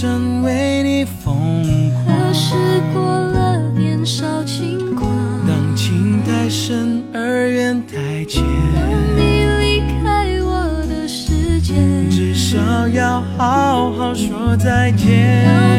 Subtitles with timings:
[0.00, 2.06] 真为你疯狂。
[2.06, 2.54] 可是
[2.94, 5.10] 过了年少轻狂，
[5.44, 8.44] 当情太深而缘太浅，
[8.76, 11.74] 当你离开我的世界，
[12.08, 15.77] 至少要好好说再见。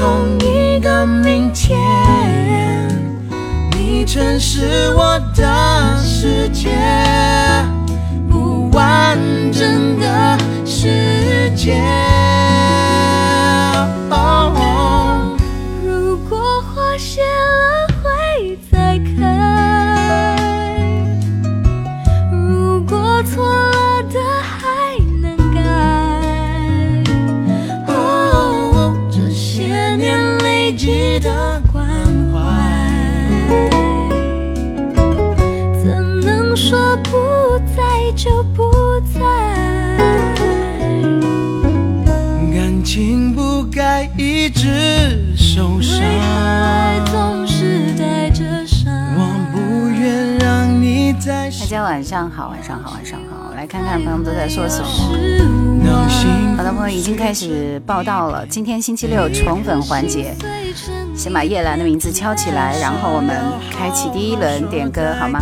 [0.00, 1.78] 同一个明天，
[3.72, 6.70] 你曾是我的世界，
[8.26, 9.18] 不完
[9.52, 11.82] 整的世界。
[53.80, 54.88] 看看朋友们都在说什么。
[56.56, 60.34] 好的朋友已经开始报道了，今天星期六宠粉环节，
[61.16, 63.34] 先把叶兰的名字敲起来，然后我们
[63.70, 65.40] 开启第一轮点歌，好吗？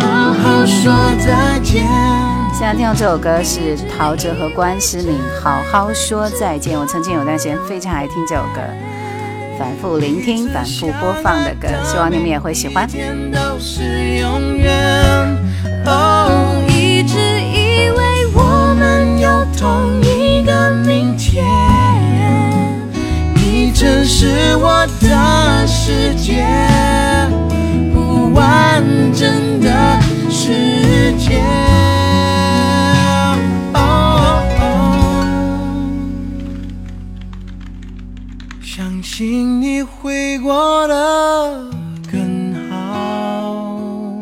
[0.00, 1.86] 好好说再见。
[2.52, 8.60] 现在听到这首歌是陶喆和关诗敏《好好说再见》，我曾经有段时间非常爱听这首歌，
[9.58, 12.86] 反复聆听、反复播放的歌，希望你们也会喜欢。
[23.78, 26.46] 这是我的世界，
[27.92, 28.82] 不完
[29.12, 30.00] 整的
[30.30, 31.42] 世界。
[33.74, 34.42] 哦
[38.62, 41.70] 相信你会过得
[42.10, 44.16] 更好。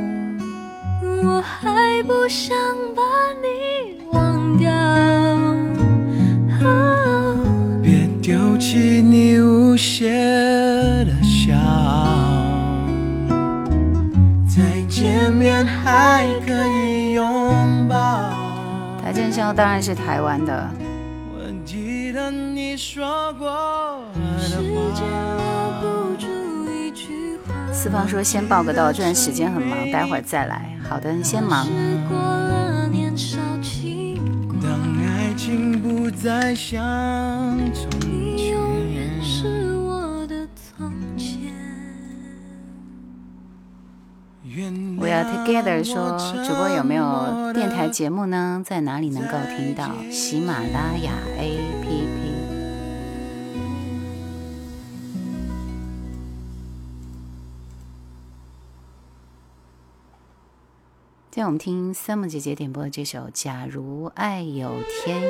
[1.23, 2.57] 我还不想
[2.97, 3.03] 把
[3.41, 3.47] 你
[9.95, 10.11] 无邪
[11.05, 11.55] 的笑，
[14.49, 17.97] 再见面还可以拥抱。
[19.01, 20.69] 台正宵当然是台湾的，
[21.33, 25.07] 我记得你说过的时间话。
[25.81, 26.27] 留不住
[26.73, 27.55] 一句话。
[27.73, 30.77] 四方说先报个到，这段时间很忙，待会儿再来。
[30.89, 31.69] 好的，你先忙。
[35.07, 37.91] 爱情不再像从
[38.37, 38.57] 前，
[44.57, 46.17] We are together 说，
[46.47, 48.63] 主播有没有电台节目呢？
[48.65, 49.91] 在哪里能够听到？
[50.13, 52.23] 喜马拉雅 APP。
[61.33, 64.71] 今天我们听 Sam 姐姐点播的这首《假如爱有
[65.05, 65.25] 天意》。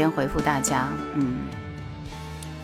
[0.00, 0.88] 间回复大家。
[1.14, 1.40] 嗯，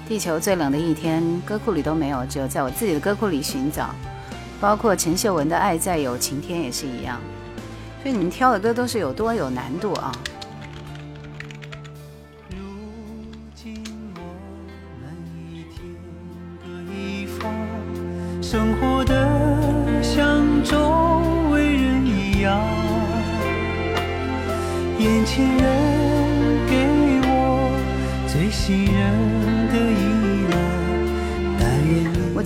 [0.09, 3.91] 地球最冷的一天，歌库里都没有，只有在我自己的歌库里寻找。
[4.59, 7.21] 包括陈秀文的《爱在有晴天》也是一样。
[8.03, 10.11] 所以你们挑的歌都是有多有难度啊！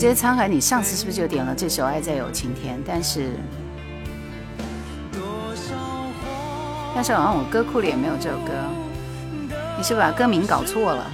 [0.00, 2.78] 觉得沧海，你上次是不是就点了这首《爱在有晴天》？
[2.86, 3.32] 但是，
[6.94, 8.50] 但是好像我歌库里也没有这首歌，
[9.76, 11.10] 你是把歌名搞错了？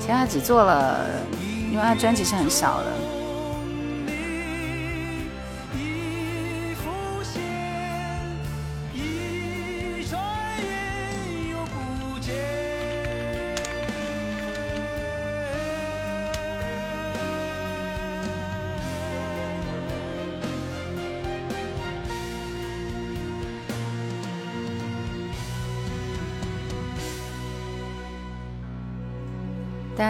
[0.00, 1.04] 其他只做了，
[1.70, 3.01] 因为他专辑是很少的。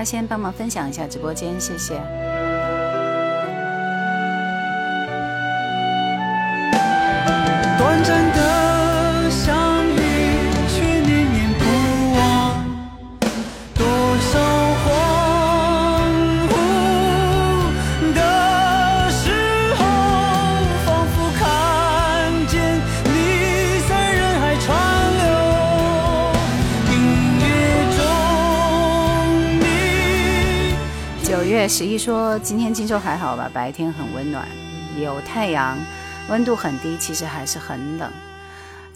[0.05, 2.32] 先帮忙分享一下直播间，谢谢。
[32.05, 33.49] 说，今天荆州还好吧？
[33.55, 34.45] 白天很温暖，
[35.01, 35.79] 有太阳，
[36.29, 38.11] 温度很低，其实还是很冷。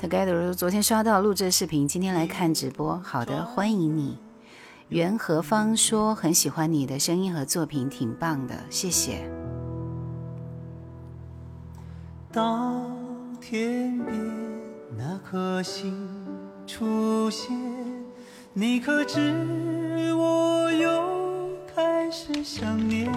[0.00, 3.00] Together 昨天刷到录制视频，今天来看直播。
[3.04, 4.18] 好的，欢迎你。
[4.88, 9.30] 袁何芳说很喜欢你的声音和作品，挺棒的，谢谢。
[12.32, 12.84] 当
[13.40, 14.16] 天边
[14.98, 16.08] 那颗星
[16.66, 17.56] 出现，
[18.52, 19.85] 你可知
[22.06, 23.12] 开始想念？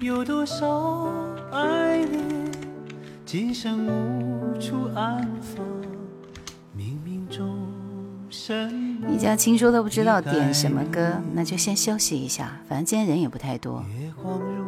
[0.00, 1.12] 有多少
[1.52, 2.50] 爱恋，
[3.26, 5.62] 今生无处安放，
[6.74, 7.68] 冥冥中
[8.30, 13.84] 生李佳清说都不知道点什么歌，那就先休息一下，反正今天人也不太多。
[14.00, 14.64] 月光如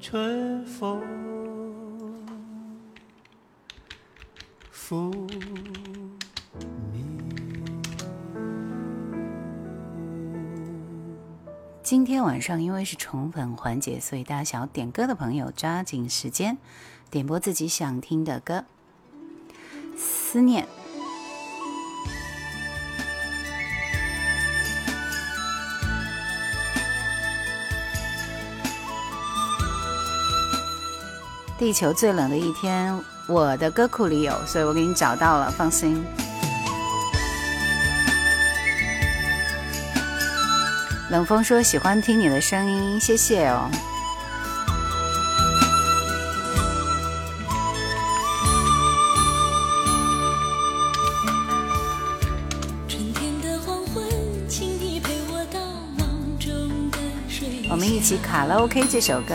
[0.00, 1.00] 春风
[4.72, 5.12] 拂
[11.86, 16.58] 今天晚上因为是宠粉环节，所以大家想要点歌的朋友抓紧时间
[17.12, 18.64] 点播自己想听的歌。
[19.96, 20.66] 思念，
[31.56, 36.04] 地球最冷的一天，我的歌库里有，所以我给你找到了，放心。
[41.08, 43.70] 冷风说喜欢听你的声音，谢谢哦。
[57.68, 59.34] 我们一起卡拉 OK 这首歌。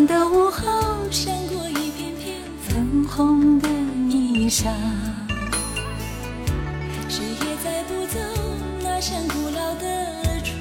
[0.00, 0.62] 暖的午后，
[1.10, 3.68] 闪过一片片粉红的
[4.08, 4.72] 衣裳。
[7.06, 8.18] 谁也载不走
[8.82, 10.56] 那扇古老的窗。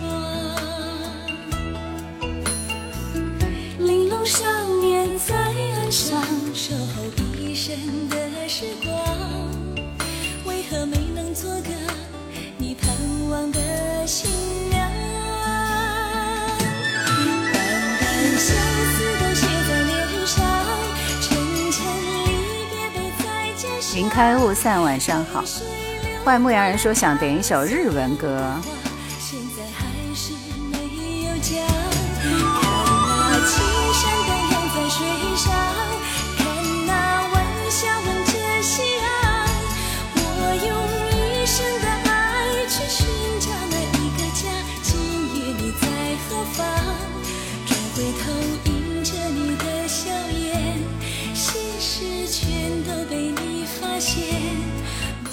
[3.79, 4.45] 玲珑少
[4.81, 6.21] 年在岸上
[6.53, 7.03] 守候
[7.39, 7.73] 一生
[8.09, 8.93] 的时光，
[10.45, 10.97] 为何没
[23.99, 25.43] 云开雾散，晚上好。
[26.23, 28.41] 坏牧羊人说想点一首日文歌，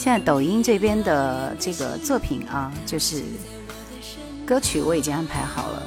[0.07, 3.25] 现在抖音这边的这个作品啊，就是
[4.47, 5.83] 歌曲我已经安排好了，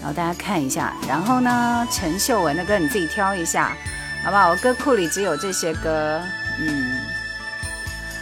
[0.00, 0.92] 然后大家看一下。
[1.06, 3.76] 然后呢，陈秀文的歌你自己挑一下，
[4.24, 4.48] 好不好？
[4.48, 6.20] 我歌库里只有这些歌，
[6.58, 6.98] 嗯，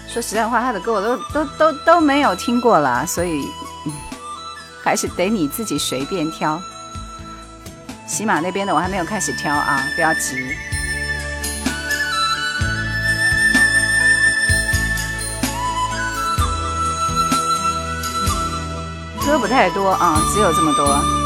[0.06, 3.42] 说实在话，他的歌我都都都都没有听过了，所以
[4.84, 6.60] 还是得你自己随便挑。
[8.06, 10.36] 喜马那边的我还没有开始挑啊，不要急。
[19.30, 21.19] 歌不太多啊，只有这么多。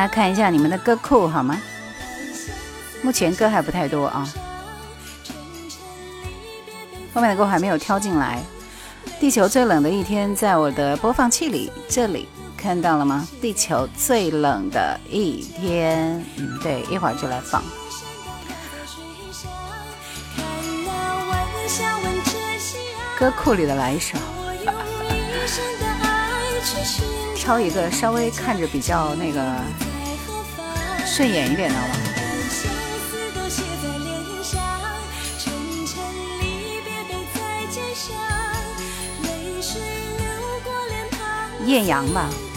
[0.00, 1.60] 家看一下你们的歌库好吗？
[3.02, 4.28] 目前歌还不太多啊，
[7.14, 8.42] 后面的歌还没有挑进来。
[9.20, 13.26] 地球最冷的一天，在我的播放器里，这里看到了吗？
[13.40, 17.62] 地球最冷的一天，嗯，对，一会儿就来放。
[23.18, 24.16] 歌库里的来一首，
[27.36, 29.40] 挑一个稍微看着比较那个
[31.18, 31.94] 顺眼一点的好吧。
[41.66, 42.47] 艳阳吧。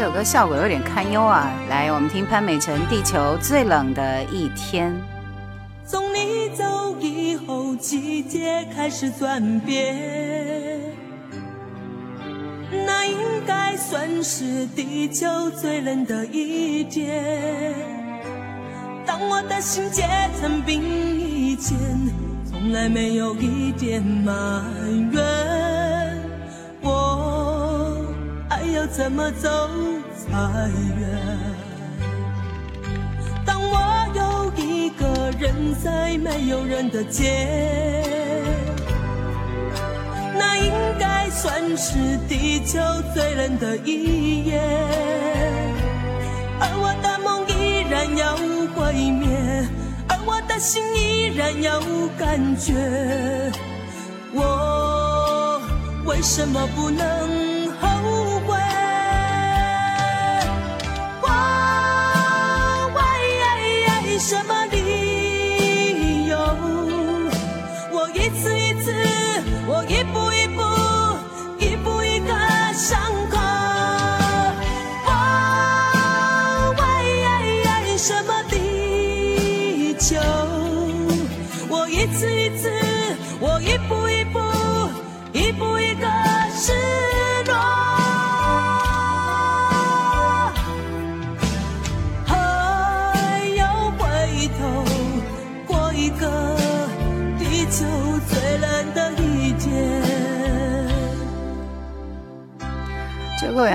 [0.00, 1.52] 这首歌效果有点堪忧啊！
[1.68, 4.90] 来，我们听潘美辰《地球最冷的一天》。
[5.84, 9.94] 从你走以后，季节开始转变，
[12.86, 13.14] 那应
[13.46, 17.74] 该算是地球最冷的一天。
[19.04, 20.08] 当我的心结
[20.40, 21.76] 成冰以前，
[22.50, 24.32] 从来没有一点埋
[25.12, 25.69] 怨。
[28.72, 29.48] 要怎么走？
[30.16, 31.08] 才远？
[33.44, 33.74] 当我
[34.14, 38.04] 有一个人在没有人的街，
[40.34, 42.78] 那应该算是地球
[43.14, 44.60] 最冷的一夜。
[46.60, 48.36] 而我的梦依然要
[48.74, 49.28] 毁灭，
[50.08, 51.80] 而我的心依然有
[52.18, 52.72] 感觉。
[54.32, 55.60] 我
[56.04, 57.59] 为什么不能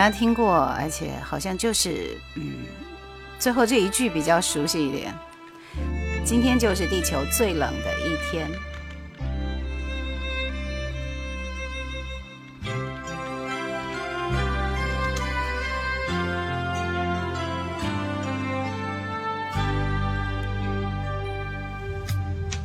[0.06, 2.58] 来听过，而且好像就是嗯，
[3.40, 5.12] 最后这一句比较熟悉一点。
[6.24, 8.48] 今天就是地球最冷的一天。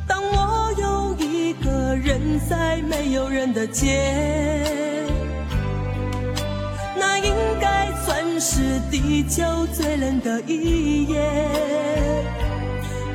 [0.07, 4.40] 当我有一个人在没有人的街，
[8.91, 11.19] 地球最冷的一夜。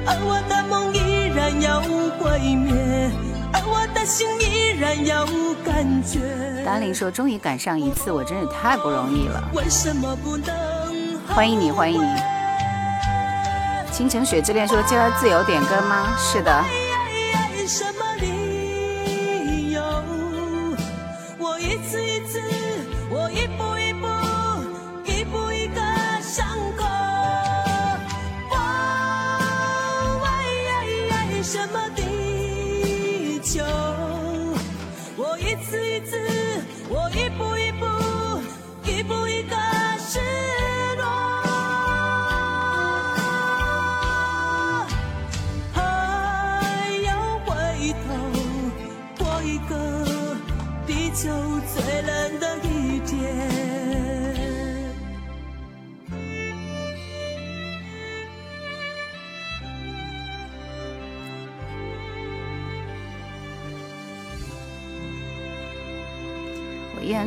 [0.06, 1.80] 而我的梦依然要
[2.18, 3.10] 毁灭，
[3.52, 5.26] 而我的心依然有
[5.64, 6.20] 感觉。
[6.64, 10.54] 达令说：“终于赶上一次，我真是太不容易了。”为什么不能？
[11.28, 12.08] 欢迎你，欢迎你。
[13.92, 16.64] 倾城雪之恋说：“接了自由点歌吗？”是的。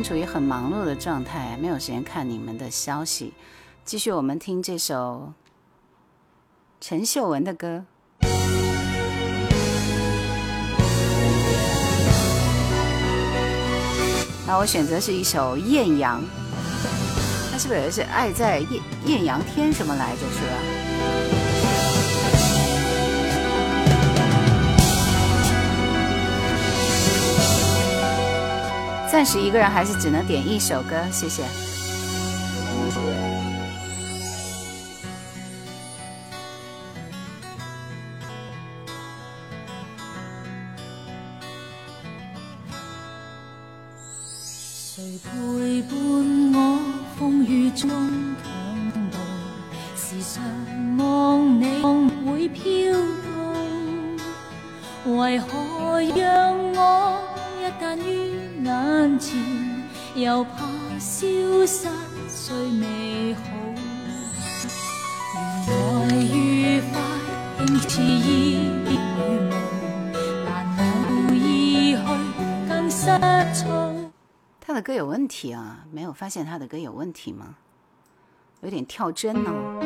[0.02, 3.32] 处于很忙碌的状态，没有时间看你们的消息。
[3.84, 5.32] 继续，我们听这首
[6.80, 7.84] 陈秀文的歌。
[14.46, 16.20] 那我选择是一首《艳阳》，
[17.52, 20.22] 那是不是是爱在艳艳阳天什么来着？
[20.32, 20.79] 是吧？
[29.10, 31.69] 暂时一个人还是只能点一首歌，谢谢。
[60.40, 60.64] 又怕
[60.98, 61.26] 消
[61.66, 61.86] 失
[62.26, 63.42] 最美好？
[65.68, 66.98] 原來愉快
[67.58, 68.24] 竟似煙
[68.86, 70.14] 雨霧，
[70.46, 70.48] 難
[71.10, 72.00] 無意去
[72.66, 73.04] 更失
[73.52, 73.94] 措。
[74.62, 75.84] 他的歌有问题啊？
[75.92, 77.56] 没有发现他的歌有问题吗？
[78.62, 79.76] 有点跳針哦。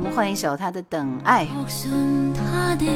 [0.00, 1.44] 我们换一首他的《等愛》。
[1.46, 2.86] 確信他的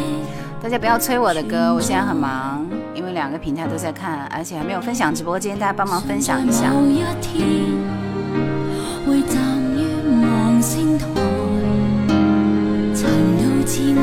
[0.63, 6.71] 大家不要催我的歌，我现在很忙，因为两个平台都在看，而且还没有分享直播间，大家帮忙分享一下。
[6.71, 7.47] 某一天
[9.07, 9.37] 會站
[9.77, 9.85] 於
[10.23, 11.05] 望星台，
[12.95, 13.03] 塵
[13.37, 14.01] 到至愛，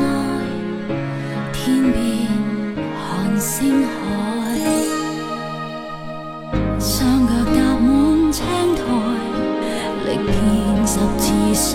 [1.52, 2.30] 天邊
[2.94, 3.90] 看星海，
[6.78, 8.80] 雙腳踏滿青苔，
[10.06, 11.74] 歷遍十次傷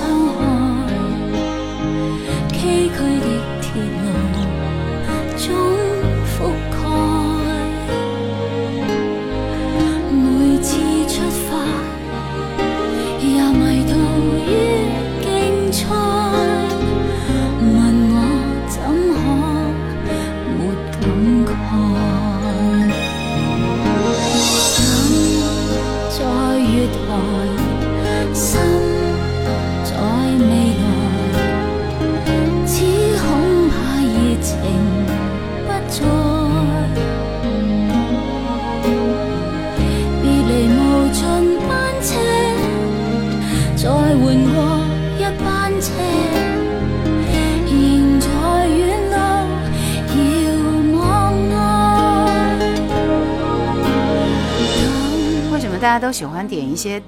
[56.00, 57.02] 家都喜欢点一些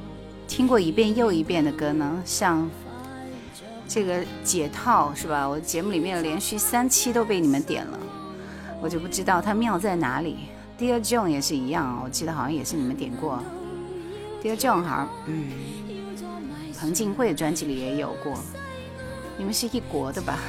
[0.47, 2.19] 听过一遍又一遍的歌呢？
[2.25, 2.67] 像
[3.88, 5.47] 这个解套是吧？
[5.47, 7.99] 我节目里面连续三期都被你们点了，
[8.82, 10.38] 我就不知道它妙在哪里。
[10.80, 13.43] Dear John 也是一样，我记得好像也是你们点过。
[14.41, 15.52] Dear John 好像嗯，
[16.80, 18.39] 彭靖惠專輯裡也有过。
[19.38, 20.39] 你们是一国的吧？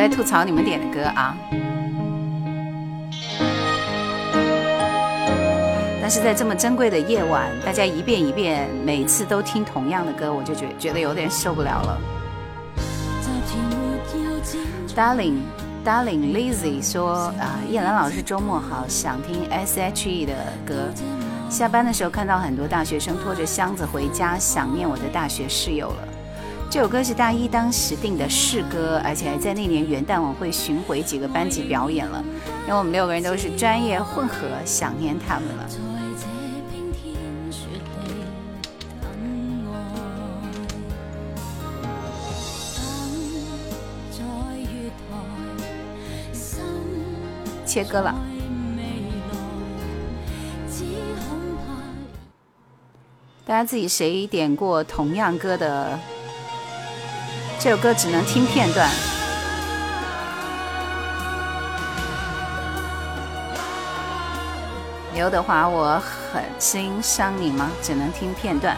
[0.00, 1.36] 在吐槽你们点的歌啊。
[6.00, 12.00] 但是在这么珍贵的夜晚，大家一遍一遍，每次都听同样的歌，我就觉觉得有点受不了了。
[14.96, 15.40] Darling
[15.84, 20.32] Darling Lizzy 说啊，叶兰老师周末好，想听 S.H.E 的
[20.66, 20.74] 歌。
[21.50, 26.09] 下班的时候看到很多大学生拖着箱子回家，想念我的大学室友了。
[26.70, 32.24] 這首歌是大一當時定的試歌，而且還在那年元旦晚會巡迴幾個班級表演了。
[32.62, 35.68] 因为我们六个人都是专业混合，想念他们了。
[47.66, 48.14] 切歌了，
[53.44, 55.98] 大家自己谁点过同样歌的？
[57.62, 58.88] 这首歌只能听片段。
[65.14, 66.00] 刘德华，我
[66.32, 67.70] 很欣赏你吗？
[67.82, 68.74] 只能听片段。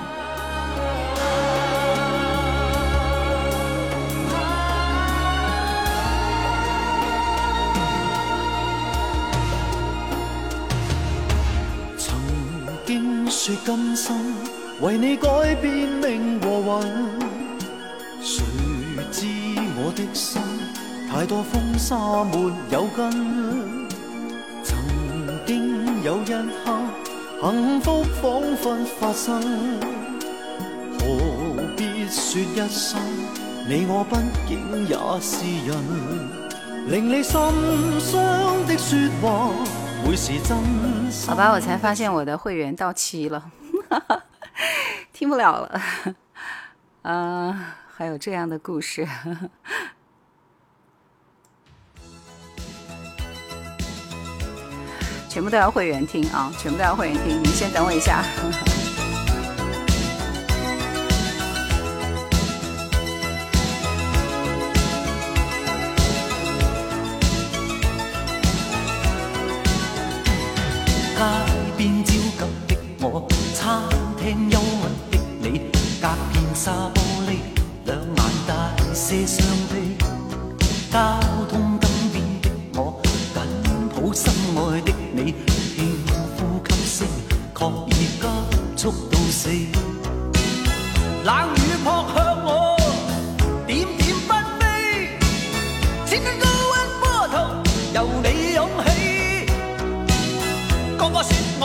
[11.97, 12.19] 曾
[12.85, 14.35] 经说今生
[14.81, 17.22] 为你改变命和运，
[21.23, 23.09] 太多风沙没有根。
[24.65, 24.77] 曾
[25.47, 26.77] 经有一刻
[27.41, 29.41] 幸福仿佛发生，
[30.99, 33.01] 何必说一生
[33.69, 34.17] 你我毕
[34.49, 37.41] 竟也是人，令你心
[38.01, 39.55] 伤的说话。
[41.29, 43.49] 好吧，我才发现我的会员到期了，
[45.15, 45.81] 听不了了。
[47.03, 47.65] 嗯，
[47.97, 49.07] 还有这样的故事，
[55.33, 57.43] 全部都要会员听啊，全部都要会员听。
[57.43, 58.23] 你先等我一下。
[71.17, 71.25] 街
[71.79, 73.81] 边焦急的我，餐
[74.19, 75.61] 厅忧郁的你，
[76.03, 77.39] 隔片沙玻璃，
[77.87, 78.17] 两眼
[78.47, 79.97] 大些伤悲。
[80.91, 81.19] 交
[81.49, 83.01] 通灯边的我，
[83.33, 83.43] 紧
[83.97, 84.93] 抱心爱的
[85.25, 85.33] 你，
[85.77, 86.05] 轻
[86.37, 87.07] 呼吸声，
[87.55, 88.27] 确已急
[88.77, 89.49] 速到死。
[91.23, 92.77] 冷雨扑向我，
[93.65, 95.17] 点点纷飞，
[96.07, 97.35] 千吨高温波涛
[97.95, 99.47] 由你涌起。
[100.99, 101.31] 个个说
[101.61, 101.65] 我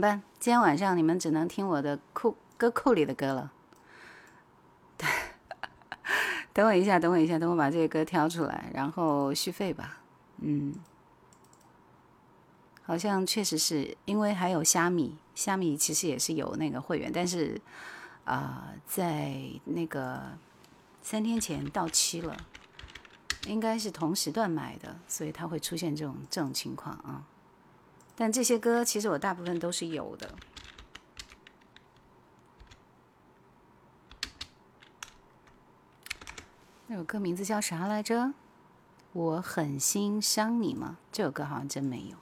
[0.00, 0.22] 么办？
[0.38, 3.52] 今天晚上你们只能听我的库歌库里的歌了。
[6.54, 9.98] 等我一下，等我一下，等我把这个歌挑出来，然后续费吧。
[10.38, 10.74] 嗯，
[12.82, 17.60] 好像确实是因为还有虾米，虾米其实也是有那个会员，但是
[18.24, 20.22] 啊，在那个
[21.02, 22.36] 三天前到期了，
[23.46, 27.26] 应该是同时段买的，所以它会出现这种这种情况啊。
[28.20, 30.34] 但这些歌其实我大部分都是有的。
[36.86, 38.34] 那首歌名字叫啥来着？
[39.14, 40.98] 我狠心伤你吗？
[41.10, 42.16] 这首歌好像真没有，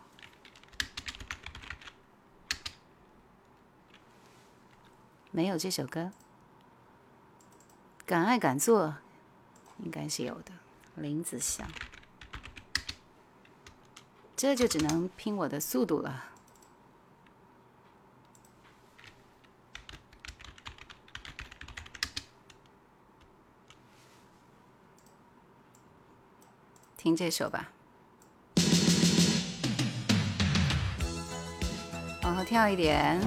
[5.33, 6.13] 没有这首歌。
[8.07, 8.95] 敢爱敢做，
[9.79, 10.53] 应该是有的。
[10.95, 11.69] 林子祥。
[14.39, 16.25] 这就只能拼我的速度了。
[26.97, 27.69] 听这首吧，
[32.23, 33.21] 往后跳一点。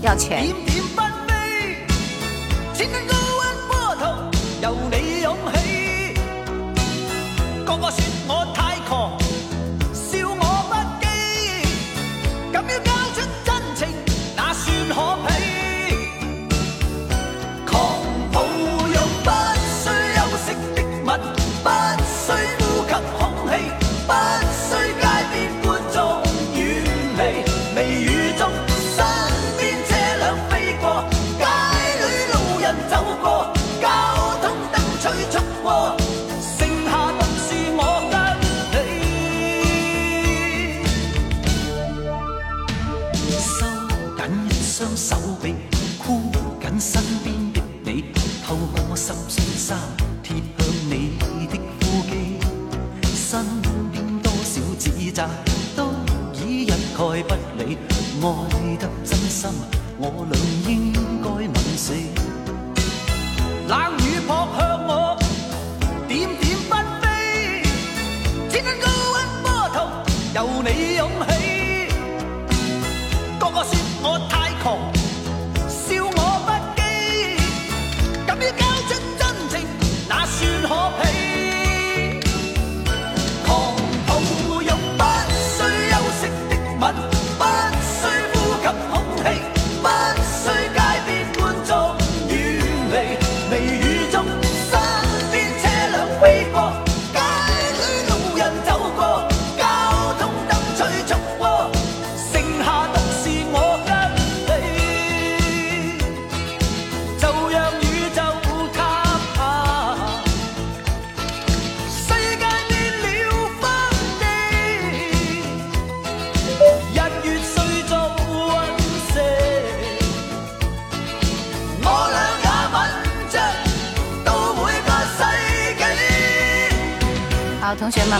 [0.00, 0.54] 要钱。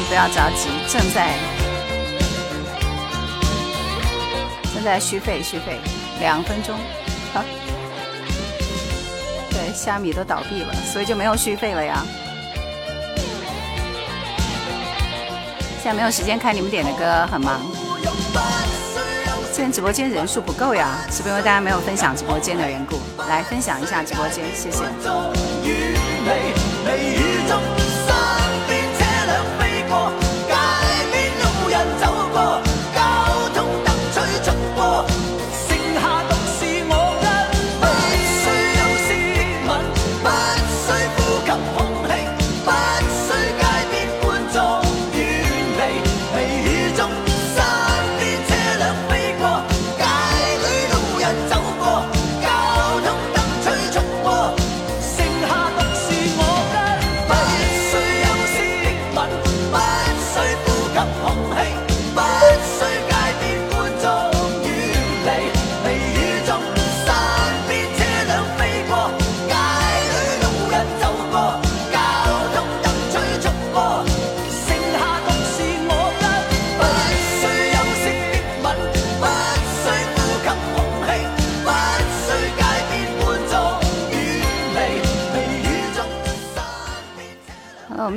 [0.00, 1.35] 不要着急，正在
[4.74, 5.78] 正在续费续费，
[6.20, 6.74] 两分钟。
[7.35, 7.42] 好，
[9.50, 12.05] 对，虾米都倒闭了，所以就没有续费了呀。
[15.83, 17.61] 现在没有时间看你们点的歌，很忙。
[19.52, 22.98] 现在直播间人数不够呀，是不是因为大家没有分享直播间的缘故？
[23.28, 24.85] 来分享一下直播间，谢谢。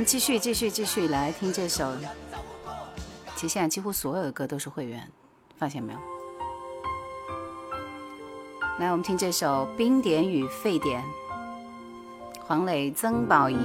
[0.06, 1.92] 继续继续继续来听这首，
[3.34, 5.10] 其实现在几乎所有的歌都是会员，
[5.58, 5.98] 发现没有？
[8.78, 11.02] 来，我们听这首《冰点与沸点》，
[12.46, 13.56] 黄磊、曾宝仪。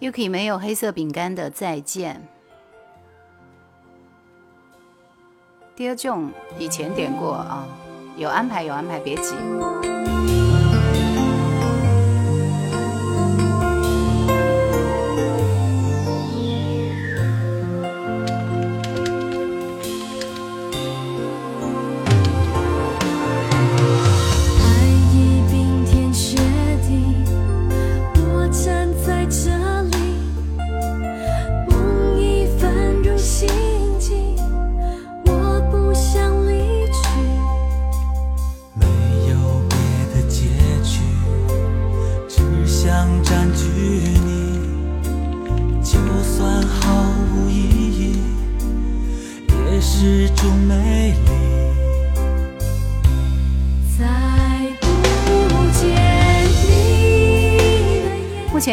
[0.00, 2.26] Uki 没有黑色饼干的再见
[5.76, 7.68] ，Dear John，以前点过啊，
[8.16, 9.34] 有安排有安排，别急。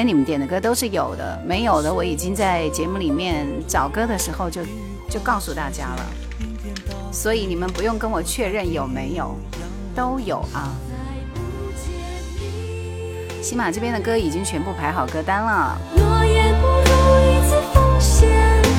[0.03, 4.61] 你们点的歌都是有的，没有的我已经在节目里面找歌的时候就
[5.09, 6.05] 就告诉大家了，
[7.11, 9.35] 所以你们不用跟我确认有没有，
[9.95, 10.75] 都有啊。
[13.41, 15.77] 起码这边的歌已经全部排好歌单了，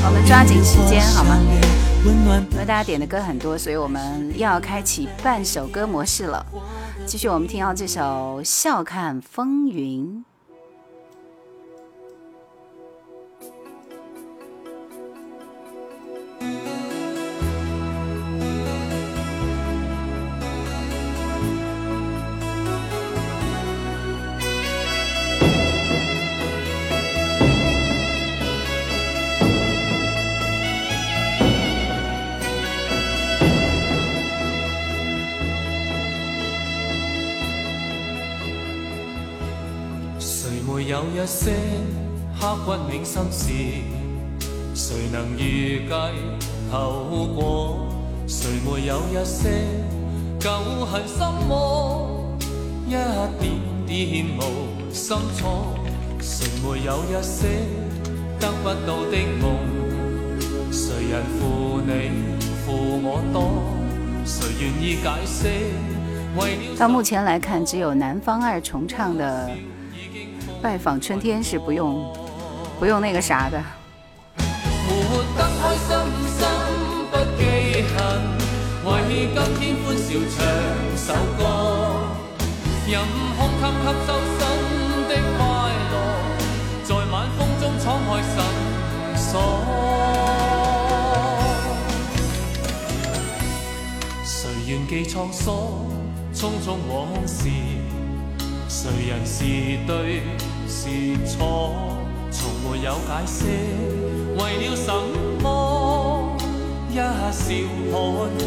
[0.05, 1.39] 我们抓紧时间好吗？
[2.05, 6.45] 因为大家点的歌很多，所以我们又要开启半首歌模式了。
[7.07, 10.25] 继续，我们听到这首《笑看风云》。
[41.29, 41.53] 些
[42.41, 43.53] 刻骨铭心事？
[44.75, 45.93] 谁能预计
[46.73, 47.87] 后果？
[48.27, 49.51] 谁没有一些
[50.41, 50.51] 旧
[50.87, 52.37] 恨心魔？
[52.87, 53.53] 一点
[53.87, 55.75] 点无心错。
[56.21, 57.49] 谁没有一些
[58.41, 59.45] 得不到的梦？
[60.73, 61.91] 谁人负你
[62.65, 62.67] 负
[63.03, 63.37] 我多？
[64.25, 65.49] 谁愿意解释？
[66.79, 69.49] 到目前来看，只有南方二重唱的
[70.61, 72.05] 《拜访春天》是不用
[72.81, 73.63] 不用那个啥的。
[74.37, 74.93] 活
[75.37, 75.89] 得开心
[76.37, 76.39] 心
[77.11, 77.41] 不记
[77.95, 77.97] 恨，
[78.85, 78.87] 为
[79.33, 80.37] 今天欢笑唱
[80.97, 81.07] 首
[81.39, 81.41] 歌，
[82.89, 82.93] 任
[83.37, 84.41] 空吸吸收新
[85.09, 85.41] 的快
[85.93, 85.95] 乐，
[86.85, 88.35] 在晚风中敞开心
[89.17, 89.31] 锁。
[94.25, 95.47] 谁愿记沧桑？
[96.35, 97.49] 匆匆往事，
[98.69, 99.45] 谁人是
[99.87, 100.21] 对
[100.69, 101.97] 是错，
[102.31, 103.47] 从没有解释。
[104.37, 104.93] 为了什
[105.43, 106.37] 么，
[106.91, 107.03] 一笑
[107.33, 108.47] 看风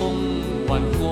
[0.68, 1.10] 云过。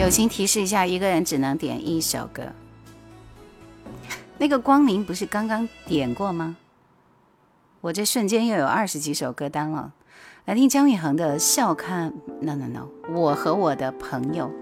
[0.00, 2.42] 友情提示一下，一个人只能点一首歌。
[4.38, 6.56] 那个光明不是刚刚点过吗？
[7.80, 9.92] 我这瞬间又有二十几首歌单了。
[10.46, 14.52] 来听姜育恒的《笑看》，no no no，我和我的朋友。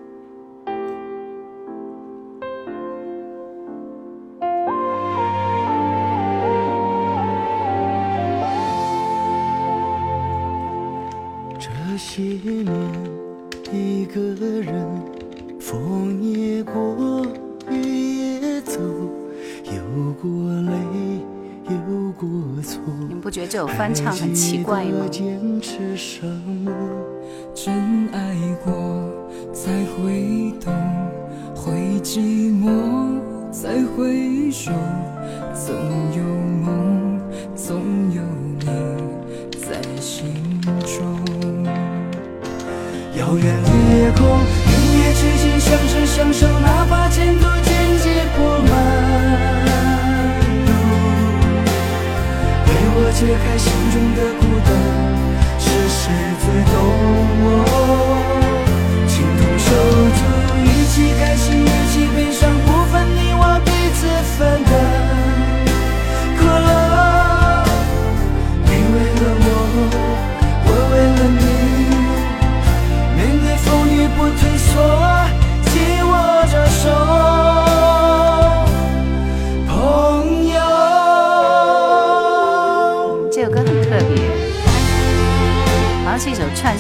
[23.42, 25.04] 觉得这首翻唱很奇怪吗？
[27.54, 28.72] 真爱过，
[29.52, 30.72] 才会懂，
[31.54, 32.20] 会寂
[32.52, 32.70] 寞，
[33.50, 34.70] 才会守。
[35.54, 35.74] 总
[36.16, 37.20] 有梦，
[37.56, 37.80] 总
[38.12, 38.22] 有
[38.60, 38.66] 你
[39.58, 41.18] 在心中。
[43.18, 44.24] 遥远夜空，
[44.68, 46.46] 云也之间相知相守，
[53.24, 54.41] 解开心中的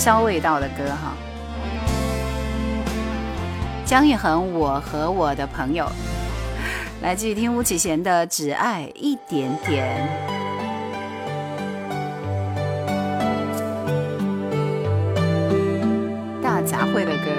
[0.02, 1.14] 一首串烧味道的歌哈，
[3.84, 5.84] 姜育恒《我和我的朋友》，
[7.02, 10.08] 来继续听巫启贤的《只爱一点点》，
[16.42, 17.30] 大杂烩的歌，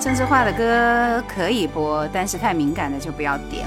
[0.00, 3.64] 政治化的歌可以播，但是太敏感的就不要点。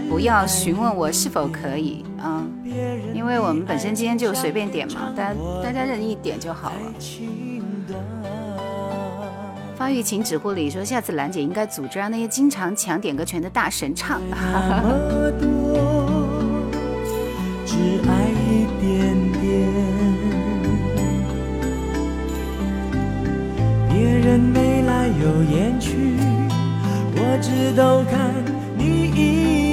[0.00, 2.44] 不要询问我是否可以啊，
[3.14, 6.92] 因为我们本身今天就随便点嘛，大家大家任意点就好了。
[9.76, 14.20] 发育请指护理说，下次兰姐应该组织让那些经常抢点歌权的大神唱。
[17.66, 17.74] 只
[18.08, 19.68] 爱一点点，
[23.90, 26.16] 别人眉来又眼去，
[27.16, 28.32] 我只都看
[28.78, 29.65] 你一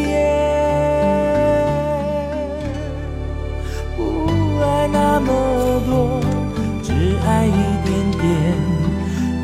[6.83, 6.91] 只
[7.25, 7.51] 爱一
[7.85, 8.57] 点点，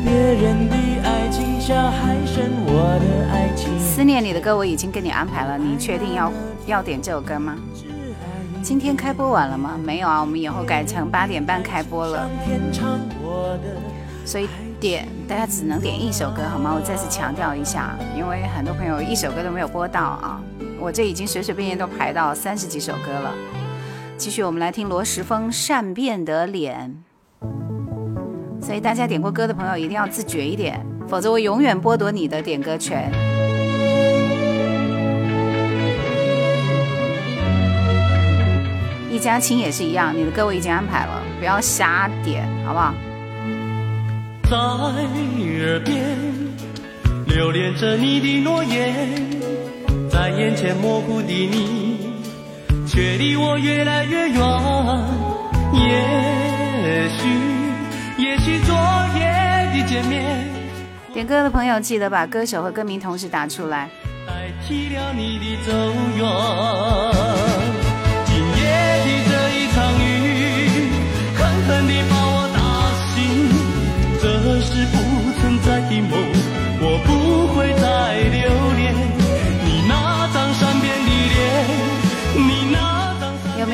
[0.04, 3.78] 别人的爱情下还剩我的爱情。
[3.78, 6.32] 思念你的歌我已经给你安排了，你确定要
[6.66, 7.56] 要点这首歌吗？
[8.62, 9.78] 今天开播晚了吗？
[9.82, 12.28] 没有啊，我们以后改成八点半开播了。
[14.26, 16.74] 所以点大家只能点一首歌好吗？
[16.74, 20.40] 我再次强调一下，因为很多朋友一首歌都没有播到啊。
[20.78, 23.32] 我这已经随随便便都排到三十几首歌了。
[24.20, 26.94] 继续，我们来听罗时峰《善变的脸》。
[28.62, 33.10] 所以大家点过歌的朋友一定要自觉一点，否则我永远剥夺你的点歌权。
[39.10, 42.92] 一家亲也是一样，你的歌我已经安排了，不要瞎点，好不好？
[44.50, 46.14] 在耳边
[47.26, 49.16] 留恋着你的诺言，
[50.10, 51.89] 在眼前模糊的你。
[52.90, 54.40] 却离我越来越远。
[55.72, 57.28] 也许，
[58.18, 58.74] 也许昨
[59.14, 59.22] 夜
[59.72, 60.44] 的见面，
[61.14, 63.88] 点歌的朋友记得把歌手和歌名同时打出来。
[64.26, 65.72] 代替了你的走
[66.16, 67.59] 远。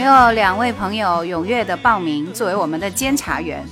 [0.07, 3.65] 有两位朋友踊跃的报名作为我们的监察员？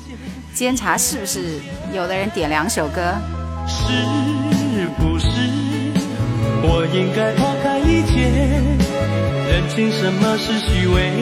[0.53, 1.61] 监察是不是
[1.93, 3.15] 有的人点两首歌？
[3.69, 5.27] 是不是
[6.63, 8.29] 我应该抛开一切，
[9.49, 11.13] 认清什么是虚伪，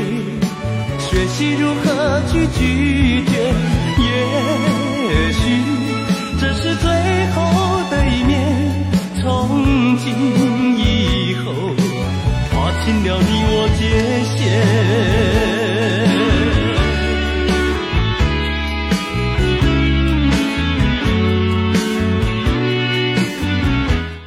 [0.98, 3.52] 学习如何去拒绝？
[3.98, 5.40] 也许
[6.40, 6.90] 这是最
[7.32, 8.86] 后的一面，
[9.20, 11.52] 从今以后
[12.82, 14.60] 划清了你我界限。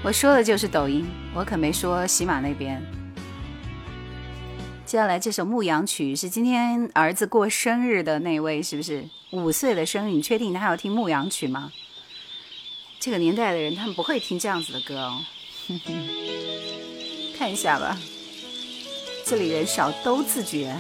[0.02, 2.82] 我说的就是抖音，我可没说喜马那边。
[4.86, 10.12] 接下来这首《牧羊曲》是今天儿子过生日的那位，是不是五岁的生日？
[10.12, 11.74] 你确定他要听《牧羊曲》吗？
[13.02, 15.20] 这个年代的人他们不会听这样子的歌哦。
[17.38, 17.98] 看一下吧，
[19.28, 20.72] 这里人少都自觉。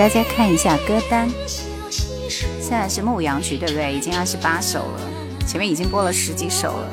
[0.00, 1.28] 大家看一下歌单，
[2.30, 3.92] 现在是《牧羊曲》，对不对？
[3.94, 5.00] 已经二十八首了，
[5.46, 6.90] 前面已经播了十几首了。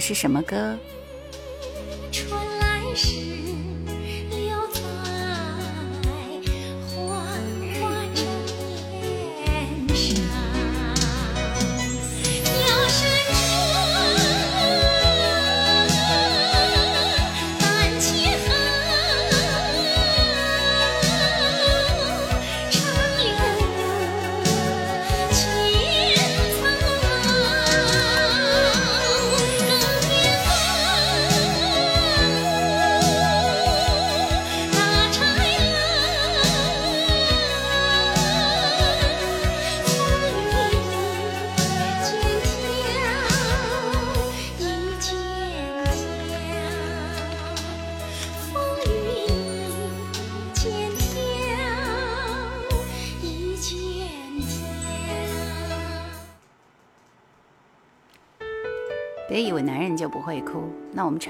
[0.00, 0.78] 是什么歌？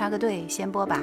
[0.04, 1.02] 插个队，先播吧。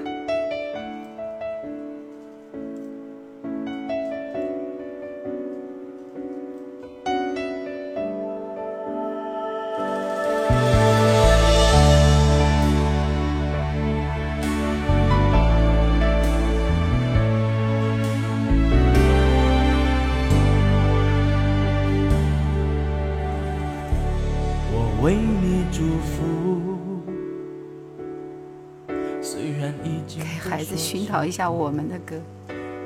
[31.22, 32.16] 子熏陶一下我们的歌。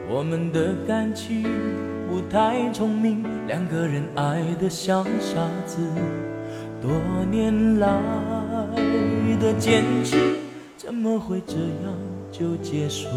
[0.10, 1.44] 我们的感情
[2.10, 5.80] 不太聪明，两个人爱得像傻子。
[6.82, 6.92] 多
[7.32, 7.88] 年来
[9.40, 10.36] 的坚持，
[10.78, 11.96] 怎么会这样
[12.32, 13.08] 就结束？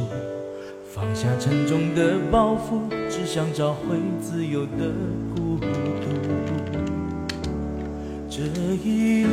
[0.86, 4.90] 放下沉重的包袱，只想找回自由的
[5.34, 5.66] 孤独。
[8.30, 8.44] 这
[8.84, 9.30] 一路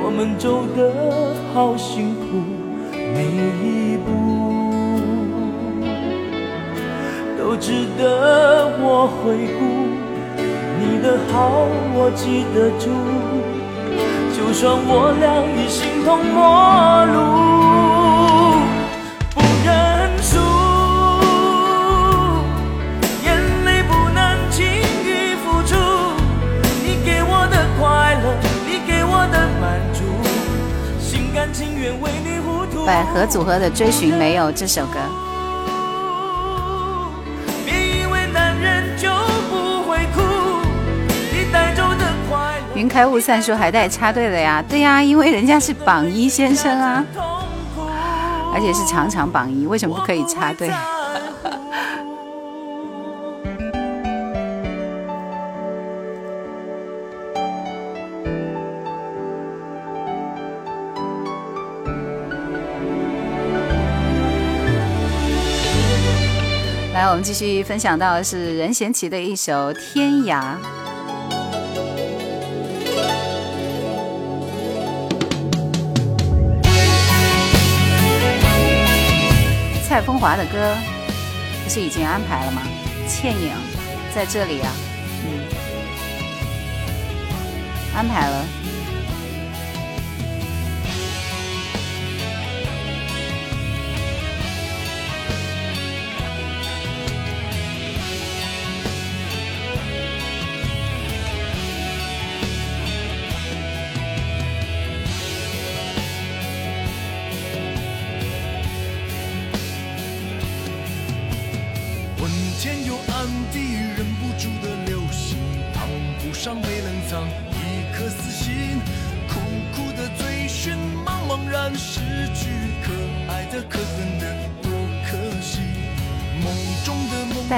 [0.00, 2.40] 我们走得好辛苦，
[3.38, 4.08] 每一步
[7.38, 9.60] 都值得我回顾。
[10.80, 12.90] 你的好我记得住，
[14.34, 15.24] 就算我俩
[15.54, 17.16] 已形同陌路，
[32.88, 34.98] 百合组合的《追寻》没有这首歌。
[42.74, 44.64] 云开雾散说还带插队的呀？
[44.66, 47.04] 对呀，因为人家是榜一先生啊，
[48.54, 50.70] 而且是常常榜一，为什么不可以插队？
[67.10, 70.42] 我们继续分享到的是任贤齐的一首《天涯》。
[79.88, 80.76] 蔡枫华的歌
[81.64, 82.60] 不是已经安排了吗？
[83.08, 83.52] 倩影
[84.14, 84.70] 在这里啊，
[85.24, 85.48] 嗯，
[87.96, 88.44] 安排了。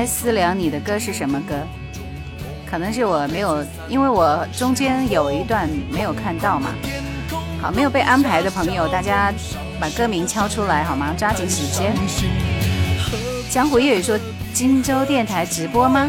[0.00, 0.06] 的梦。
[0.06, 1.54] 带思量你的歌是什么歌？
[2.64, 6.70] 可能是我没有，因为我中间有一段没有看到嘛。
[7.60, 9.30] 好，没有被安排的朋友，大家
[9.78, 11.14] 把歌名敲出来好吗？
[11.18, 11.92] 抓紧时间。
[13.50, 14.18] 江湖夜雨说
[14.54, 16.08] ：“荆州电台直播吗？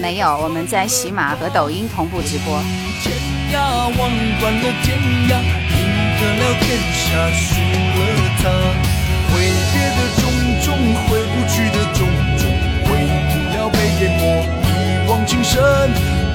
[0.00, 2.58] 没有，我们在喜马和抖音同步直播。
[3.02, 3.12] 天
[3.52, 4.96] 涯望断了天
[5.28, 5.76] 涯，赢
[6.16, 8.00] 得了天下，输了
[8.40, 8.48] 他。
[9.28, 9.36] 挥
[9.72, 10.24] 别的种
[10.64, 10.68] 种，
[11.04, 11.76] 回不去的，
[14.00, 14.22] 淹没
[14.64, 15.60] 一往情深。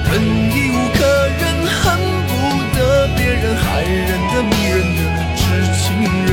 [0.08, 1.04] 忍已无可
[1.40, 1.98] 忍，恨
[2.28, 2.32] 不
[2.76, 5.00] 得别人害人的迷人的
[5.36, 5.42] 痴
[5.82, 5.84] 情
[6.24, 6.28] 人。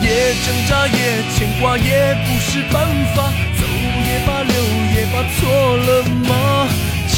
[0.00, 0.06] 也
[0.44, 0.96] 挣扎，也
[1.34, 3.32] 牵挂，也不是办法。
[3.56, 3.60] 走
[4.06, 4.54] 也罢，留
[4.94, 5.88] 也罢，错了
[6.28, 6.68] 吗？
[7.08, 7.16] 今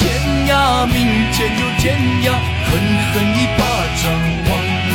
[0.48, 0.52] 涯，
[0.86, 0.96] 明
[1.32, 2.26] 天又天涯，
[2.66, 2.68] 狠
[3.12, 3.60] 狠一巴
[4.02, 4.10] 掌，
[4.48, 4.50] 忘
[4.90, 4.94] 了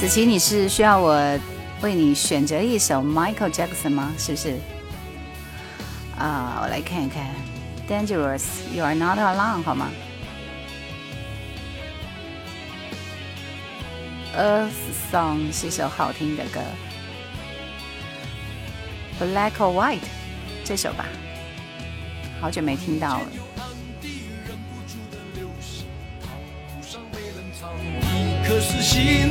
[0.00, 1.38] 子琪，你是需要我
[1.82, 4.14] 为你选择一首 Michael Jackson 吗？
[4.16, 4.56] 是不是？
[6.16, 7.26] 啊，我来看一看
[7.86, 9.90] ，Dangerous, You Are Not Alone，好吗
[14.34, 14.70] ？Earth
[15.12, 16.60] Song 是一首好听的歌
[19.20, 20.08] ，Black or White
[20.64, 21.04] 这首吧，
[22.40, 23.26] 好久没听到了。
[28.14, 29.30] 一颗死心，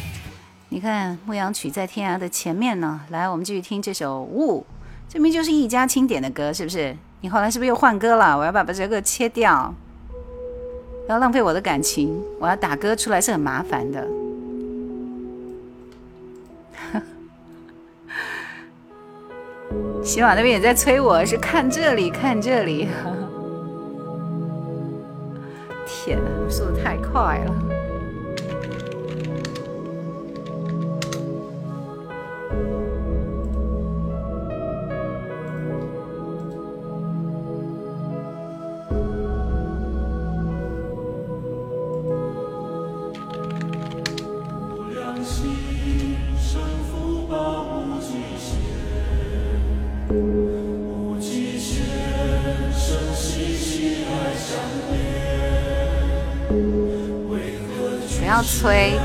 [0.73, 3.01] 你看《牧羊曲》在天涯的前面呢。
[3.09, 4.61] 来，我们继续听这首《雾》，
[5.09, 6.95] 这明就是一家清点的歌，是不是？
[7.19, 8.37] 你后来是不是又换歌了？
[8.37, 9.73] 我要把把这个切掉，
[11.05, 12.17] 不要浪费我的感情。
[12.39, 14.07] 我要打歌出来是很麻烦的。
[20.01, 22.87] 喜马那边也在催我，是看这里，看这里。
[25.85, 27.53] 天哪，速度太快了。
[58.51, 58.99] 催。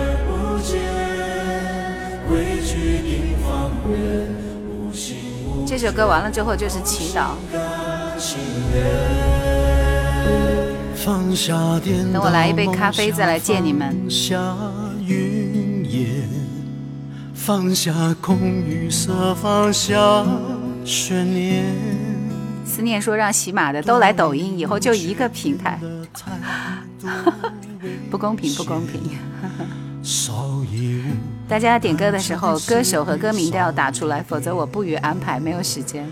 [5.66, 7.30] 这首歌完了之后就是祈祷。
[12.12, 13.94] 等我来一杯咖啡再来见你们。
[17.34, 20.26] 放下空与色，放下
[20.84, 21.64] 悬念。
[22.64, 25.78] 思念说让喜马的都来抖音，以后就一个平台。
[28.10, 29.00] 不公平，不公平！
[31.48, 36.04] 大家点歌的时候，歌手和歌名都要打出来，否则我不予安排，没有时间。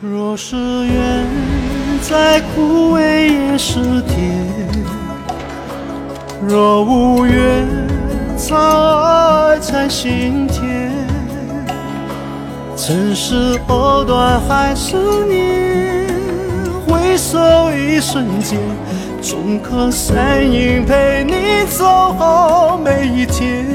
[0.00, 1.26] 若是缘
[2.02, 4.46] 再枯萎也是甜，
[6.48, 7.66] 若无缘
[8.36, 10.90] 才爱才心甜。
[12.76, 14.96] 曾是藕断还是
[15.26, 16.08] 念，
[16.86, 18.58] 回首一瞬间。
[19.22, 23.66] 总可身影陪你走好每一天。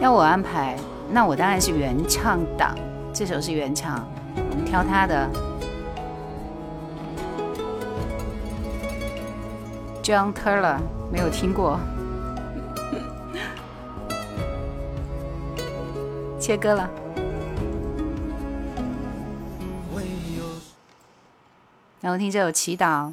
[0.00, 0.76] 要我安排，
[1.10, 2.76] 那我当然是原唱党。
[3.12, 5.28] 这首是原唱，我们挑他的。
[10.02, 10.76] John Taylor
[11.10, 11.80] 没有听过，
[16.38, 16.88] 切歌了。
[22.00, 23.12] 然后听这首祈祷。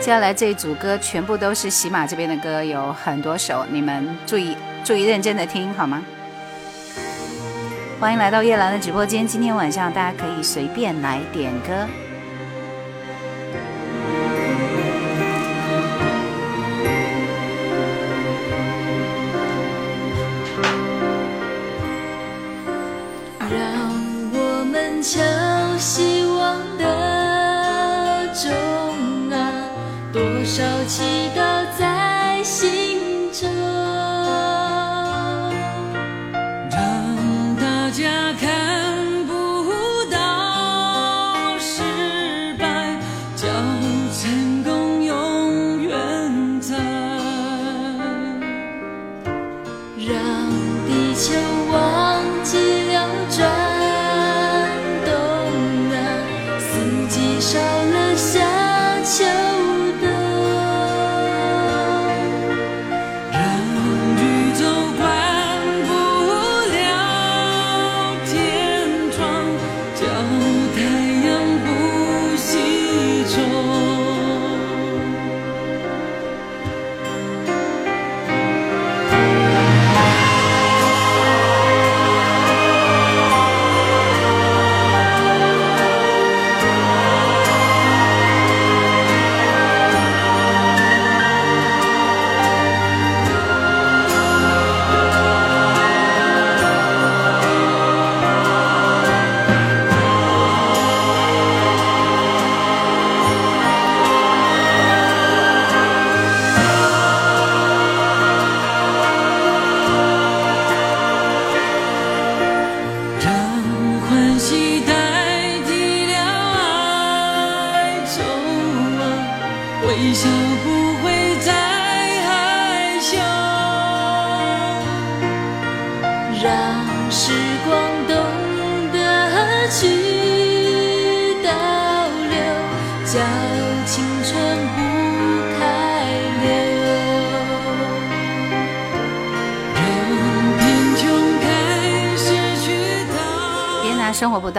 [0.00, 6.00] 接下来这一组歌全部都是喜马这边的歌，有很多首，你们注意注意认真的听好吗？
[7.98, 11.88] 欢迎来到叶兰的直播间，今天晚上大家可以随便来点歌。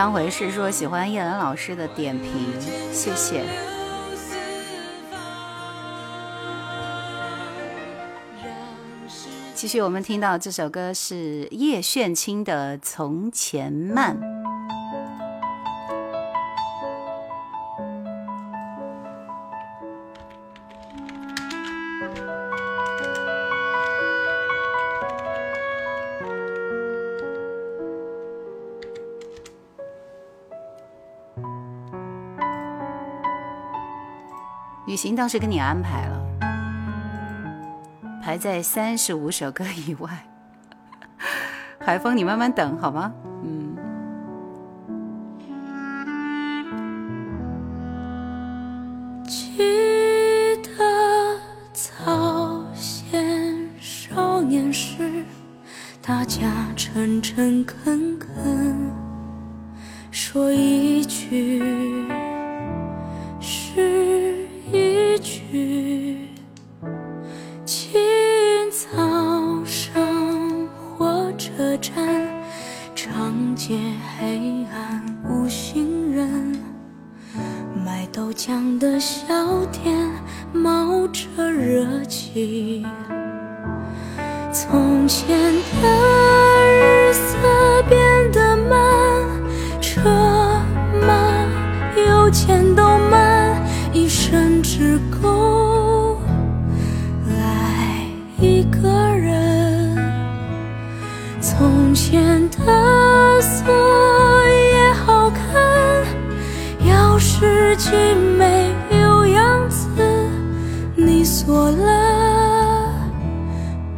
[0.08, 2.32] 当回事，说喜欢叶兰老师的点评，
[2.94, 3.44] 谢谢。
[9.54, 14.18] 继续，我们听到这首歌是叶炫清的《从前慢》。
[34.98, 36.20] 行倒是给你安排了，
[38.22, 40.10] 排在三十五首歌以外。
[41.80, 43.14] 海峰，你慢慢等好吗？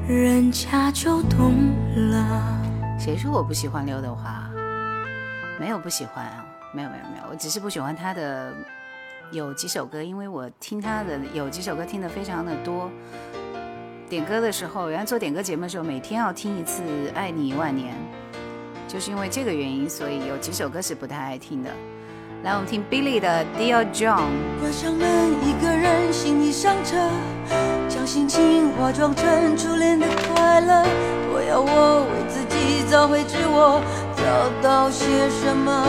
[0.10, 1.54] 人家就懂
[2.10, 2.60] 了。
[2.98, 4.50] 谁说我不喜欢刘德华？
[5.60, 6.44] 没有不喜欢啊，
[6.74, 8.52] 没有没有没有，我只是不喜欢他的。
[9.32, 12.90] 有几首歌，因为我听他的有几首歌听的非常的多。
[14.10, 16.82] 点歌的时候，原来做点歌节目的时候，每天要听一次
[17.14, 17.94] 《爱你一万年》，
[18.92, 21.70] 就是因为这个原因，所以有几首歌是不太爱听的。
[22.42, 24.16] 来，我们听 Billy 的《Dear John》。
[24.62, 25.06] 关上门，
[25.44, 26.96] 一个人，行李上车，
[27.90, 30.86] 将心情化妆成初恋的快乐。
[31.34, 33.82] 我要我为自己找回自我，
[34.16, 34.24] 找
[34.64, 35.86] 到些什么？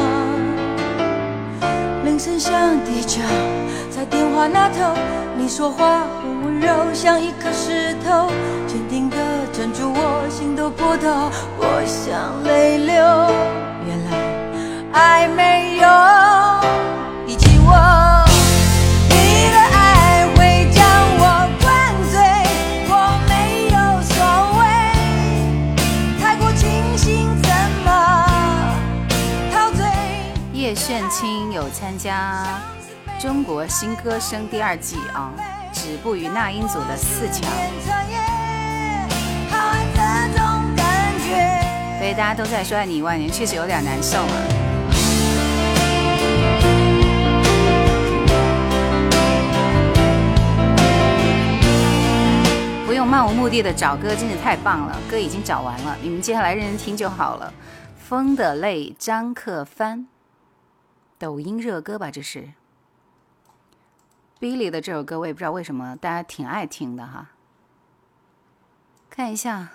[2.02, 2.52] 铃声响，
[2.84, 3.20] 低着，
[3.88, 4.92] 在电话那头，
[5.36, 8.28] 你说话很温柔，像一颗石头，
[8.66, 9.16] 坚定地
[9.52, 11.30] 镇住我心头波涛。
[11.56, 13.04] 我想泪流，
[14.92, 15.88] 爱没有
[17.26, 18.18] 遗弃我。
[30.72, 32.44] 炫清有参加
[33.22, 35.32] 《中国新歌声》第二季啊，
[35.72, 37.42] 止步于那英组的四强。
[41.98, 44.69] 所以大家都在说爱你一万年，确实有点难受啊。
[53.04, 54.98] 漫无目的的找歌，真是太棒了。
[55.10, 57.52] 歌已经找完了，你们接下来认真听就好了。
[57.96, 60.06] 风的泪，张克帆。
[61.18, 62.52] 抖音热歌吧，这是
[64.40, 67.32] Billy 的这首歌，我也不知道为什么大家挺爱听的哈。
[69.10, 69.68] 看一下，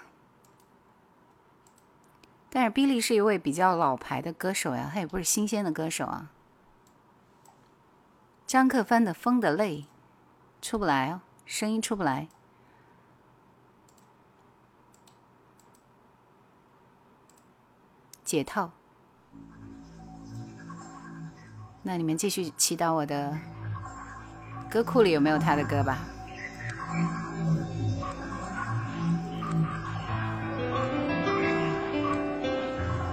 [2.49, 6.31] 但是 Billy 是一位比较老牌的歌手呀，他也不是新鲜的歌手啊。
[8.47, 9.81] 张克帆的《风的泪》
[10.67, 12.27] 出不来哦，声音出不来，
[18.25, 18.69] 解套。
[21.83, 23.37] 那你们继续祈祷我的
[24.69, 25.99] 歌库里有没有他的歌吧。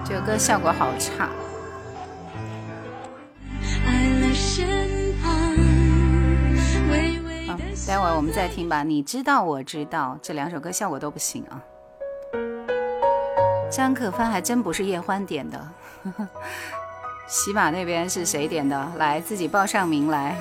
[0.05, 1.29] 这首歌效果好差。
[7.47, 7.57] 好，
[7.87, 8.83] 待会儿我们再听吧。
[8.83, 11.63] 你知道，我知道，这两首歌效果都不行啊。
[13.73, 15.69] 张可帆还真不是叶欢点的。
[17.27, 18.93] 喜马那边是谁点的？
[18.99, 20.37] 来，自己报上名来。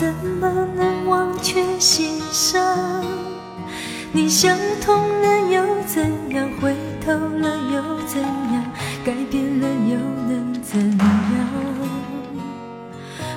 [0.00, 3.04] 怎么能忘却心伤？
[4.12, 6.48] 你想通了又怎样？
[6.58, 6.74] 回
[7.04, 8.64] 头了又怎样？
[9.04, 11.06] 改变了又能怎样？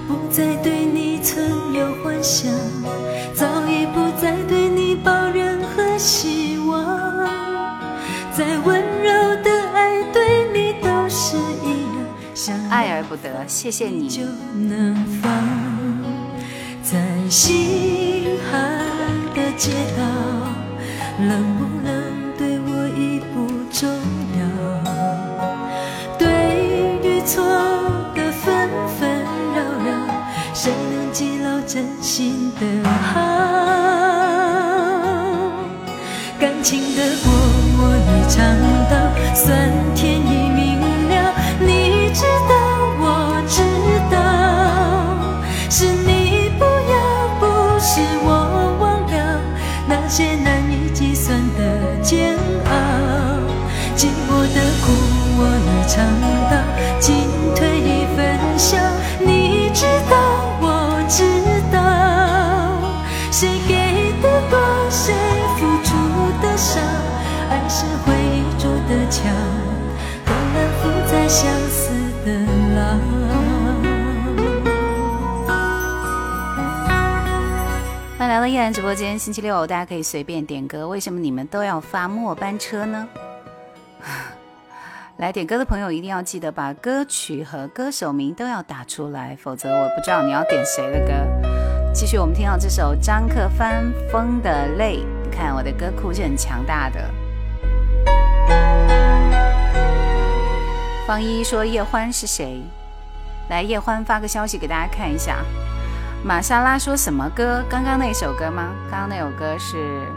[0.07, 2.49] 不再对你存有幻想，
[3.35, 7.27] 早已不再对你抱任何希望。
[8.31, 9.11] 再温柔
[9.43, 14.07] 的爱对你都是一样，想爱而不得，谢谢你。
[14.07, 14.21] 就
[14.53, 15.29] 能放，
[17.33, 18.53] 心寒
[19.33, 20.03] 的街道，
[21.17, 21.91] 冷不冷
[22.37, 23.89] 对我已不重
[24.37, 24.41] 要。
[26.15, 26.23] 对
[27.01, 27.43] 与错
[28.13, 28.69] 的纷
[28.99, 29.09] 纷
[29.55, 29.89] 扰扰，
[30.53, 33.19] 谁能记牢真心的好？
[36.39, 37.33] 感情的锅
[37.79, 38.45] 我已尝
[38.91, 38.93] 到，
[39.33, 40.21] 酸甜
[69.13, 69.31] 筑的墙，
[70.25, 71.93] 很难负载相思
[72.25, 72.33] 的
[72.75, 72.81] 牢。
[78.17, 80.87] 欢迎来到依然直播间，星期六大家可以随便点歌。
[80.87, 83.07] 为什么你们都要发末班车呢？
[85.17, 91.13] 来点歌的朋友一定要记得把歌曲和歌手名都要打出来，否则我不知道你要点谁的歌。
[91.93, 96.99] 继续，我们听到这首张克帆《风的泪》，看我的歌库是很强大的。
[101.13, 102.59] 方一说叶欢是谁？
[103.47, 105.45] 来，叶欢发个消息给大家看一下。
[106.25, 107.63] 玛莎拉说什么歌？
[107.69, 108.73] 刚刚那首歌吗？
[108.89, 110.07] 刚刚那首歌是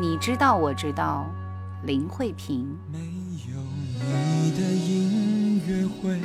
[0.00, 1.26] 你知道我知道，
[1.82, 2.66] 林慧萍。
[2.90, 3.60] 没有
[4.00, 6.18] 你的音乐会，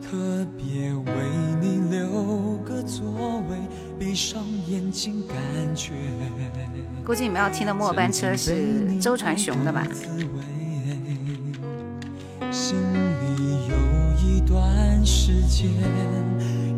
[0.00, 1.12] 特别为
[1.60, 3.04] 你留个座
[3.50, 3.58] 位，
[3.98, 5.36] 闭上眼睛感
[5.76, 5.92] 觉。
[7.04, 9.86] 估计你们要听的末班车是周传雄的吧？
[12.50, 13.76] 心里有
[14.22, 15.68] 一段时间，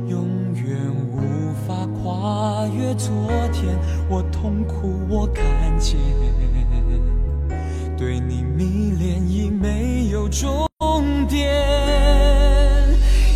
[0.08, 0.76] 永远
[1.12, 3.78] 无法跨越昨天。
[4.08, 5.44] 我痛苦，我看
[5.78, 5.96] 见，
[7.96, 10.66] 对你迷恋已没有终
[11.28, 11.48] 点。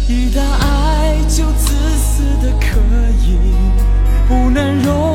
[0.08, 2.80] 一旦爱就自私的可
[3.24, 3.38] 以，
[4.26, 5.13] 不能容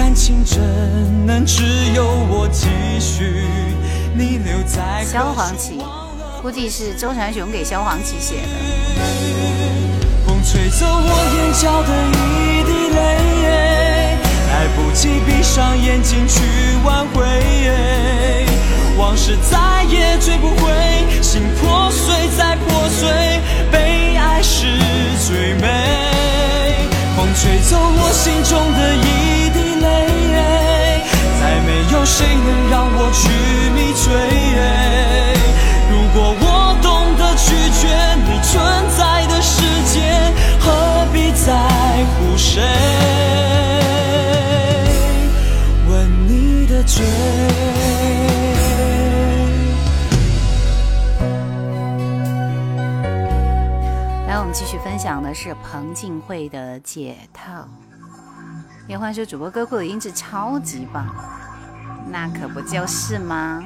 [0.00, 1.62] 感情真能只
[1.94, 3.44] 有我继续，
[4.14, 5.78] 你留在萧煌奇，
[6.40, 8.48] 估计是周传雄给萧煌奇写的。
[10.26, 14.16] 风吹走我眼角的一滴泪，
[14.48, 16.40] 来不及闭上眼睛去
[16.82, 17.22] 挽回，
[18.96, 23.38] 往事再也追不回，心破碎再破碎，
[23.70, 24.64] 被爱是
[25.26, 26.09] 最美。
[27.16, 29.84] 风吹走我心中的一滴泪，
[31.40, 33.28] 再没有谁能让我去
[33.74, 34.04] 迷醉。
[35.90, 36.44] 如果我
[36.80, 36.86] 懂
[37.16, 37.46] 得拒
[37.80, 37.82] 绝
[38.26, 38.50] 你存
[38.96, 39.60] 在的世
[39.92, 39.94] 界，
[40.60, 40.64] 何
[41.12, 41.48] 必在
[42.14, 42.62] 乎谁
[45.88, 45.90] 吻
[46.28, 47.04] 你的嘴？
[54.50, 57.52] 们继续分享的是彭靖惠的《解套》。
[58.88, 61.06] 叶欢说主播歌库的音质超级棒，
[62.08, 63.64] 那可不就是吗？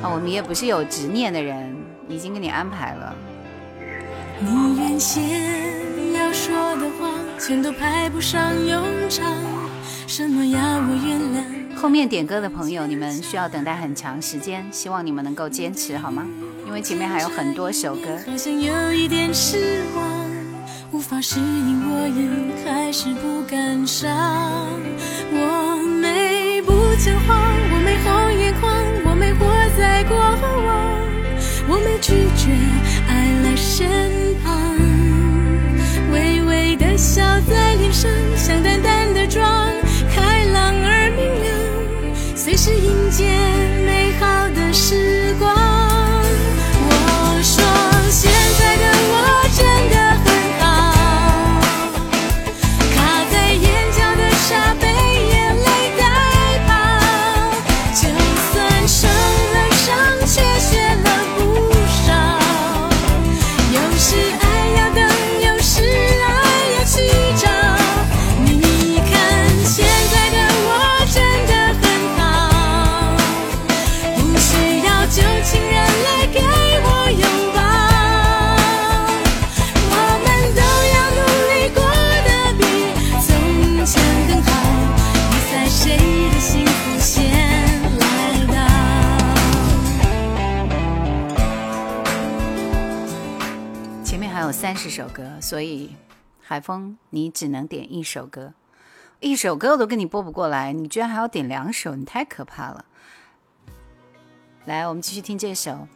[0.00, 1.76] 啊，我们也不是有执念的人，
[2.08, 3.14] 已经给你安排了。
[4.40, 9.26] 你原先要说的话，全都派不上用场。
[10.06, 11.76] 什么要我原谅？
[11.76, 16.26] 后面点歌的朋友，你们需要等待很长时间，希望你们能够坚持好吗？
[16.66, 18.18] 因为前面还有很多首歌。
[18.26, 20.30] 好像有一点失望，
[20.92, 24.10] 无法适应，我已开始不感伤。
[25.32, 27.34] 我没不讲话，
[27.72, 28.72] 我没红眼眶，
[29.06, 29.46] 我没活
[29.76, 31.00] 在过往，
[31.68, 32.52] 我没拒绝
[33.08, 34.76] 爱来身旁，
[36.12, 39.73] 微微的笑在脸上，像淡淡的妆，
[94.94, 95.96] 首歌，所以
[96.40, 98.52] 海峰你只能点一首歌，
[99.18, 102.84] 一首歌我都跟你播不过来，你居然还要点两首，你太可怕了。
[104.66, 105.88] 来，我们继续听这首。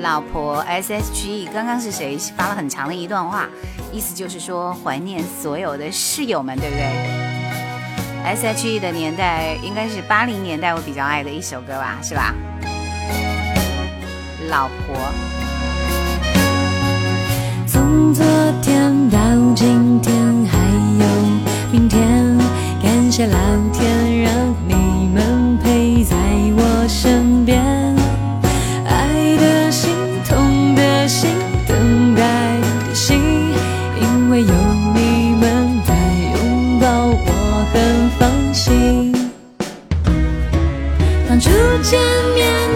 [0.00, 3.48] 老婆 S S G，刚刚是谁发了很长的一段话，
[3.90, 6.84] 意思就是说怀念所有的室友们，对不对
[8.24, 12.34] ？S H E 的年代应该是八零年代我比较爱的一首歌吧，是吧？
[14.50, 15.47] 老婆。
[18.08, 18.24] 从昨
[18.62, 19.18] 天到
[19.54, 20.14] 今天
[20.46, 20.58] 还
[20.98, 21.04] 有
[21.70, 22.38] 明天，
[22.82, 23.36] 感谢老
[23.70, 24.32] 天让
[24.66, 26.16] 你们陪在
[26.56, 27.62] 我身边。
[28.86, 29.92] 爱的心，
[30.26, 31.28] 痛的心，
[31.66, 32.22] 等待
[32.88, 33.18] 的心，
[34.00, 34.54] 因为有
[34.94, 35.94] 你们在
[36.32, 39.12] 拥抱，我很放心。
[41.28, 41.50] 当初
[41.82, 42.00] 见
[42.34, 42.67] 面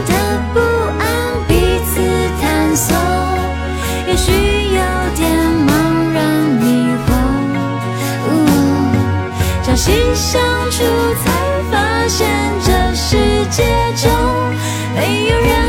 [9.84, 10.84] 细相处，
[11.24, 12.30] 才发现
[12.64, 13.16] 这世
[13.50, 13.64] 界
[13.96, 14.08] 中
[14.94, 15.61] 没有人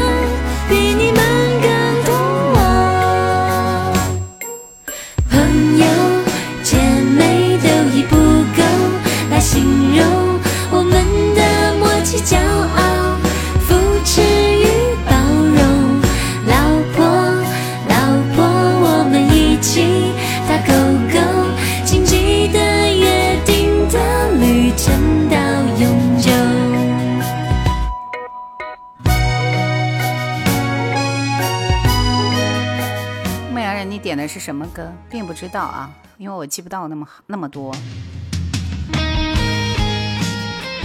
[34.70, 34.92] 歌？
[35.10, 37.76] 并不知道啊，因为我记不到那么那么多。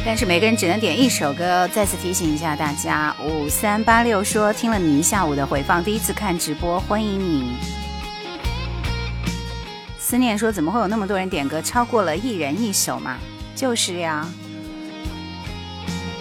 [0.06, 1.68] 但是每个人只能点一首歌。
[1.68, 7.56] 再次提醒一下大家，五三八六说听了你一下午的回放，第一次看直播，欢迎你。
[9.98, 13.18] 思念说怎么会有那么多人点歌，超过了一人一首嘛？
[13.54, 14.26] 就是呀，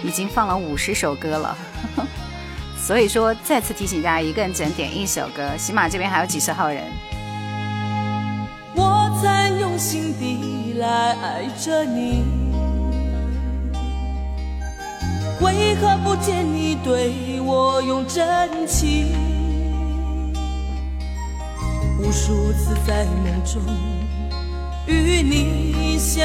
[0.04, 1.56] 已经放了五十首歌了。
[2.76, 5.56] 所以说，再次提醒大家，一个人只能点一首歌。
[5.56, 6.84] 喜马这边还有几十号人，
[8.80, 12.22] 我在用心地来爱着你，
[15.40, 19.08] 为何不见你对我用真情？
[21.98, 23.60] 无数次在梦中
[24.86, 26.24] 与你相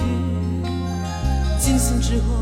[0.00, 0.62] 遇，
[1.58, 2.34] 惊醒之后，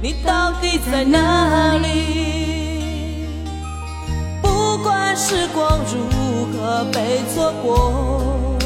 [0.00, 2.57] 你到底在哪里？
[4.78, 8.56] 不管时光如何被错过，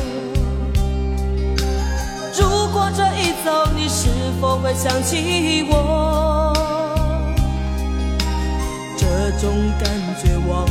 [2.38, 6.52] 如果这一走，你是否会想起我？
[8.98, 9.06] 这
[9.40, 9.88] 种感
[10.22, 10.66] 觉往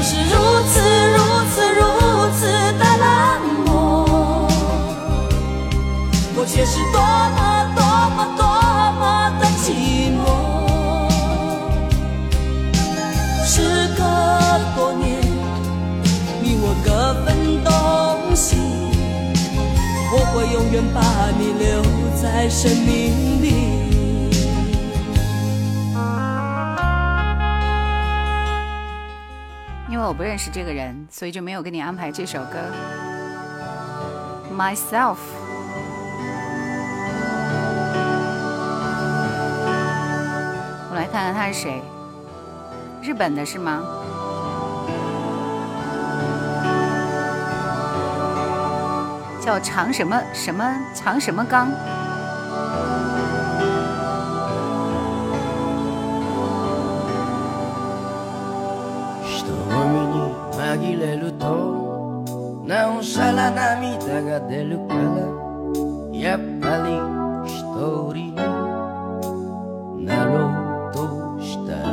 [0.00, 0.32] 总是如
[0.64, 0.80] 此
[1.12, 1.18] 如
[1.50, 1.84] 此如
[2.38, 2.40] 此
[2.78, 3.04] 的冷
[3.66, 3.68] 漠，
[6.34, 6.98] 我却是多
[7.36, 7.38] 么
[7.76, 7.78] 多
[8.16, 8.42] 么多
[8.98, 9.02] 么
[9.38, 10.24] 的寂寞。
[13.44, 13.52] 时
[13.94, 14.00] 隔
[14.74, 15.20] 多年，
[16.40, 16.88] 你我各
[17.26, 17.70] 分东
[18.34, 18.56] 西，
[20.14, 20.98] 我会永远把
[21.38, 21.68] 你留
[22.22, 22.88] 在生命
[23.42, 23.59] 里。
[30.00, 32.56] 因为我不认识这个人，所以就没有给你安排这首歌。
[34.50, 35.18] Myself，
[40.88, 41.82] 我来看看他是谁，
[43.02, 43.82] 日本的是吗？
[49.44, 51.68] 叫长什么什么长什么刚？
[60.80, 65.00] 紛れるとなおさら涙が出るから
[66.18, 66.96] やっぱり
[67.46, 67.52] 一
[68.14, 70.48] 人になろ
[70.88, 70.98] うと
[71.42, 71.84] したら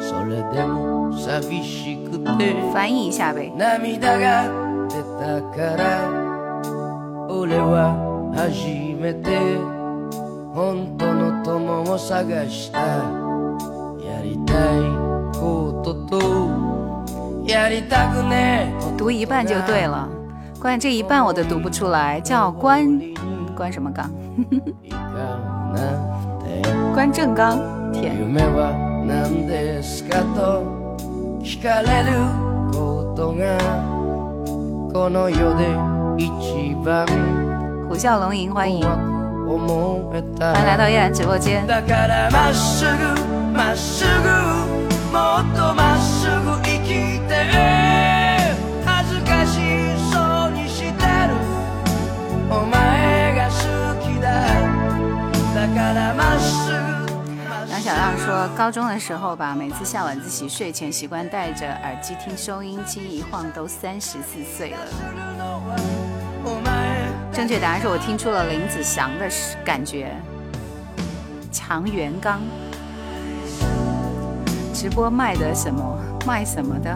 [0.00, 3.52] それでも寂しくて翻译一下呗。
[3.56, 4.42] 涙が
[4.88, 5.82] 出たから
[7.28, 7.94] 俺は
[8.34, 8.66] 初
[9.00, 9.56] めて
[10.54, 14.80] 本当の友を探したやりたい
[15.38, 16.37] ことと
[17.47, 20.07] やりたくねえこと读一半就对了，
[20.59, 22.99] 关键这一半我都读不出来，叫关
[23.55, 24.09] 关什么刚？
[24.83, 24.97] いか
[25.73, 26.61] なんて
[26.93, 28.71] 关正刚，天，夢は
[29.05, 30.63] 何ですかと
[31.43, 32.17] 聞かれる
[32.71, 33.57] こ ことが
[34.91, 35.67] この世で
[36.17, 37.05] 一番
[37.87, 38.81] 虎啸龙吟，欢迎，
[39.47, 41.63] 思えた欢迎来到依然直播间。
[47.47, 47.47] きて
[48.85, 49.59] 恥ずかし
[50.11, 50.91] そうにして
[51.27, 51.35] る
[52.49, 53.51] お前が好
[54.01, 54.27] きだ
[55.53, 56.73] だからまっすぐ
[57.69, 64.77] 杨小亮说，高中的时候吧，每次下晚自习，睡前习惯戴着耳机听收音机，一晃都三十四岁了。
[66.45, 66.67] お前
[67.33, 69.27] 正确答案是我听出了林子祥的
[69.65, 70.11] 感觉。
[71.51, 72.41] 强元刚，
[74.73, 75.97] 直播卖的什么？
[76.25, 76.95] 卖什么的？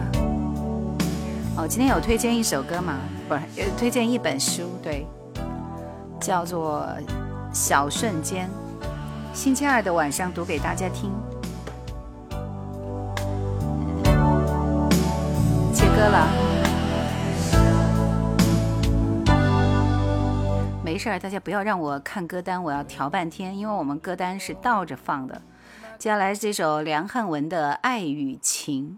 [1.55, 2.97] 哦，今天有推荐一首歌吗？
[3.29, 5.05] 不是，有推荐一本书，对，
[6.19, 6.87] 叫做
[7.53, 8.47] 《小瞬间》。
[9.35, 11.11] 星期二的晚上读给大家听。
[15.73, 16.27] 切歌了。
[20.83, 25.39] 没事儿，大家不要让我看歌单，我要调半天，因为我们歌单是倒着放的。
[25.99, 28.97] 接下来这首梁汉文的《爱与情》。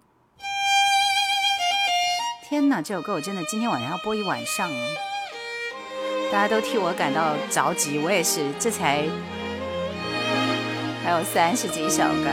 [2.47, 4.77] 天哪，这首歌我真的今天晚上要播一晚上哦！
[6.31, 9.03] 大家都替我感到着急，我也是，这才
[11.03, 12.29] 还有三十几首歌。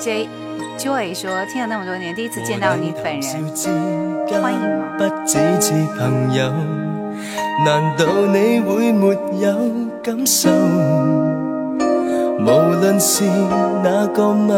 [0.00, 0.28] J
[0.76, 4.82] Joy 说，听了那么多年，第一次見到你本人，歡迎我。
[4.98, 6.50] 不只是朋友，
[7.64, 9.54] 難道你會沒有
[10.02, 10.50] 感受？
[12.46, 13.24] 無論是
[13.82, 14.52] 哪個密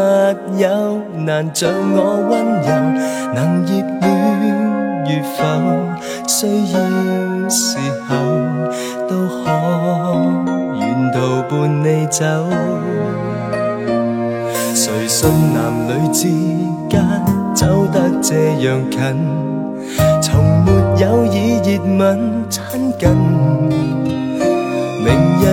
[0.59, 2.69] 友，難像我溫柔，
[3.33, 4.05] 能熱戀
[5.09, 5.41] 與否，
[6.27, 6.37] 需
[6.71, 6.77] 要
[7.49, 8.07] 時候
[9.07, 9.49] 都可
[10.77, 10.79] 沿
[11.11, 11.17] 途
[11.49, 12.23] 伴你走。
[14.75, 15.17] 誰信
[15.55, 15.57] 男
[15.87, 16.27] 女之
[16.87, 17.01] 間
[17.55, 18.99] 走得這樣近，
[20.21, 20.29] 從
[20.63, 20.67] 沒
[21.01, 21.67] 有以熱
[21.97, 22.59] 吻親
[22.99, 23.09] 近。
[25.01, 25.09] 明
[25.41, 25.43] 日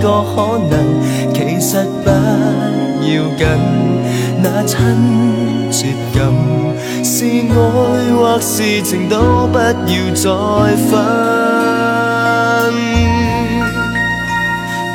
[0.00, 0.04] 个
[0.34, 0.74] 可能？
[1.32, 1.70] 其实
[2.02, 3.40] 不要紧，
[4.42, 4.74] 那亲
[5.70, 6.18] 切感
[7.04, 7.52] 是爱
[8.14, 9.64] 或是情都不要
[10.14, 10.24] 再
[10.76, 10.90] 分。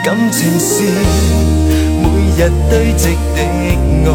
[0.03, 0.83] 感情是
[2.01, 2.03] 每
[2.37, 2.39] 日
[2.69, 3.03] 堆积
[3.35, 4.09] 的爱，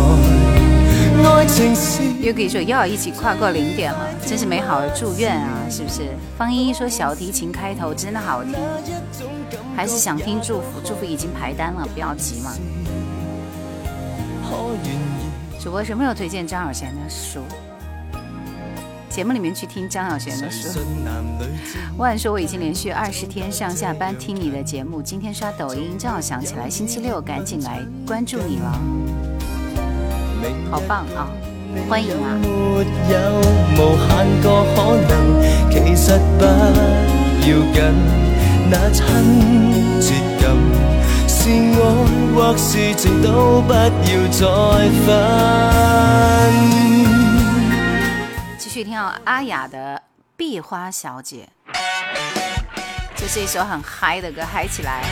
[1.17, 6.03] Yuki 说又要一起跨过零点了，真是美好的祝愿啊，是不是？
[6.37, 8.55] 方依依说小提琴开头真的好听，
[9.77, 12.53] 还是想听祝福，祝福已经排单了，不要急嘛。
[15.61, 17.41] 主播什么时候推荐张小娴的书？
[19.09, 20.81] 节目里面去听张小娴的书。
[21.97, 28.79] 万说我已经连续二十天上下班听你的节目，今天刷抖音正好想起来星期六赶紧来关注你了，
[30.71, 31.29] 好棒啊！
[31.89, 32.39] 欢迎啊！
[32.41, 32.49] 沒
[33.13, 33.17] 有
[33.77, 34.09] 無限
[34.43, 34.45] 個
[34.75, 34.77] 可
[35.09, 35.13] 能，
[35.71, 36.45] 其實不
[37.43, 37.77] 要緊，
[38.71, 38.97] 那親
[40.01, 40.07] 切
[40.41, 40.45] 感
[41.29, 41.77] 是愛
[42.35, 43.77] 或是情都不要
[44.33, 44.43] 再
[45.05, 45.07] 分。
[48.59, 49.97] 继续听到阿雅的
[50.37, 51.49] 《壁花小姐》，
[53.15, 55.03] 这是一首很嗨的歌，嗨起来！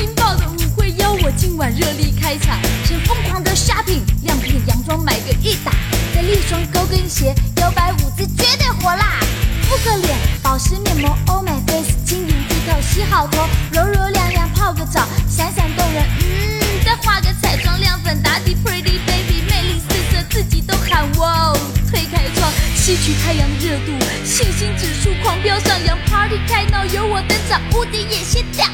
[0.00, 5.72] 劲爆的舞会邀我今晚热力开场，先疯狂的 shopping，亮片洋装买个一打，
[6.14, 9.20] 再立双高跟鞋，摇摆舞姿绝对火辣。
[9.68, 16.02] 敷个脸，保湿面膜，Oh my face，轻盈剔透，洗好头，柔柔亮亮泡个澡，闪闪动人。
[16.22, 21.58] 嗯，再画个彩妆，亮粉打底，Pretty baby，魅力四射，自己都喊哇哦。
[21.90, 23.92] 推开窗，吸取太阳热度，
[24.24, 28.64] 信心指数狂飙上扬，Party 开闹有我登场，屋顶也掀掉。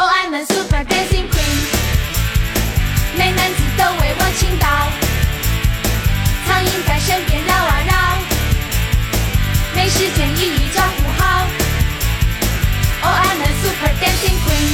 [0.00, 1.58] Oh, I'm a super dancing queen，
[3.16, 4.68] 美男子都为我倾倒，
[6.46, 7.92] 苍蝇在身边绕啊绕，
[9.74, 11.48] 没时间一一照顾好。
[13.02, 14.70] Oh I'm a super dancing queen，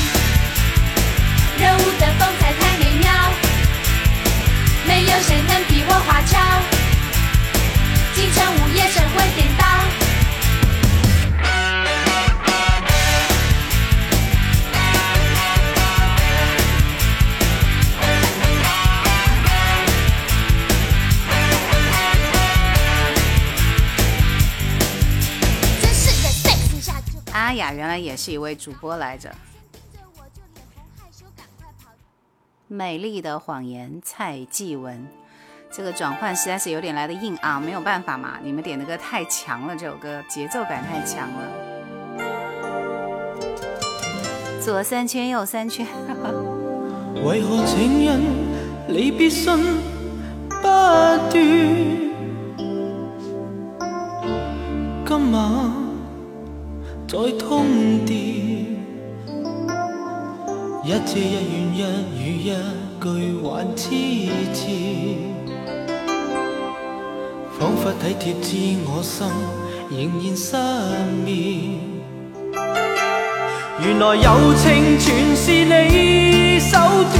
[1.59, 3.11] 热舞的风采太美妙。
[4.87, 6.37] 没有谁能比我花俏，
[8.15, 9.65] 京城午夜神魂颠倒。
[27.45, 29.31] 阿雅原来也是一位主播来着。
[32.67, 35.07] 美丽的谎言，蔡继文。
[35.71, 41.47] 这个转换实在是有点来的硬啊，没有办法嘛，你们点的歌太强了，这首歌节奏感太强了。
[44.63, 45.87] 左三圈，右三圈。
[47.27, 48.23] 为何情人
[48.89, 49.55] 离别信
[50.49, 51.31] 不断？
[55.07, 55.84] 今晚
[57.15, 57.65] 再通
[58.05, 58.17] 电，
[60.83, 61.81] 一遮一怨
[62.13, 62.51] 一语一
[63.01, 63.07] 句
[63.41, 63.45] 还
[63.77, 63.87] 痴
[64.53, 64.59] 缠。
[67.57, 68.49] 仿佛体贴知
[68.85, 69.29] 我心，
[69.91, 70.57] 仍然失
[71.25, 71.79] 眠。
[73.81, 74.27] 原来柔
[74.57, 76.77] 情全是你手
[77.13, 77.17] 段，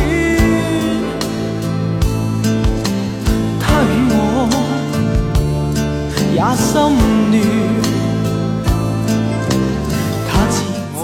[3.61, 4.19] 他与我
[6.35, 6.75] 也心
[7.31, 7.84] 乱。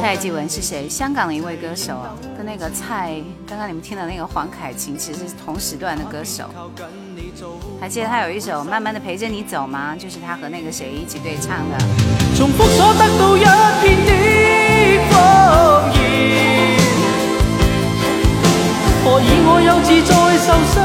[0.00, 0.88] 蔡继文是谁？
[0.88, 2.00] 香港的一位歌手，
[2.34, 3.14] 跟那个蔡，
[3.46, 6.44] 刚刚你们听的那个黄凯芹，其实是同时段的歌手。
[7.78, 9.94] 还记得他有一首《慢慢的陪着你走》吗？
[9.96, 11.78] 就是他和那个谁一起对唱的。
[12.34, 13.40] 重复所得到一
[13.82, 14.10] 片的
[15.10, 16.00] 谎言，
[19.04, 20.10] 何以我又自在
[20.40, 20.80] 受伤？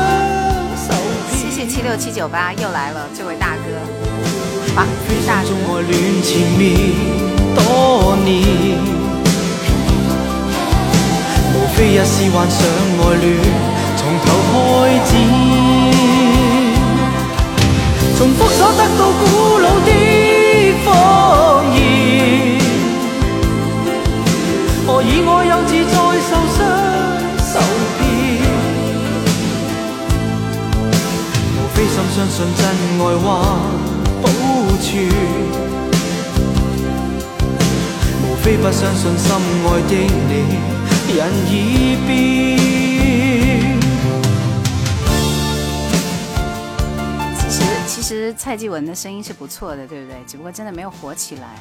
[1.32, 3.80] 谢谢七六七九八又来了，这位大哥，
[4.76, 4.86] 哇，
[5.26, 5.50] 大哥。
[7.56, 8.36] 多年，
[8.84, 8.95] 无
[11.76, 13.26] 非一是幻想爱恋，
[13.98, 14.56] 从头开
[15.06, 15.12] 始。
[18.18, 19.24] 重复所得到古
[19.60, 19.92] 老的
[20.86, 20.88] 谎
[21.76, 21.78] 言，
[24.88, 25.94] 何以我幼稚再
[26.24, 26.58] 受伤
[27.44, 27.54] 受
[27.98, 28.00] 骗？
[31.58, 32.62] 无非心相信真
[33.02, 33.28] 爱还
[34.22, 34.26] 保
[34.80, 34.88] 存，
[38.24, 39.28] 无非不相信心
[39.66, 39.94] 爱的
[40.30, 40.32] 你
[41.08, 42.56] 人已变。
[47.88, 50.18] 其实蔡继文的声音是不错的，对不对？
[50.28, 51.56] 只不过真的没有火起来。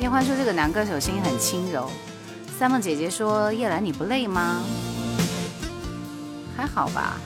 [0.00, 1.88] 叶欢说这个男歌手声音很轻柔。
[2.58, 4.62] 三梦姐姐说叶兰你不累吗？
[6.56, 7.20] 还好吧。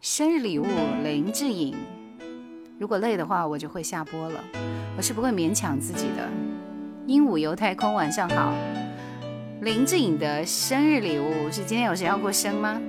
[0.00, 0.66] 生日礼物
[1.02, 1.76] 林志颖，
[2.78, 4.40] 如果累的话我就会下播了，
[4.96, 6.28] 我是不会勉强自己的。
[7.06, 8.54] 鹦鹉游太空晚上好。
[9.60, 12.80] 林志颖的生日礼物是今天有谁要过生吗？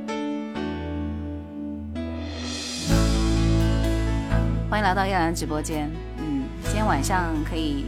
[4.70, 5.90] 欢迎来到亚兰直播间。
[6.20, 7.86] 嗯，今天晚上可以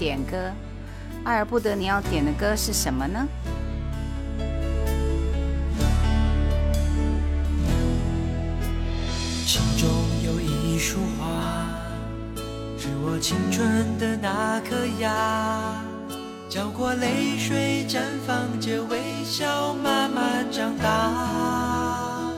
[0.00, 0.50] 点歌，
[1.22, 1.76] 爱而不得。
[1.76, 3.28] 你要点的歌是什么呢？
[9.46, 9.88] 心中
[10.24, 11.17] 有一束花，
[13.10, 15.82] 我青春的那颗芽，
[16.46, 22.30] 浇过泪水，绽放着微笑，慢慢长大，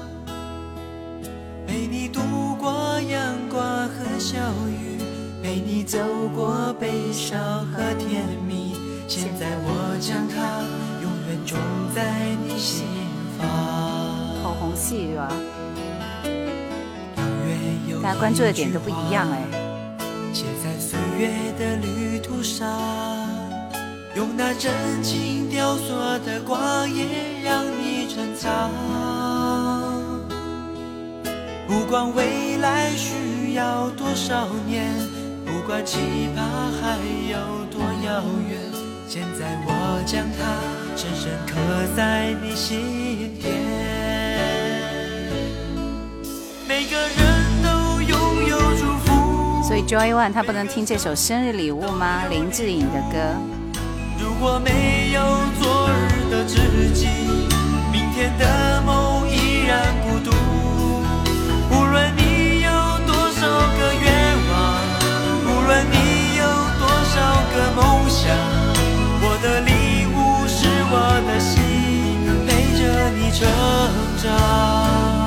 [1.67, 2.21] 陪你度
[2.57, 3.21] 过阳
[3.51, 4.17] 光和。
[4.21, 4.37] 小
[4.69, 4.99] 雨
[5.43, 5.99] 陪你走
[6.37, 8.77] 过悲伤和甜蜜，
[9.09, 10.63] 现在我将它
[11.03, 11.59] 永远种
[11.93, 12.87] 在你心
[13.37, 13.49] 房。
[14.41, 15.33] 口红戏是吧？
[18.03, 19.60] 大家关注的点都不一样哎。
[20.33, 22.69] 写在岁月的旅途上，
[24.15, 25.95] 用那真情雕塑
[26.25, 27.07] 的光阴
[27.45, 28.71] 让你珍藏。
[31.67, 33.31] 不管未来需。
[33.55, 34.87] 要多少年？
[35.45, 35.99] 不管期
[36.37, 36.47] 盼
[36.81, 36.97] 还
[37.29, 37.37] 有
[37.69, 38.61] 多遥远，
[39.09, 40.39] 现在我将它
[40.97, 41.57] 深深刻
[41.97, 43.53] 在你心田。
[46.69, 47.20] 每个人。
[49.71, 52.25] 所以 Joy One 他不能听这首生日礼物吗？
[52.29, 53.17] 林志颖的歌。
[54.19, 55.23] 如果没有
[55.63, 57.07] 昨日的知己，
[57.93, 60.33] 明天的梦依然孤独。
[61.71, 62.69] 无论你有
[63.07, 64.11] 多少个愿
[64.51, 64.83] 望，
[65.47, 66.43] 无论你有
[66.81, 67.21] 多少。
[67.55, 68.35] 个梦想，
[69.23, 69.71] 我的礼
[70.07, 70.95] 物是我
[71.29, 71.61] 的心，
[72.45, 72.81] 陪着
[73.11, 73.47] 你成
[74.21, 75.20] 长。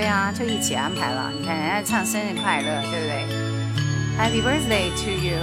[0.00, 1.30] 对啊，就一起安排了。
[1.38, 3.26] 你看人家唱生日快乐，对不对
[4.16, 5.36] ？Happy birthday to you！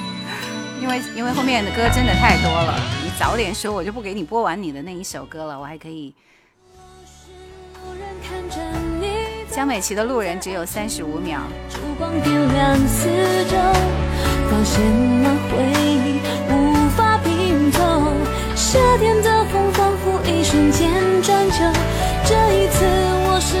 [0.80, 6.14] 因为因为后面的歌真的太多了，你早点说，我就不给你播完你的那一首歌了，我还可以。
[9.50, 11.42] 江美琪的路人只有三十五秒。
[11.68, 13.10] 烛光点亮四
[13.50, 13.58] 周，
[14.48, 14.80] 发现
[15.22, 15.62] 那回
[15.92, 16.20] 忆
[16.50, 17.80] 无法拼凑。
[18.56, 20.90] 夏天的风仿佛一瞬间
[21.22, 21.62] 转秋。
[22.24, 22.86] 这一次
[23.26, 23.54] 我是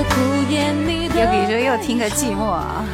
[0.00, 2.84] 又比如说又听个寂寞啊。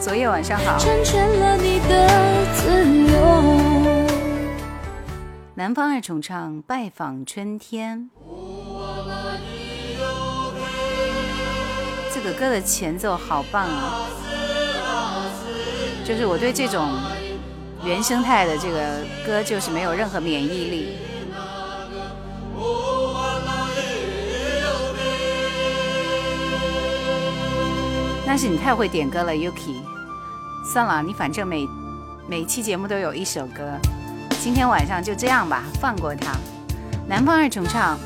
[0.00, 0.78] 昨夜晚上好。
[0.78, 2.08] 成全了你的
[2.54, 3.14] 自由。
[5.54, 8.10] 南方二重唱拜访春天。
[12.14, 14.06] 这个歌的前奏好棒啊！
[16.04, 16.90] 就是我对这种
[17.84, 20.96] 原生态的这个歌就是没有任何免疫力。
[28.28, 29.82] 但是你太会点歌了，Yuki。
[30.70, 31.66] 算了，你反正每
[32.28, 33.78] 每期节目都有一首歌，
[34.42, 36.32] 今天晚上就这样吧，放过他。
[37.08, 37.98] 南方二重唱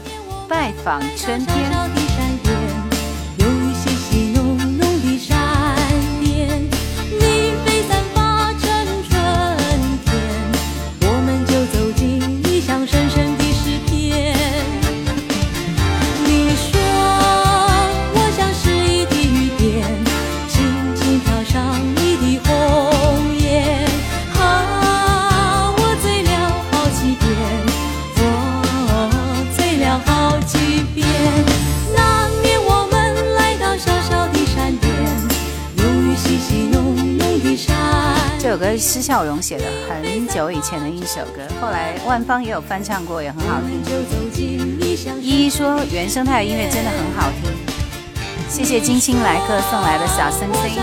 [0.48, 2.11] 拜访春天。
[38.92, 43.80] 施孝荣写的，很久以前的一首歌，后来万芳也有翻唱过，也很好听。
[45.18, 47.50] 依依说原生态音乐真的很好听，
[48.50, 50.78] 谢谢金星来客送来的小星星。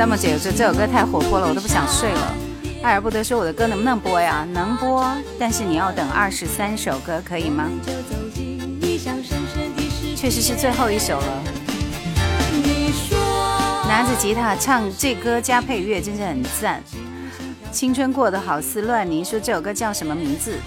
[0.00, 2.34] 那么姐说这首歌太活泼了，我都不想睡了。
[2.82, 4.46] 爱而不得说我的歌能不能播呀？
[4.50, 5.06] 能播，
[5.38, 7.68] 但是你要等二十三首歌，可以吗？
[10.16, 11.42] 确实是最后一首了。
[13.86, 16.82] 拿着吉他唱这歌加配乐，真是很赞。
[17.70, 20.58] 青春过得好似乱泥，说这首歌叫什么名字？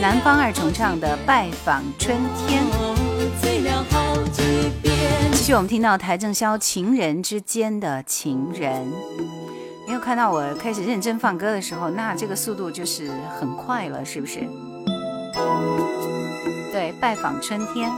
[0.00, 2.18] 南方二重唱的《拜访春
[2.48, 2.64] 天》。
[4.32, 4.42] 继
[5.44, 8.72] 续，我们听到邰正宵《情人之间的情人》，
[9.86, 14.40] 没有看到我开始认真放歌的时候，那这个速度就是很快了，是不是？
[16.72, 17.90] 对，拜访春天。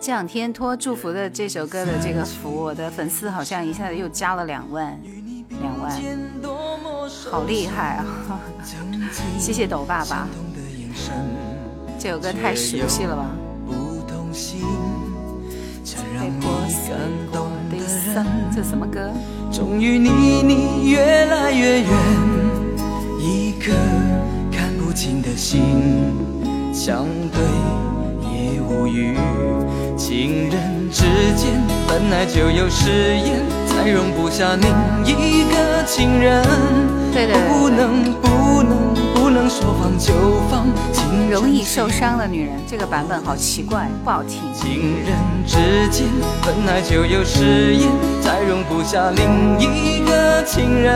[0.00, 4.98] 这两天托祝福的这首歌的这个福，我的粉丝好像一下子又加了两万，
[5.60, 5.92] 两万，
[7.30, 8.04] 好厉害啊！
[9.38, 10.26] 谢谢抖爸爸，
[12.02, 13.30] 这首歌太熟悉了吧？
[16.18, 16.50] 被迫
[16.88, 16.98] 感
[17.32, 17.78] 动悲
[18.12, 19.08] 伤，这什么歌？
[19.52, 21.88] 终于离你越来越远，
[23.20, 23.70] 一颗
[24.50, 25.62] 看不清的心，
[26.74, 27.40] 相对
[28.32, 29.16] 也无语。
[29.96, 31.04] 情人之
[31.36, 34.68] 间本来就有誓言，再容不下另
[35.06, 36.42] 一个情人。
[37.12, 40.12] 对对，不能不能不能说放就
[40.50, 40.66] 放。
[41.30, 44.42] 容易受伤的女人，这个版本好奇怪，不好听。
[44.52, 46.06] 情人之间
[46.44, 47.90] 本来就有誓言，
[48.20, 50.94] 再容不下另一个情人。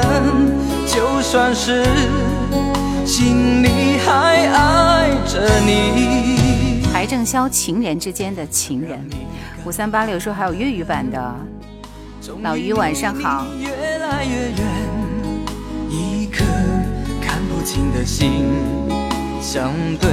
[0.86, 1.84] 就算是
[3.06, 6.84] 心里还爱着你。
[6.92, 8.98] 邰正宵《情人之间的情人》，
[9.66, 11.34] 五三八六说还有粤语版的。
[12.42, 13.46] 老于晚上好。
[13.58, 13.68] 越
[13.98, 14.56] 来越远，
[17.66, 18.44] 看不清的心。
[19.42, 20.08] 相对，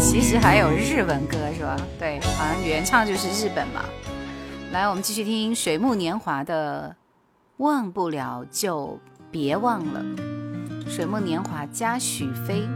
[0.00, 1.76] 其实还有日文歌是吧？
[1.98, 3.84] 对，好像原唱就是日本嘛。
[4.72, 6.96] 来，我们继续听水木年华的
[7.62, 8.98] 《忘不了就
[9.30, 10.02] 别忘了》。
[10.90, 12.66] 水木年华加许飞。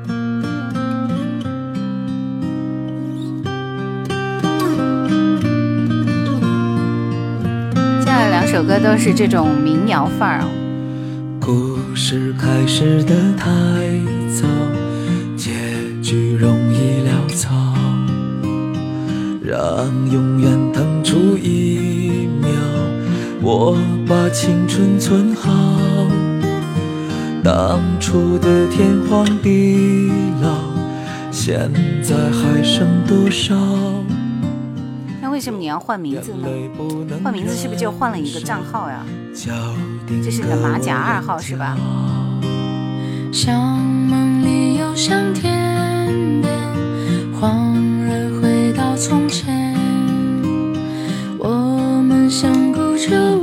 [7.98, 10.67] 接下来两首歌都是这种民谣范儿。
[11.48, 13.48] 故事开始的太
[14.38, 14.46] 早。
[15.34, 15.54] 结
[16.02, 17.48] 局容易潦草，
[19.42, 22.50] 让永远腾出一秒，
[23.40, 25.50] 我把青春存好。
[27.42, 30.10] 当初的天荒地
[30.42, 30.50] 老，
[31.30, 31.72] 现
[32.02, 33.54] 在还剩多少？
[35.22, 36.46] 那为什么你要换名字呢？
[37.24, 39.02] 换名字是不是就换了一个账号呀？
[39.34, 41.76] 这是你的马甲二号是吧？
[43.32, 46.52] 像梦里又像天边，
[47.38, 49.74] 恍然回到从前。
[51.38, 51.48] 我
[52.02, 53.36] 们相顾着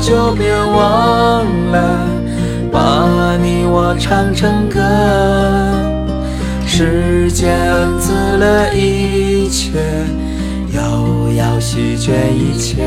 [0.00, 2.06] 就别忘了，
[2.70, 4.80] 把你我唱成歌。
[6.66, 9.72] 时间恩赐了一切，
[10.72, 12.84] 又要席卷一切。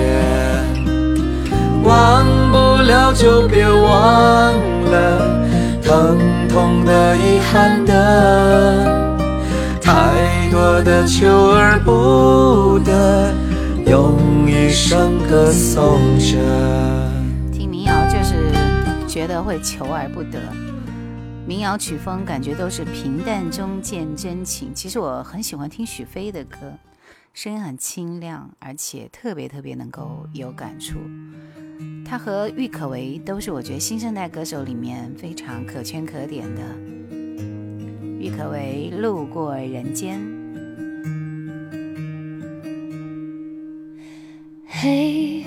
[1.84, 4.54] 忘不了就别忘
[4.92, 5.42] 了，
[5.84, 6.18] 疼
[6.48, 9.18] 痛的、遗憾的，
[9.82, 9.92] 太
[10.52, 13.34] 多的求而不得，
[13.86, 14.16] 用
[14.48, 17.01] 一生歌颂着。
[18.32, 20.40] 是觉得会求而不得。
[21.46, 24.74] 民谣曲风感觉都是平淡中见真情。
[24.74, 26.58] 其实我很喜欢听许飞的歌，
[27.34, 30.98] 声音很清亮，而且特别特别能够有感触。
[32.06, 36.62] 他和郁可唯都是我觉得新生代歌手里面非常可圈可点的。
[38.20, 40.20] 郁可唯《路过人间》。
[44.68, 45.44] 嘿，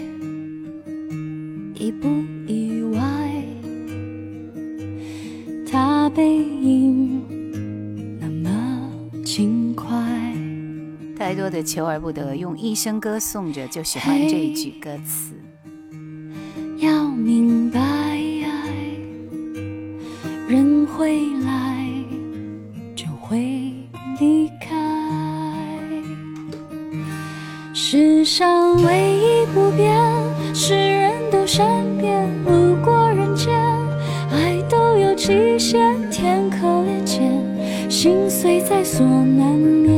[1.74, 2.09] 一步
[2.47, 2.64] 一
[6.05, 7.22] 他背影
[8.20, 8.90] 那么
[9.24, 9.89] 轻快。
[11.18, 15.32] 太多的求而不得，用一生歌颂着，就喜欢这一句歌词。
[16.76, 17.81] 要明白，
[20.47, 21.89] 人会来，
[22.94, 23.72] 就会
[24.20, 24.76] 离开。
[27.72, 31.66] 世上唯一不变，是人都善
[31.97, 32.28] 变。
[32.44, 33.10] 路过
[35.26, 37.32] 极限，天可裂间，
[37.88, 39.90] 心碎在所难免。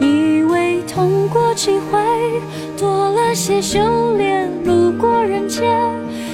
[0.00, 2.00] 以为痛过几回，
[2.78, 4.50] 多了些修炼。
[4.64, 5.78] 路过人间，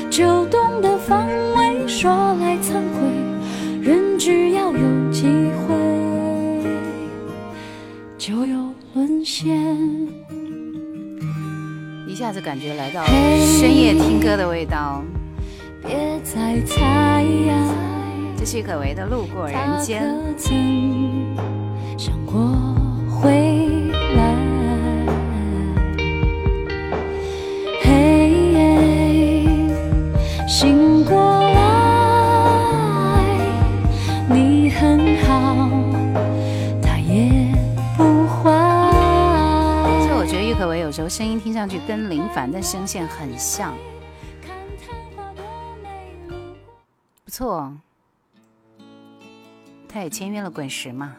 [0.08, 1.26] 就懂得防
[1.56, 1.88] 卫。
[1.88, 2.08] 说
[2.40, 5.26] 来惭愧，人只要有机
[5.66, 5.74] 会，
[8.16, 9.48] 就有沦陷。
[12.06, 15.02] 一下子感觉来到深夜听歌的味道。
[15.82, 17.54] 别再猜呀，
[18.36, 20.02] 这是郁可唯的《路过人间》。
[20.06, 21.36] 他可曾
[21.98, 22.40] 想过
[23.08, 23.30] 回
[24.16, 24.34] 来？
[27.82, 27.90] 嘿，
[30.46, 31.58] 醒过来，
[34.28, 35.68] 你很好，
[36.82, 37.54] 他也
[37.96, 38.50] 不坏。
[40.00, 43.74] 其实我觉得郁可唯有时候声音听上去跟林凡的声线很像，
[47.30, 47.72] 不错。
[49.88, 51.14] 他也签约了滚石嘛。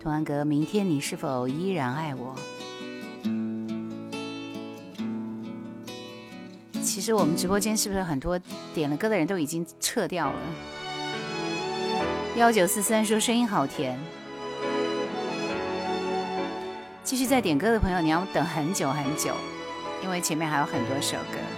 [0.00, 2.36] 童安格，明天你是否依然爱我？
[6.84, 8.38] 其实我们直播间是不是很多
[8.72, 10.38] 点了歌的人都已经撤掉了？
[12.36, 13.98] 幺九四三说声音好甜。
[17.02, 19.34] 继续在点歌的朋友，你要等很久很久，
[20.00, 21.57] 因为前面还有很多首歌。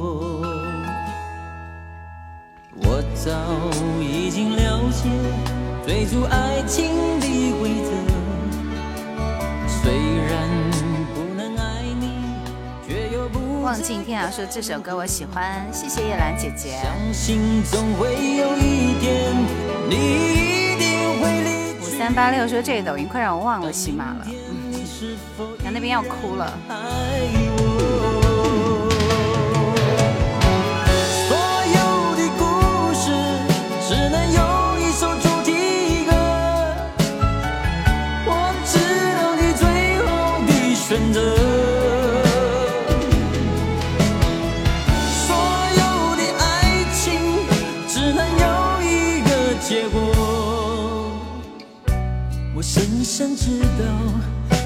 [3.01, 3.31] 我早
[3.99, 5.09] 已经了解
[5.83, 7.25] 追逐爱情的
[7.59, 7.89] 规则，
[9.67, 9.91] 虽
[10.29, 10.47] 然
[11.15, 12.11] 不能爱你，
[12.87, 16.77] 却又不望尽天涯说这首歌我喜欢，谢谢叶兰姐姐。
[16.83, 19.33] 相信总会有一天，
[19.89, 24.27] 你一定会离五三八六说这抖音快让我忘了喜马了，
[24.69, 26.55] 你是否然后那边要哭了。
[53.21, 53.85] 想知道，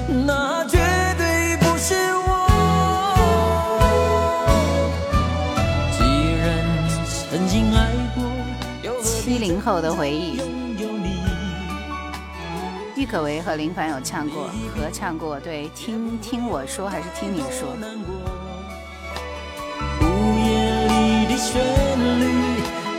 [0.08, 0.78] 那绝
[1.18, 2.48] 对不是我。
[5.92, 6.00] 既
[6.40, 6.64] 然
[7.28, 8.24] 曾经爱过，
[9.02, 10.40] 七零后的回忆。
[12.96, 15.38] 郁可唯和林凡有唱过，合唱过。
[15.38, 17.76] 对，听听我说还是听你说？
[17.78, 17.92] 的，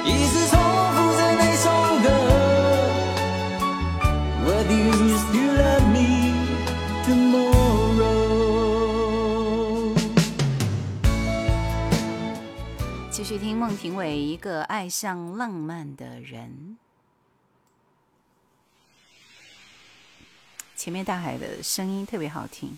[0.05, 0.37] 一直。
[4.47, 6.31] Would you still love me
[7.03, 7.51] tomorrow？
[13.11, 16.77] 继续听孟庭苇《一个爱上浪漫的人》。
[20.77, 22.77] 前面大海的声音特别好听。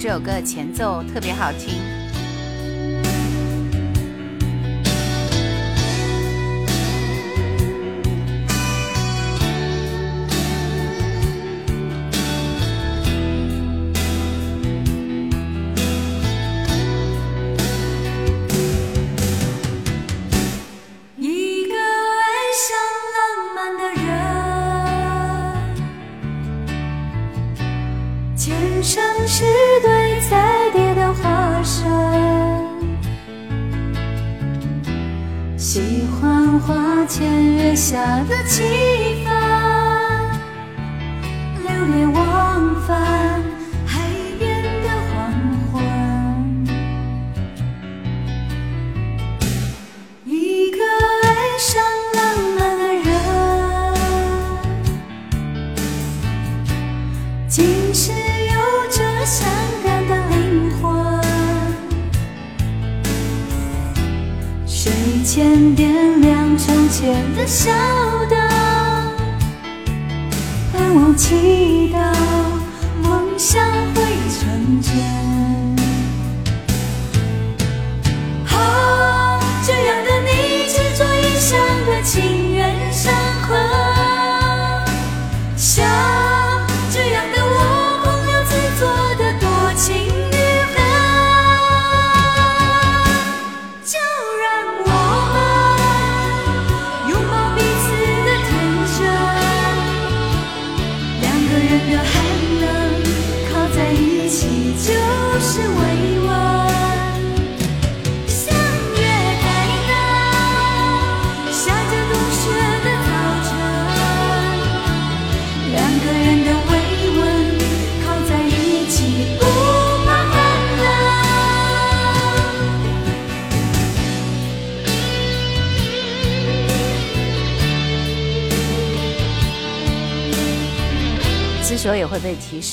[0.00, 1.89] 这首歌的前奏特别好听。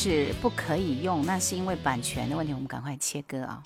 [0.10, 3.60] 是不可以用，那是因为版权的问题，我们赶快切歌啊，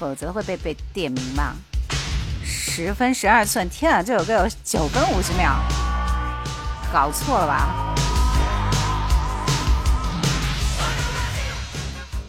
[0.00, 1.54] 否则会被被点名嘛。
[2.42, 5.54] 十分十二寸，天啊，这首歌有九分五十秒，
[6.92, 7.94] 搞错了吧？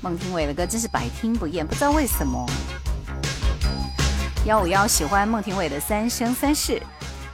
[0.02, 2.48] 孟庭苇的歌真是百听不厌，不知道为什么。
[4.46, 6.74] 幺五幺喜欢孟庭苇的《三生三世》，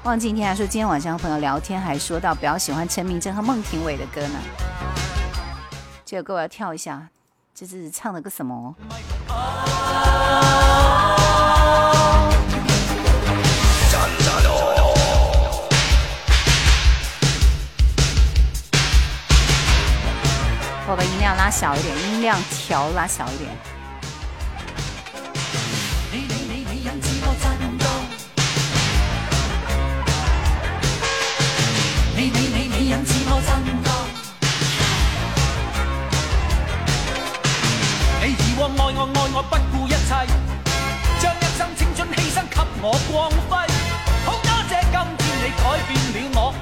[0.03, 4.66] 忘记听还说今天晚上和朋友聊天还说到比较喜欢陈明真和孟庭苇的歌呢。
[6.09, 7.09] 这首歌我要跳一下，
[7.53, 8.73] 这是唱了个什么？
[20.87, 23.76] 我把音量拉小一点，音量调拉小一点。
[42.79, 43.57] 我光辉
[44.23, 46.53] 好多谢今天你改变了我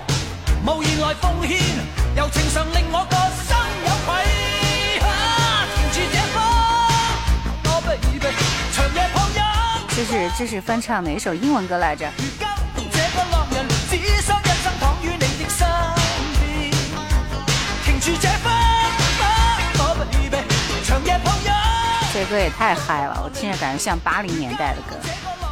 [0.66, 1.52] 无言来奉献
[2.16, 3.52] 柔情常令我个心
[3.84, 4.08] 有愧
[5.76, 5.96] 停住
[9.94, 12.10] 这夜是这是翻唱哪首英文歌来着？
[12.18, 12.48] 如今
[13.58, 15.68] 人只想一生躺你的身
[17.84, 18.18] 停住夜
[22.14, 24.96] 这歌也太嗨了我听着感觉像八零年代的歌。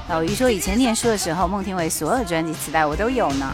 [0.10, 3.50] 老于说以前念书的时候，孟庭苇所有专辑磁带我都有呢。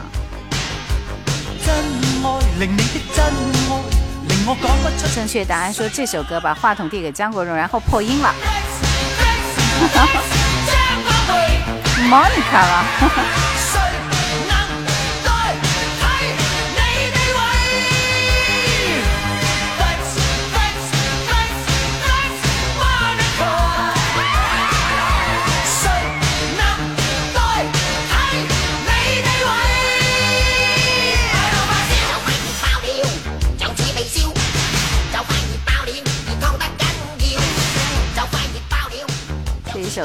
[5.14, 8.34] 正确答案说这首歌把话筒递给张国荣，然后破音了。
[12.10, 13.49] Monica 了。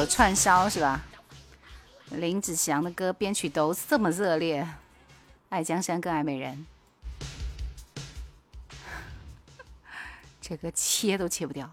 [0.05, 1.01] 串烧是吧？
[2.11, 4.67] 林子祥的歌编曲都这么热烈，
[5.49, 6.65] 爱江山更爱美人，
[10.39, 11.71] 这个切都切不掉。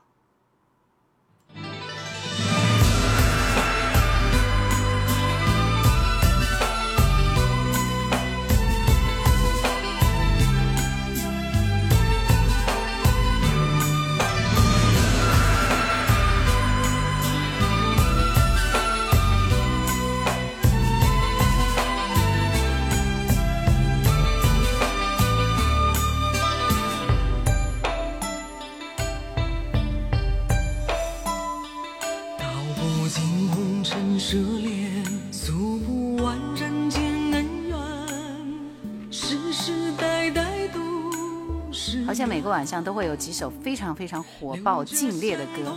[42.06, 45.76] 好像每个晚上都会有几首非常非常火爆、劲烈的歌，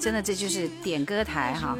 [0.00, 1.76] 真的这就是点歌台哈，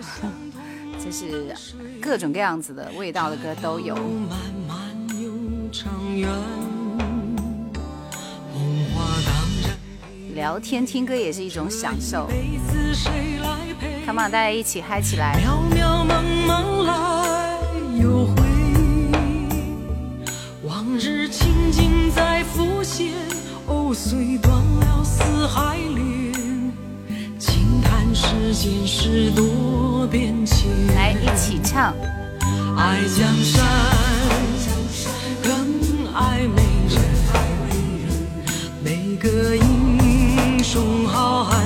[1.03, 1.55] 这是
[2.01, 3.95] 各种各样子的味道的歌都有。
[3.95, 4.79] 漫漫
[5.21, 5.31] 又
[5.71, 6.29] 长远
[10.35, 12.29] 聊天听歌也是一种享受
[14.07, 15.37] ，Come on，大家一起嗨起来！
[15.43, 17.59] 渺渺茫茫来
[18.01, 18.37] 又回，
[20.63, 23.13] 往日情景在浮现
[23.67, 26.33] 藕虽断了丝还连，
[27.37, 30.69] 轻叹世间事多变迁。
[30.95, 31.93] 来，一起唱。
[32.77, 33.67] 爱江山，
[35.43, 35.51] 更
[36.15, 36.63] 爱美
[36.95, 37.03] 人。
[38.85, 41.59] 每个英雄好汉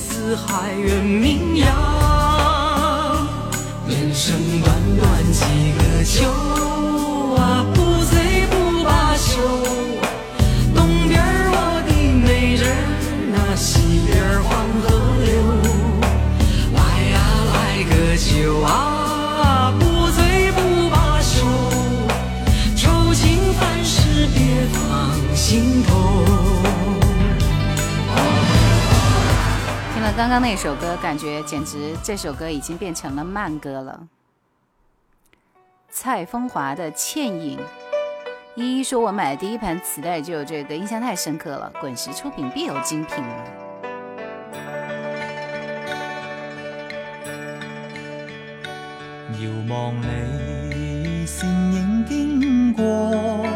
[0.00, 1.68] 四海远名扬，
[3.86, 5.44] 人生短短几
[5.78, 6.49] 个秋。
[30.20, 34.06] 刚刚那首歌，感觉简直这首歌已经变成了慢歌了。
[35.88, 37.58] 蔡枫华的《倩影》，
[38.54, 43.24] 依依说：“我买的第一盘磁带就有这个，印象太深刻了。”滚石出品，必有精品。
[49.38, 53.46] 遥望你倩影经过，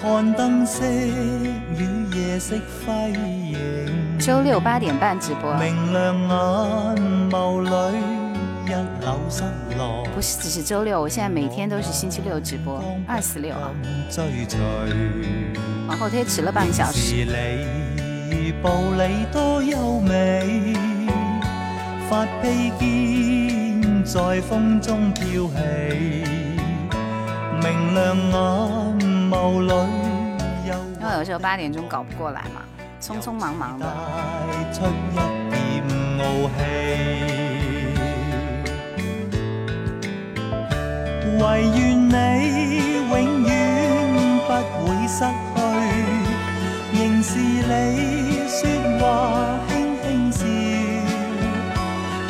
[0.00, 2.54] 看灯色与夜色
[2.86, 4.11] 辉映。
[4.24, 5.52] 周六八点半直播。
[5.54, 7.68] 明亮眼眸里
[8.66, 8.70] 一
[9.04, 9.42] 縷失
[9.76, 13.72] 落不是只是周六，我现在每天都是星期六直播，二四六啊。
[15.88, 17.16] 往后推迟了半个小时。
[17.16, 17.26] 因
[31.08, 32.62] 为有时候八点钟搞不过来嘛。
[33.02, 33.84] 匆匆忙忙的。
[41.38, 42.14] 唯愿你
[43.10, 43.50] 永远
[44.46, 44.50] 不
[44.86, 45.58] 会失去，
[46.92, 48.58] 仍是你说
[49.00, 49.02] 话
[49.68, 49.70] 轻
[50.00, 50.40] 轻笑，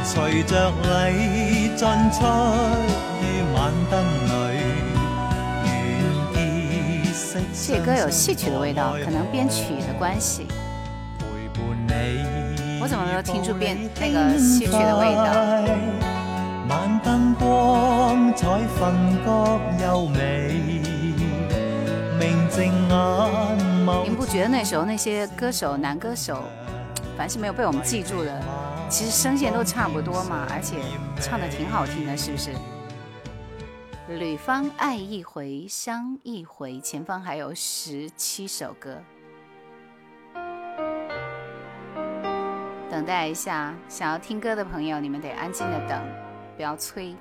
[0.02, 0.50] 随着
[0.82, 0.86] 你
[1.76, 1.80] 进
[2.10, 2.16] 出
[3.20, 3.22] 于
[3.54, 3.56] 晚
[3.90, 3.92] 灯
[4.28, 4.32] 里，
[5.66, 5.70] 愿
[6.32, 6.36] 结
[7.12, 7.20] 识。
[7.66, 10.46] 这歌有戏曲的味道，可能编曲的关系。
[12.82, 15.32] 我怎么没有听出变那个戏曲的味道？
[24.02, 26.42] 你们不觉得那时候那些歌手男歌手，
[27.16, 28.42] 凡是没有被我们记住的，
[28.88, 30.78] 其实声线都差不多嘛，而且
[31.20, 32.50] 唱的挺好听的，是不是？
[34.08, 39.00] 吕方爱一回，伤一回，前方还有十七首歌，
[42.92, 43.74] 等待一下。
[43.88, 45.98] 想要听歌的朋友，你们得安静的等，
[46.58, 47.16] 不要催。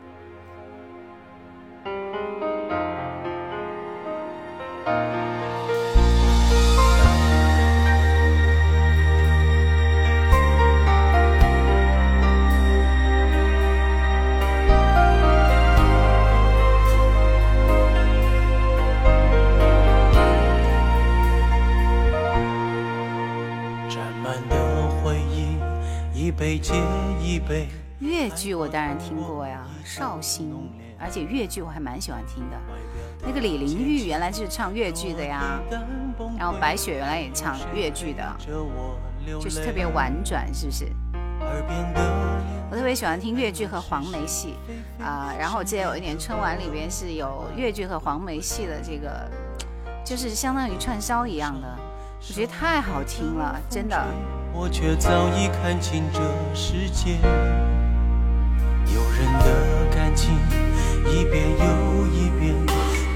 [28.01, 30.67] 粤剧我当然听过呀，绍兴，
[30.99, 32.57] 而且粤剧我还蛮喜欢听的。
[33.23, 35.59] 那个李玲玉原来就是唱粤剧的呀，
[36.35, 38.35] 然后白雪原来也唱粤剧的，
[39.39, 40.87] 就是特别婉转，是不是？
[42.71, 44.55] 我特别喜欢听粤剧和黄梅戏
[44.99, 49.29] 啊，然后我记得有一年春晚里边是有粤剧和黄梅戏的这个，
[50.03, 51.67] 就是相当于串烧一样的，
[52.27, 54.03] 我觉得太好听了，真的。
[54.53, 56.19] 我却早已看清这
[56.53, 57.17] 世界，
[58.93, 59.45] 有人的
[59.95, 60.35] 感情
[61.05, 62.55] 一遍又一遍，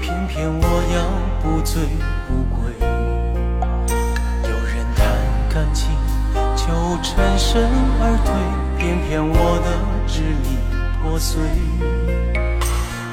[0.00, 0.62] 偏偏我
[0.94, 0.96] 要
[1.42, 1.82] 不醉
[2.26, 2.56] 不归。
[4.42, 5.04] 有人谈
[5.52, 5.90] 感情
[6.56, 6.64] 就
[7.02, 7.68] 全身
[8.00, 8.28] 而退，
[8.78, 9.34] 偏偏我
[9.64, 9.68] 的
[10.06, 10.56] 支离
[11.02, 11.40] 破碎。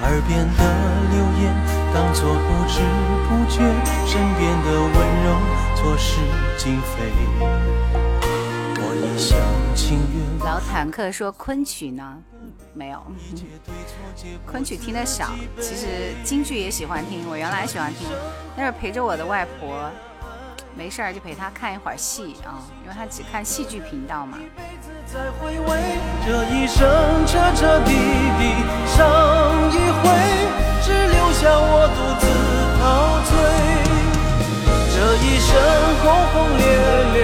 [0.03, 0.63] 耳边的
[1.11, 1.43] 流言
[1.93, 2.81] 当作不知
[3.29, 3.63] 不觉，
[4.05, 5.27] 身边的温柔
[5.75, 6.19] 错失
[6.57, 6.95] 经非。
[10.45, 12.17] 老坦克说昆曲呢，
[12.73, 13.01] 没有，
[14.45, 15.31] 昆曲听得少。
[15.59, 18.07] 其实京剧也喜欢听，我原来喜欢听，
[18.57, 19.89] 那是陪着我的外婆，
[20.75, 24.37] 没事儿就陪她看一会儿戏啊，因为她只看戏剧频道嘛。
[26.25, 28.41] 这一生彻彻底底
[28.85, 30.03] 伤一回，
[30.83, 32.27] 只留下我独自
[32.81, 32.83] 陶
[33.29, 33.31] 醉。
[34.91, 35.49] 这一生
[36.03, 36.03] 轰
[36.33, 36.63] 轰烈
[37.13, 37.17] 烈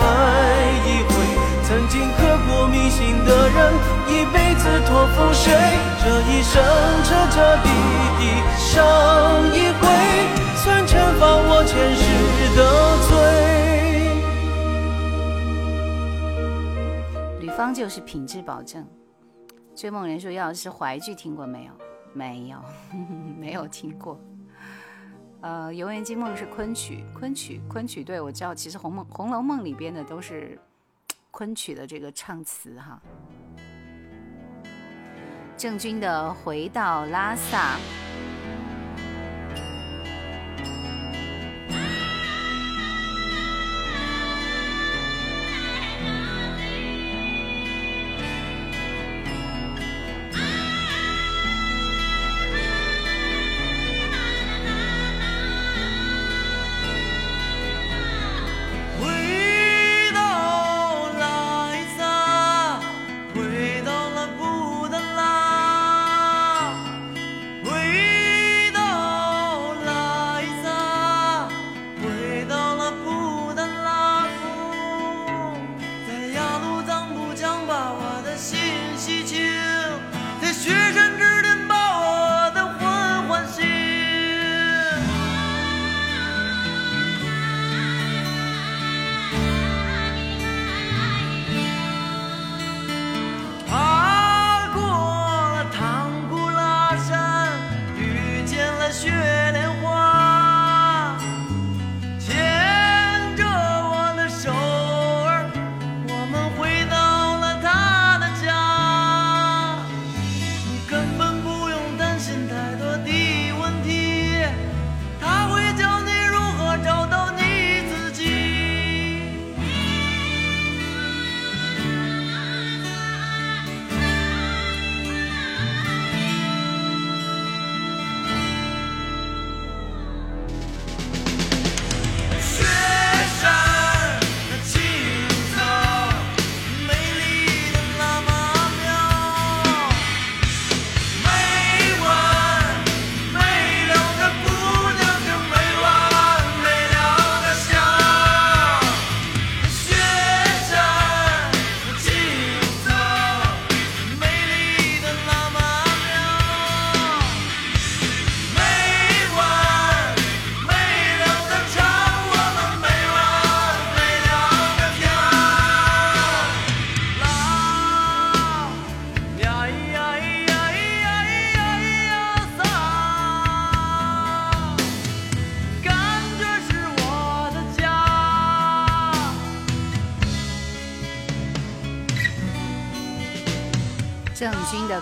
[0.00, 0.04] 爱
[0.84, 1.10] 一回，
[1.64, 2.25] 曾经刻骨铭
[2.96, 3.74] 心的人，
[4.08, 5.52] 一辈子托付谁？
[6.02, 6.54] 这一生
[7.04, 7.68] 彻彻底
[8.18, 8.22] 底
[8.56, 8.72] 伤
[9.52, 9.84] 一回，
[10.56, 12.02] 算惩罚我前世
[12.56, 12.60] 的
[13.06, 13.10] 罪。
[17.42, 18.82] 吕方就是品质保证。
[19.74, 21.72] 追梦人说要是淮剧听过没有？
[22.14, 22.56] 没有，
[23.38, 24.18] 没有听过。
[25.42, 30.58] 呃，游园惊梦是昆曲，昆曲，昆曲，对我知道，其实《红梦红楼梦》里边的都是
[31.36, 32.98] 昆曲的这个唱词哈。
[35.54, 37.76] 郑钧的回到拉萨。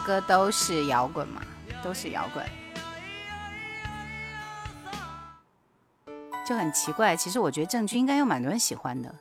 [0.04, 1.40] 歌都是摇滚嘛，
[1.82, 2.44] 都是摇滚，
[6.46, 7.16] 就很奇怪。
[7.16, 9.12] 其实我觉得郑钧应该有蛮多人喜欢的，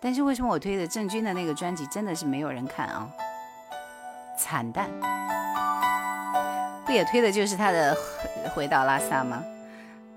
[0.00, 3.08] 但是为什么我推的郑钧的那个专辑真的是没有人看啊？
[4.38, 4.88] 惨淡，
[6.86, 7.94] 不也推的就是他的
[8.54, 9.42] 《回到拉萨》吗？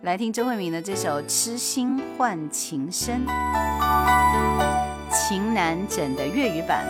[0.02, 3.26] 来听周慧敏的这首《痴心换情深》，
[5.12, 6.86] 情难枕的粤语版。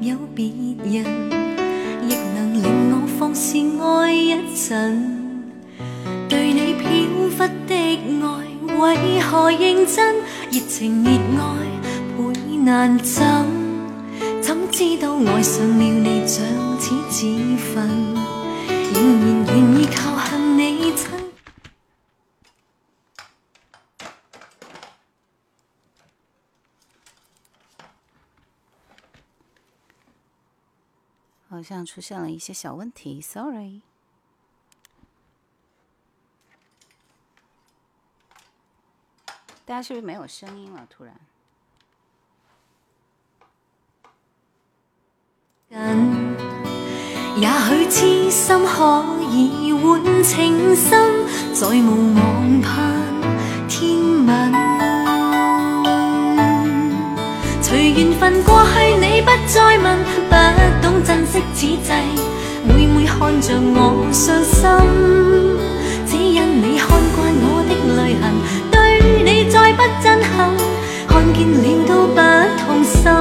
[0.00, 0.46] 有别
[0.82, 1.04] 人，
[2.08, 5.44] 亦能令我放肆爱一阵
[6.26, 6.88] 对你飘
[7.36, 8.24] 忽的爱，
[8.78, 10.16] 为何认真？
[10.50, 11.52] 热情热爱
[12.16, 13.46] 倍难枕，
[14.40, 16.46] 怎知道爱上了你像
[16.80, 17.26] 似自
[17.74, 17.86] 焚，
[18.94, 21.10] 仍然愿意靠向你亲。
[31.60, 33.82] 好像出现了一些小问题，sorry。
[39.66, 40.86] 大家是不是没有声音了？
[40.88, 41.14] 突然。
[47.36, 52.72] 也许痴心可以换情深，再无望盼
[53.68, 54.50] 天吻。
[57.62, 60.79] 随缘分过去，你不再问，不
[61.60, 61.92] 此际，
[62.64, 64.64] 每每看着我伤心，
[66.06, 68.32] 只因你看惯我的泪痕。
[68.70, 68.74] 对
[69.22, 70.56] 你再不震撼，
[71.06, 72.18] 看见了都不
[72.64, 73.12] 痛心。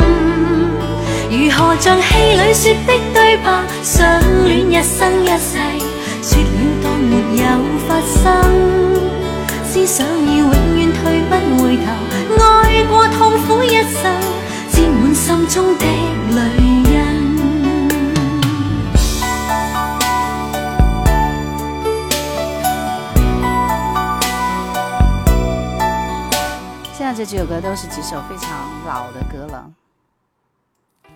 [1.30, 2.08] 如何像戏
[2.40, 3.46] 里说的对白，
[3.84, 4.00] 相
[4.48, 5.60] 恋一生一世，
[6.24, 6.48] 说了
[6.82, 7.14] 当没
[7.44, 7.44] 有
[7.90, 8.24] 发生。
[9.66, 11.92] 思想要永远退不回头，
[12.42, 14.00] 爱过痛苦一生，
[14.72, 15.84] 沾满心中的
[16.38, 16.69] 泪。
[27.16, 29.70] 这几首歌都是几首非常老的歌了。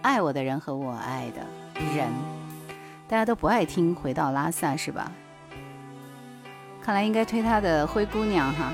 [0.02, 1.46] 爱我的人和我爱的
[1.96, 2.10] 人，
[3.08, 5.10] 大家都不爱听《回到拉萨》是吧？
[6.82, 8.74] 看来应该推他的《灰姑娘》哈。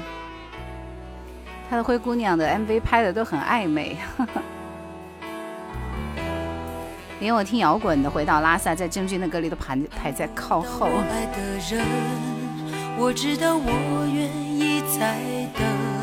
[1.70, 3.98] 他的《灰姑娘》的 MV 拍的都很暧昧，
[7.20, 10.90] 连我听摇滚的《回到拉萨》在郑钧的歌里都排排在靠后。
[12.98, 15.16] 我知道我愿意再
[15.54, 15.99] 等。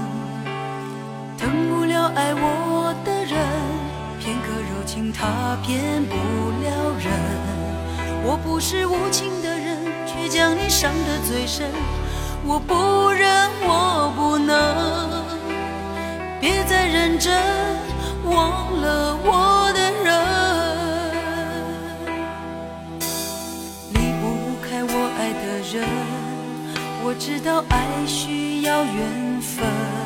[1.38, 3.36] 等不了爱我的人，
[4.18, 6.14] 片刻柔情他骗不
[6.62, 7.12] 了人。
[8.24, 11.70] 我不是无情的人，却将你伤得最深。
[12.44, 15.24] 我不忍，我不能，
[16.40, 17.34] 别再认真，
[18.24, 20.06] 忘了我的人。
[23.94, 24.24] 离不
[24.66, 25.86] 开我爱的人，
[27.04, 30.05] 我知道爱需要缘分。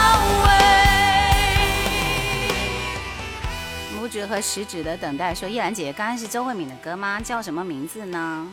[4.11, 7.21] 指和食指的等待说：“依兰姐姐，刚刚是周慧敏的歌吗？
[7.21, 8.45] 叫什么名字呢？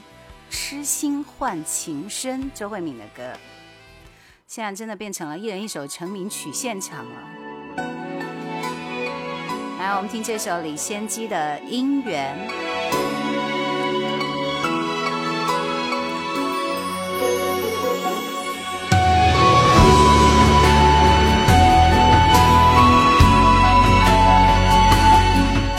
[0.49, 3.37] 痴心换情深，周慧敏的歌，
[4.47, 7.29] 现在真的变成了一人一首成名曲现场了。
[9.81, 12.49] 来，我们听这首李仙姬的《姻缘》。”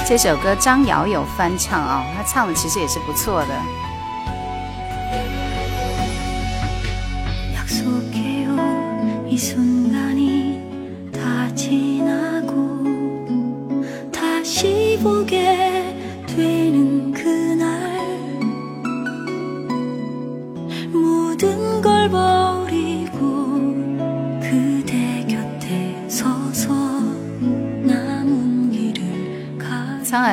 [0.10, 3.49] 这首歌张瑶有翻唱啊，她唱的其实也是不错的。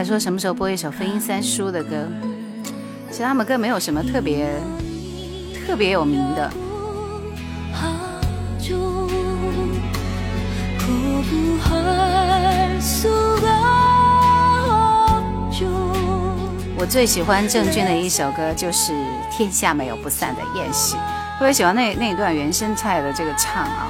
[0.07, 2.07] 说什么时候播一首飞鹰三叔的歌。
[3.11, 4.49] 其实他们歌没有什么特别
[5.67, 6.51] 特别有名的。
[16.79, 18.93] 我最喜欢郑钧的一首歌就是
[19.37, 20.95] 《天下没有不散的宴席》，
[21.39, 23.89] 特别喜欢那那一段原生态的这个唱啊。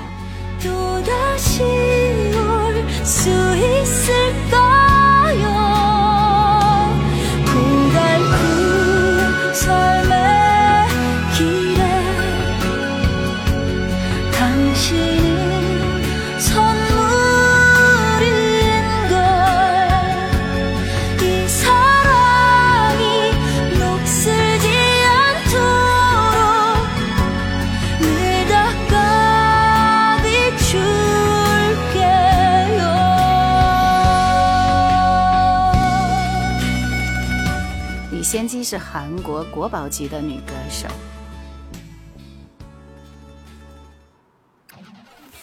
[9.67, 10.16] time
[38.69, 40.89] 是韩国国宝级的女歌手，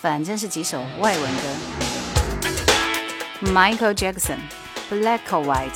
[0.02, 1.44] 反正是几首外文歌。
[3.44, 4.40] Michael Jackson，
[4.92, 5.70] 《Black or White》。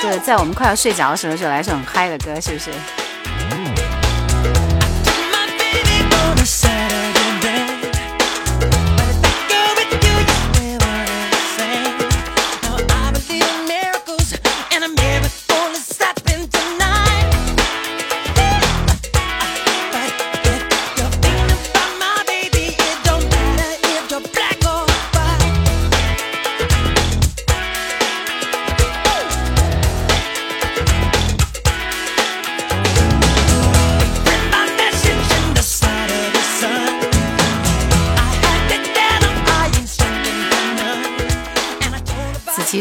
[0.00, 2.70] 这在我们快要睡着的时候就来一首很嗨的歌，是不是？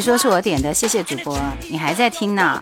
[0.03, 1.39] 说是我点的，谢谢主播，
[1.69, 2.61] 你还在听呢。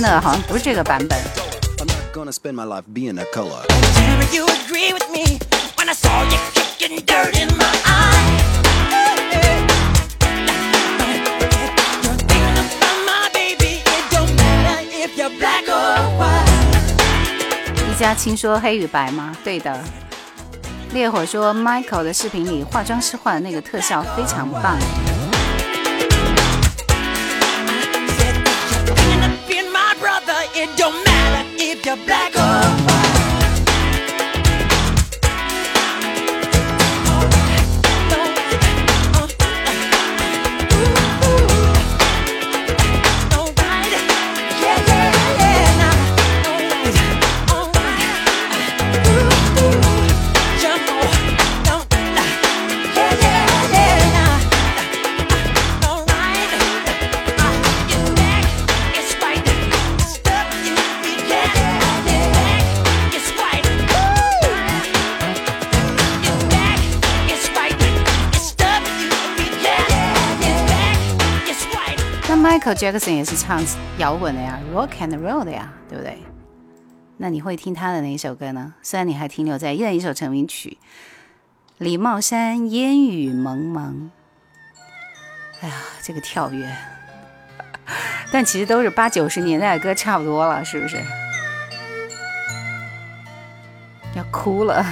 [0.00, 1.18] 听的好像不是这个版本
[1.76, 3.66] ？I'm not gonna spend my life being a color.
[4.32, 5.38] You agree with me
[5.76, 8.16] when I saw you kicking dirt in my eye.
[12.02, 13.82] You're thinking about my baby.
[13.84, 16.48] It don't matter if you're black or white.
[17.90, 19.36] 一家亲说黑与白吗？
[19.44, 19.78] 对的。
[20.94, 24.78] 烈火说 Michael 的视频里化妆师画的那个特效非常棒。
[31.90, 32.06] Back.
[32.06, 32.39] black
[72.80, 73.62] Jackson 也是唱
[73.98, 76.16] 摇滚的呀，Rock and Roll 的呀，对不对？
[77.18, 78.72] 那你会听他的哪一首歌呢？
[78.80, 80.78] 虽然你还停留在一人一首成名曲，
[81.76, 84.10] 李茂山烟雨蒙蒙。
[85.60, 86.74] 哎呀，这个跳跃，
[88.32, 91.04] 但其实都是八九十年代的歌，差不多了，是不是？
[94.14, 94.82] 要哭了。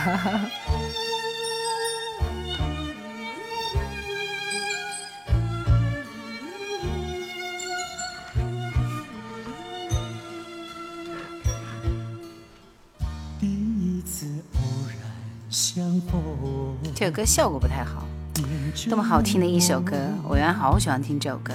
[16.99, 18.03] 这首歌效果不太好，
[18.75, 19.95] 这么好听的一首歌！
[20.25, 21.55] 我原来好喜欢听这首歌。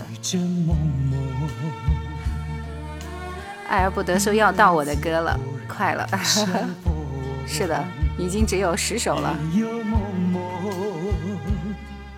[3.67, 5.37] 爱而不得说要到我的歌了，
[5.67, 6.07] 快了。
[7.45, 7.83] 是的，
[8.17, 9.37] 已经只有十首了。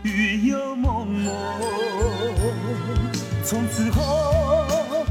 [0.04, 1.26] 雨又蒙蒙
[3.44, 5.04] 从此后，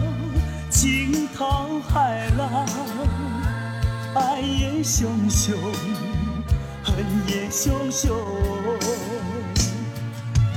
[0.70, 2.65] 惊涛骇浪，
[4.15, 5.57] 爱也汹汹。
[6.97, 8.09] 恨也汹汹，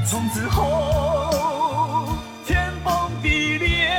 [0.05, 2.15] 从此后
[2.45, 2.93] 天崩
[3.23, 3.89] 地裂，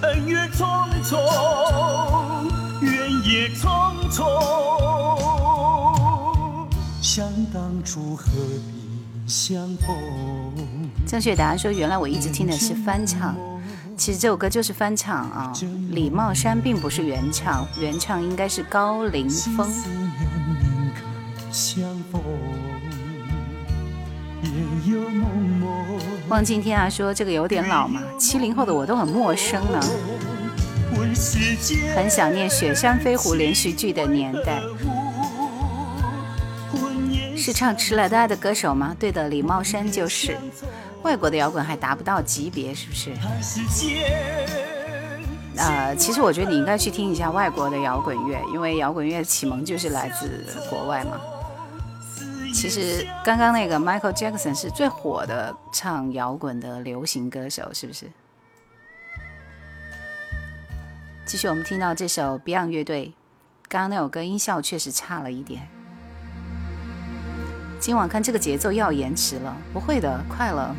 [0.00, 1.18] 恩怨匆匆，
[2.80, 2.90] 怨
[3.24, 4.24] 也匆匆。
[7.02, 8.24] 想当初何
[8.66, 9.94] 必相逢？
[11.06, 13.36] 郑雪达说：“原来我一直听的是翻唱。”
[13.96, 15.52] 其实这首歌就是翻唱啊，
[15.90, 19.68] 李茂山并不是原唱，原唱应该是高凌风。
[26.28, 29.80] 望敬天啊说这个有点老嘛，七零后的我都很陌生呢，
[31.94, 34.60] 很想念《雪山飞狐》连续剧的年代。
[37.36, 38.94] 是唱《迟来的爱》的歌手吗？
[38.98, 40.36] 对的，李茂山就是。
[41.06, 43.12] 外国的摇滚还达不到级别，是不是？
[45.56, 51.12] 呃，其实我觉得你应该去听一下外国的摇滚乐，因为摇滚乐启蒙就是来自国外嘛。
[52.52, 58.10] 其实刚刚那个 Michael Jackson 是最火的唱摇滚的流行歌手，是不是？
[61.24, 63.12] 继续，我们听到这首 Beyond 乐队，
[63.68, 65.68] 刚刚那首歌音效确实差了一点。
[67.78, 70.74] 今晚看这个节奏要延迟了，不会的，快了。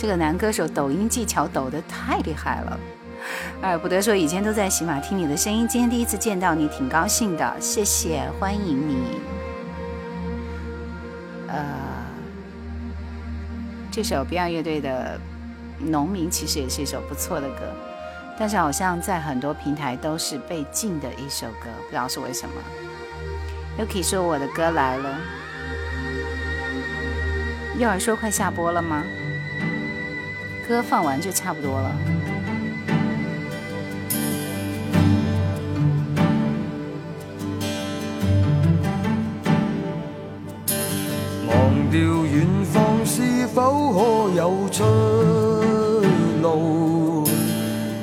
[0.00, 2.80] 这个男歌手抖音技巧抖得太厉害了，
[3.60, 9.20] 哎，不得说以前都在喜马听你的声音，今天第一次见到你，挺高兴的，谢谢，欢迎你。
[11.48, 11.62] 呃，
[13.92, 15.20] 这首 Beyond 乐队的
[15.86, 17.70] 《农民》其实也是一首不错的歌，
[18.38, 22.54] 但是好像在很多平台都是被禁的一首歌，不知道是为什么。
[23.78, 25.18] Yuki 说我的歌来了，
[27.78, 29.04] 幼儿说快下播了吗？
[30.70, 31.90] 歌放完就差不多了。
[41.48, 44.84] 忘掉远方是否可有出
[46.40, 47.24] 路？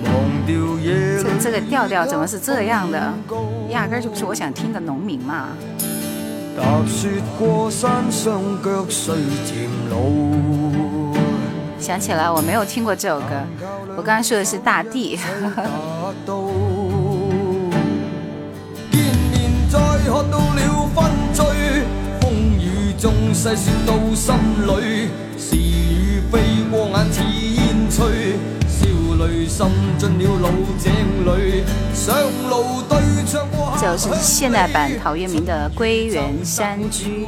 [0.04, 0.12] 忘
[0.46, 0.54] 掉
[0.84, 3.14] 夜这这个调调怎么是这样的？
[3.70, 5.48] 压根就不是我想听的农民嘛。
[6.58, 7.08] 踏雪
[7.40, 9.16] 过山，双脚虽
[9.46, 10.67] 渐老。
[11.88, 13.28] 想起来我没有听过这首歌，
[13.96, 15.18] 我刚刚说的是大地。
[18.92, 19.02] 见
[19.32, 19.80] 面再
[20.12, 21.46] 喝到了昏醉，
[22.20, 24.36] 风雨中细说到心
[24.68, 25.08] 里，
[25.40, 27.24] 是雨飞过眼似
[27.56, 28.36] 烟吹，
[28.68, 28.86] 笑
[29.24, 30.92] 泪渗进了老井
[31.24, 32.14] 里，上
[32.50, 33.74] 路对唱过。
[33.80, 37.26] 这是现代版陶渊明的《归园山居》。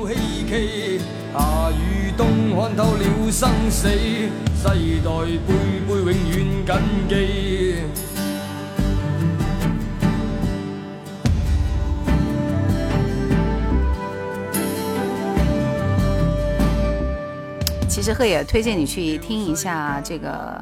[2.20, 3.88] 冬看透了生死。
[3.88, 5.54] 世代辈
[5.88, 6.76] 辈永远谨
[7.08, 7.76] 记。
[17.88, 20.62] 其实贺也推荐你去听一下这个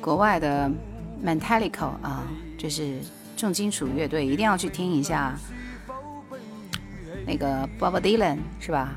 [0.00, 0.68] 国外的
[1.24, 2.24] Metallica 啊，
[2.58, 2.98] 就是
[3.36, 5.38] 重金属乐队，一定要去听一下
[7.24, 8.96] 那个 Bob Dylan 是吧？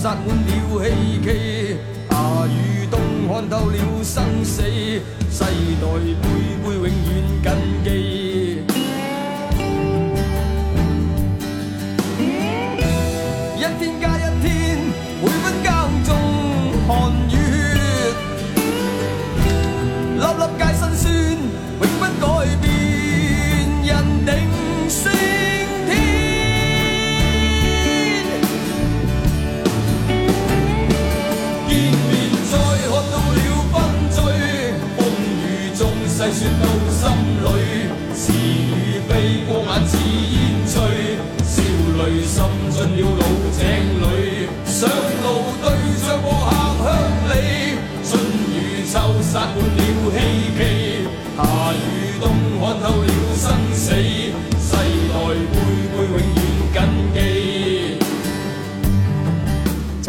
[0.00, 1.76] 洒满了希冀
[2.08, 6.14] 夏与冬看透了生死世代辈
[6.62, 6.92] 辈永远
[7.42, 8.17] 紧记。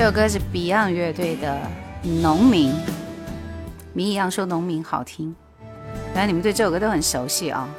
[0.09, 1.61] 首歌是 Beyond 乐队的
[2.21, 2.71] 《农民》，
[3.93, 5.35] 谜一样说农民好听，
[6.07, 7.69] 原来你们对这首歌都很熟悉啊、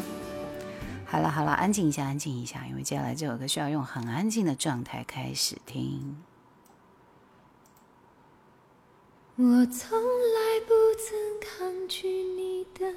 [1.07, 6.19] 好了好了，安静一下，安静一下，因为接下来这首歌需要用很安静的状态开始听。
[9.35, 12.95] 我从来不曾抗拒你的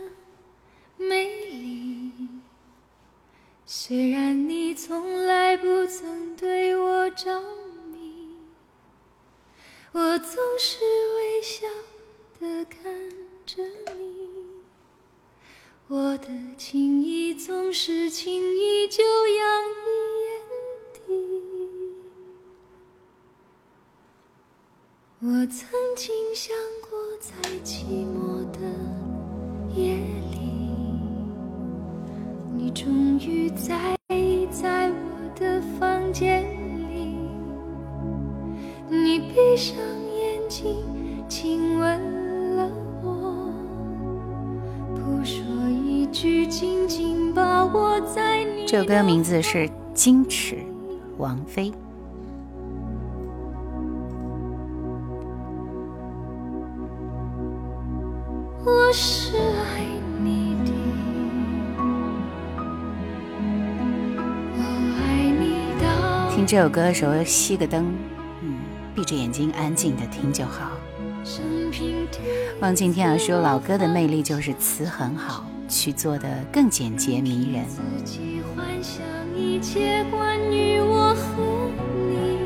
[0.95, 2.11] 美丽，
[3.65, 7.41] 虽然你从来不曾对我着，
[9.95, 10.79] 我总是
[11.17, 11.67] 微笑
[12.39, 12.83] 的看
[13.45, 13.61] 着
[13.95, 14.27] 你，
[15.87, 19.85] 我的情意总是轻易就洋溢
[20.25, 20.41] 眼
[20.93, 20.99] 底。
[25.19, 26.57] 我曾经想
[26.89, 27.31] 过，在
[27.63, 28.57] 寂寞的
[29.75, 29.93] 夜
[30.31, 30.39] 里，
[32.51, 36.72] 你终于在意在我的房间。
[38.93, 39.75] 你闭上
[40.15, 40.77] 眼睛，
[41.27, 42.69] 亲吻了
[43.01, 43.51] 我，
[44.93, 50.55] 不说一句，紧紧把我在你这首歌名字是《矜持》，
[51.17, 51.73] 王菲。
[58.63, 59.83] 我是爱
[60.23, 60.71] 你的，
[64.55, 64.61] 我
[65.01, 68.12] 爱你到听这首歌的时候熄个灯，嗯，
[68.95, 70.71] 闭着眼睛安静的听就好。
[71.23, 72.19] 生平第
[72.59, 77.65] 望尽天涯说，老歌的魅力就是词很好，曲做的更简洁迷人。
[77.67, 79.01] 自己幻想
[79.37, 81.71] 一切关于我和
[82.09, 82.43] 你。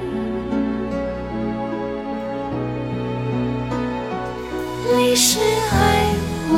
[5.19, 6.13] 是爱
[6.49, 6.55] 我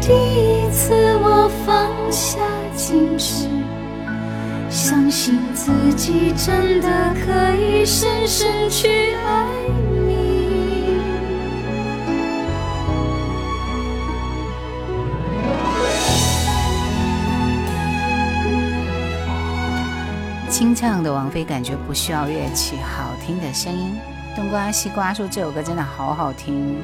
[0.00, 0.92] 第一次，
[1.22, 2.38] 我放下
[2.76, 3.48] 矜持。
[4.68, 9.46] 相信自己真的可以深深去爱
[10.06, 10.98] 你。
[20.50, 23.96] 清唱的王菲感觉不需要乐器，好听的声音。
[24.36, 26.76] 冬瓜西瓜说这首歌真的好好听。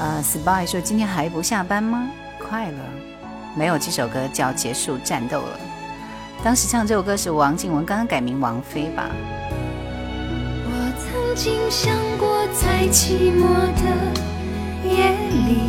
[0.00, 2.08] 呃，Spy 说今天还不下班吗？
[2.38, 2.78] 快了，
[3.54, 5.60] 没有这首歌就要结束战斗了。
[6.42, 9.10] 当时唱这首歌是王静雯，刚刚改名王菲吧？
[10.64, 13.44] 我曾经想过，在寂寞
[13.76, 15.68] 的夜里，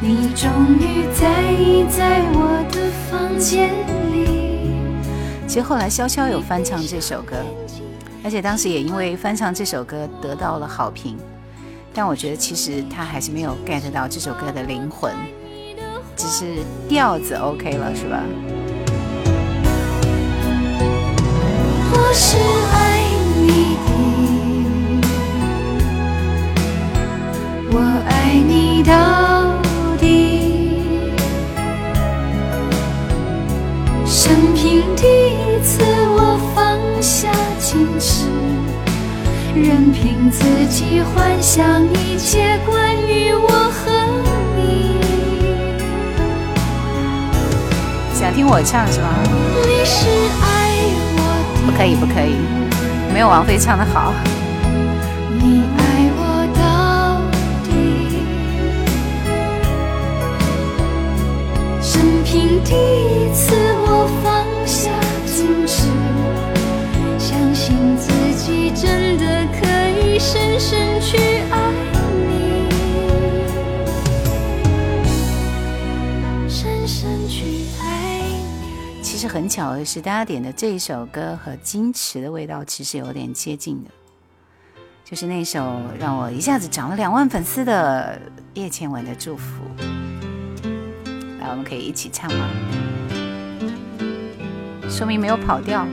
[0.00, 0.50] 你终
[0.80, 3.70] 于在意在我的房间
[4.10, 5.46] 里。
[5.46, 7.36] 其实后来潇潇有翻唱这首歌，
[8.24, 11.16] 而且当时也因为翻唱这首歌得到了好评。
[11.94, 15.12] 但我觉得其实他还是没有 get 到这首歌的灵魂，
[16.16, 18.22] 只是调子 OK 了，是吧？
[21.92, 22.38] 我是
[22.72, 23.02] 爱
[23.44, 23.76] 你
[25.00, 25.08] 的，
[27.72, 27.78] 我
[28.08, 28.92] 爱你到
[29.98, 30.00] 底。
[34.06, 35.41] 生平第一
[39.54, 43.90] 任凭自己幻想一切关于我和
[44.56, 44.96] 你。
[48.14, 49.08] 想听我唱是吗？
[49.66, 50.08] 你是
[50.40, 50.72] 爱
[51.18, 51.20] 我
[51.66, 52.36] 不可以，不可以，
[53.12, 54.14] 没有王菲唱的好。
[55.38, 55.82] 你爱
[56.16, 57.20] 我到
[57.64, 57.70] 底，
[61.82, 63.54] 生平第一次
[68.82, 69.60] 真的可
[70.00, 71.16] 以深深去
[71.52, 71.72] 爱
[72.26, 72.68] 你，
[76.48, 77.44] 深深去
[77.80, 78.22] 爱。
[79.00, 83.90] 其实很巧的是，大家点的这一首歌和矜持的味道其实有点接近的，
[85.04, 88.20] 就是那首让我一下子涨了两万粉丝的
[88.54, 89.62] 叶倩文的《祝福》。
[91.38, 92.48] 来，我们可以一起唱吗？
[94.90, 95.86] 说明没有跑调。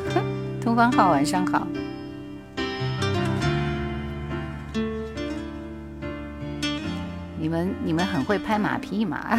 [0.60, 1.66] 东方号，晚上好。
[7.46, 9.24] 你们你们很会拍马屁嘛。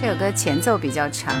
[0.00, 1.34] 这首歌前奏比较长。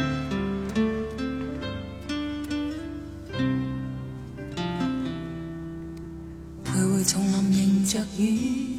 [6.64, 8.78] 徘徊丛林迎着雨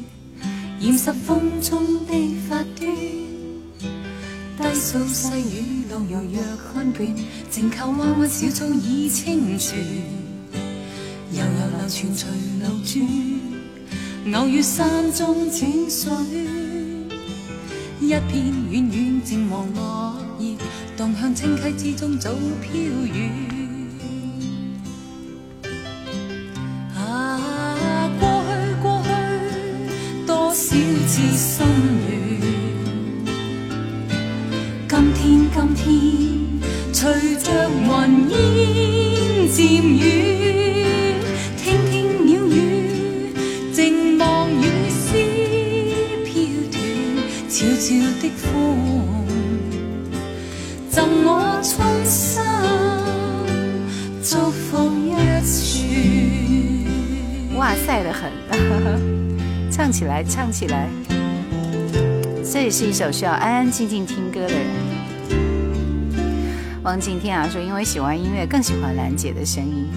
[0.82, 2.12] 染湿风中的
[2.46, 2.86] 发端。
[4.58, 7.08] 低诉细雨路遥若困倦
[7.48, 10.33] 静靠弯弯小草倚清泉。
[11.94, 16.10] 泉随流转，偶遇山中浅水。
[18.00, 20.56] 一片远远渐黄落叶，
[20.96, 23.63] 荡向清溪之中早飘远。
[62.94, 64.66] 首需要安安静静听歌的人。
[66.84, 69.88] 汪静天啊说，因为喜欢音乐，更喜欢兰姐的声音。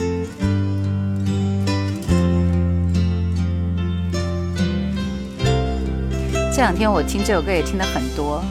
[6.52, 8.44] 这两天我听这首歌也听的很多，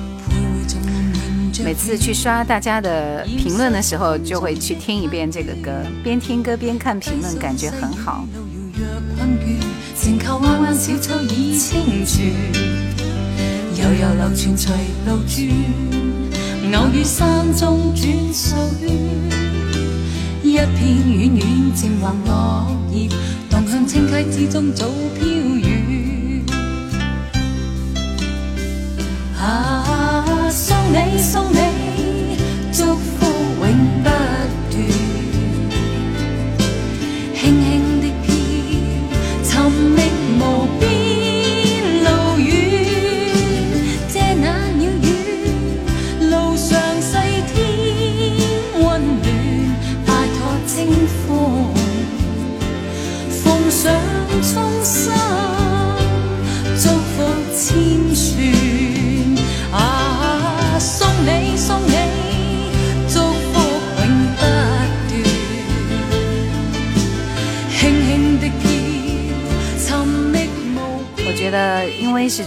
[1.64, 5.73] 每次去刷大家的评论的时候，就会去听一遍这个歌，
[6.05, 8.24] 边听歌边看评论，感觉很好。
[13.87, 14.73] 悠悠流泉随
[15.07, 15.47] 路转，
[16.75, 18.05] 偶遇山中转
[18.35, 18.59] 水，
[20.43, 20.67] 一片
[21.07, 23.09] 软软渐黄落叶，
[23.49, 26.45] 荡向清溪之中早飘远。
[29.39, 31.61] 啊，送你送你，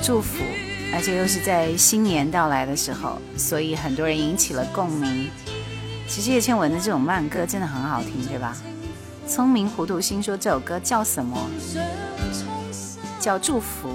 [0.10, 0.44] 祝福，
[0.92, 5.30] 而且又是在新年到来的时候，所以很多人引起了共鸣。
[6.08, 8.58] 其实叶倩文的这种慢歌真的很好听，对吧？
[9.28, 11.38] 聪明糊涂心说这首歌叫什么？
[13.20, 13.88] 叫祝福。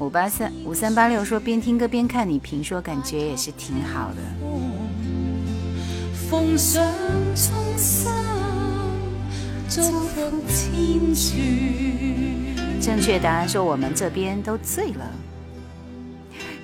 [0.00, 4.16] 五八三五三八六说边听歌边看你评说，感觉也是挺好的。
[6.28, 6.84] 奉上
[7.34, 8.12] 衷心
[9.66, 12.53] 祝福千串。
[12.84, 15.10] 正确答案说我们这边都醉了。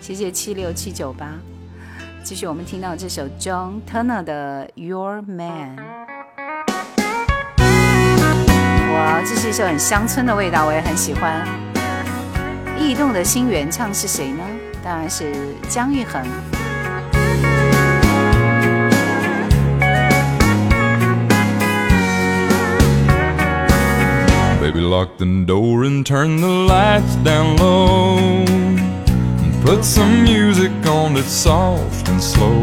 [0.03, 1.33] 谢谢七六七九八。
[2.23, 5.79] 继续，我们听到这首 John Turner 的《Your Man》。
[8.93, 11.49] 哇，这是一首很乡村的味道，我也很喜欢。
[12.79, 14.45] 异动的心原唱是谁呢？
[14.85, 15.33] 当然是
[15.71, 16.23] 姜育恒。
[24.81, 28.16] We locked the door and turned the lights down low.
[28.16, 32.62] And put some music on that's soft and slow.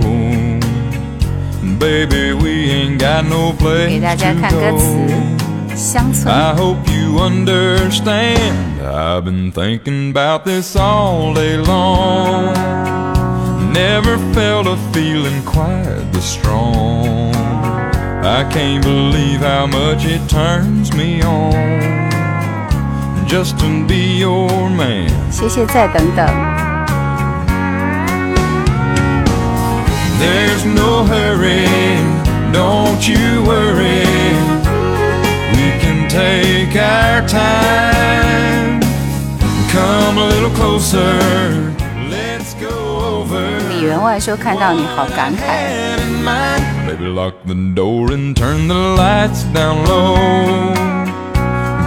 [1.77, 4.77] Baby, we ain't got no place to go.
[6.27, 8.81] I hope you understand.
[8.81, 12.51] I've been thinking about this all day long.
[13.73, 17.56] Never felt a feeling quite this strong.
[18.26, 21.52] I can't believe how much it turns me on
[23.26, 25.08] just to be your man.
[25.30, 26.26] 谢谢，再等等。
[30.20, 31.66] There's no hurry,
[32.52, 34.06] don't you worry.
[35.54, 38.80] We can take our time.
[39.72, 41.18] Come a little closer.
[42.08, 43.58] Let's go over.
[43.68, 46.05] 李员外说看到你好感慨。
[46.26, 46.86] Hand in mine.
[46.86, 50.74] Baby, lock the door and turn the lights down low.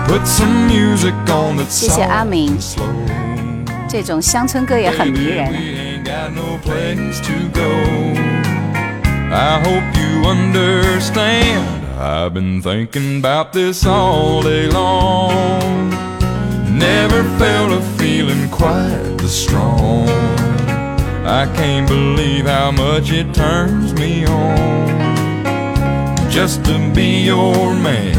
[0.07, 2.85] Put some music on that's 谢谢阿 soft 明 and，slow.
[3.89, 5.51] 这种乡村歌也很迷 Baby, 人。
[5.51, 7.61] we ain't got no place to go.
[9.31, 11.65] I hope you understand.
[11.99, 15.89] I've been thinking about this all day long.
[16.69, 20.28] Never felt a feeling quite this strong.
[21.29, 24.85] I can't believe how much it turns me on
[26.29, 28.13] just to be your man.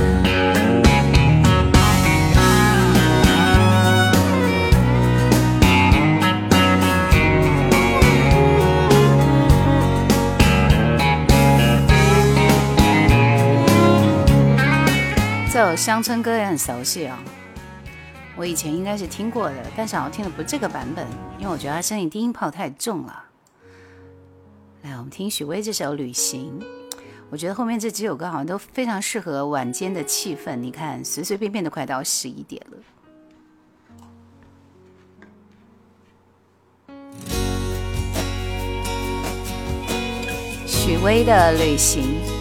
[15.52, 17.16] “这首乡村歌也很熟悉哦，
[18.41, 21.05] 我以前应该是听过的，但是好像听的不是这个版本，
[21.37, 23.23] 因为我觉得他声音低音炮太重了。
[24.81, 26.59] 来，我们听许巍这首《旅行》。
[27.29, 30.55] 我觉得后面这几首歌好像都非常适合晚间的气氛。
[30.55, 32.77] 你看，随随便便都快到十一点了。
[40.65, 42.40] 许巍的旅行。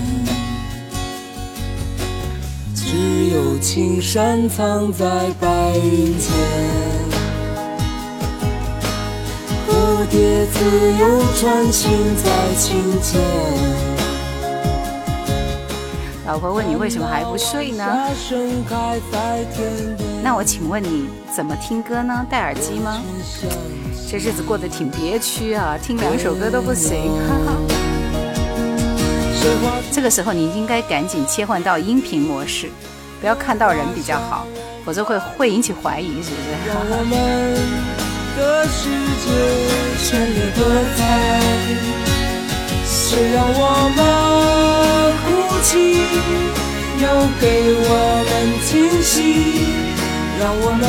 [2.91, 5.05] 只有青山藏在
[5.39, 6.29] 白云间。
[9.65, 13.21] 蝴蝶自由穿行在清涧。
[16.27, 17.85] 老婆问你为什么还不睡呢？
[20.21, 22.25] 那我请问你怎么听歌呢？
[22.29, 23.01] 戴耳机吗？
[24.09, 27.09] 这日子过得挺憋屈啊，听两首歌都不行。
[27.25, 27.80] 哈哈。
[29.91, 32.69] 这个时候你应该赶紧切换到音频模式，
[33.19, 34.47] 不要看到人比较好，
[34.85, 36.51] 否则会会引起怀疑，是不是？
[36.67, 37.13] 让我们
[38.37, 38.89] 的世
[39.21, 39.25] 界
[39.99, 40.59] 绚丽多
[40.95, 40.99] 彩，
[42.85, 43.59] 是让我
[43.95, 43.99] 们
[45.21, 45.27] 哭
[45.63, 45.71] 泣，
[47.01, 47.05] 又
[47.39, 47.43] 给
[47.83, 47.89] 我
[48.29, 48.31] 们
[48.65, 48.69] 惊
[49.03, 49.13] 喜，
[50.39, 50.83] 让我们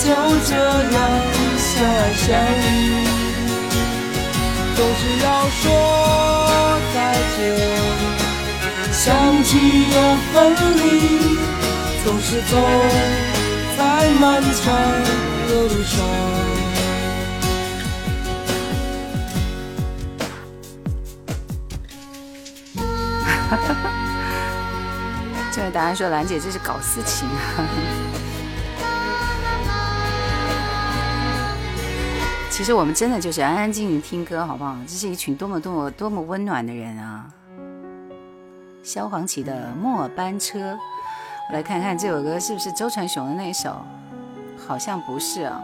[0.00, 0.04] 就
[0.48, 0.50] 这
[0.94, 0.96] 样
[1.58, 2.24] 相爱相
[2.62, 3.13] 依。
[4.76, 5.62] 总是要说
[6.92, 6.96] 再
[7.36, 7.38] 见，
[8.92, 9.02] 想
[9.44, 9.50] 起
[9.90, 9.96] 又
[10.32, 10.34] 分
[10.76, 10.82] 离，
[12.04, 12.52] 总是走
[13.76, 13.80] 在
[14.20, 14.62] 漫长。
[15.46, 16.04] 的路上。
[25.52, 27.64] 这位答案说：“兰姐这是搞事情啊！”
[32.56, 34.76] 其实我们真的就是安安静静听歌，好不好？
[34.86, 37.26] 这是一群多么多么多么温暖的人啊！
[38.84, 40.60] 萧煌奇的《末班车》，
[41.48, 43.84] 我来看看这首歌是不是周传雄的那首。
[44.68, 45.60] 好像不是啊。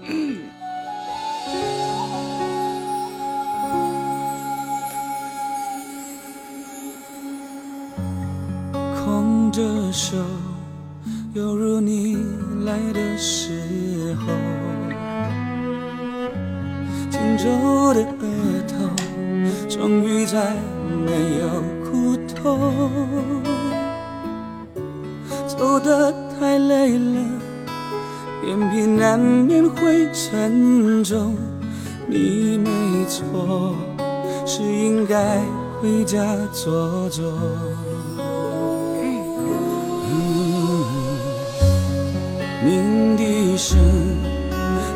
[9.04, 10.16] 空着手，
[11.34, 12.16] 犹如你
[12.64, 14.32] 来的时候，
[17.10, 18.88] 紧皱的额头，
[19.68, 20.54] 终于再
[21.04, 22.72] 没有苦痛。
[25.48, 27.20] 走得太累了，
[28.46, 31.34] 眼皮难免会沉重。
[32.06, 32.70] 你没
[33.06, 33.74] 错，
[34.46, 35.40] 是应该
[35.82, 37.24] 回家坐坐。
[42.64, 43.78] 鸣笛声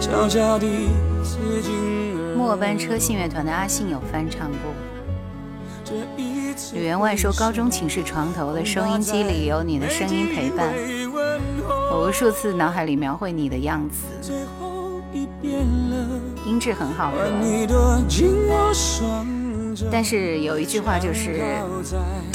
[0.01, 0.67] 悄悄地
[1.23, 4.73] 刺进耳末班车信乐团的阿信有翻唱过。
[6.73, 10.73] 吕员外说：“高中寝室床头的收音机里有你的声音陪伴，
[11.93, 13.99] 我无数次脑海里描绘你的样子，
[16.47, 17.13] 音质很好。
[19.93, 21.43] 但是有一句话就是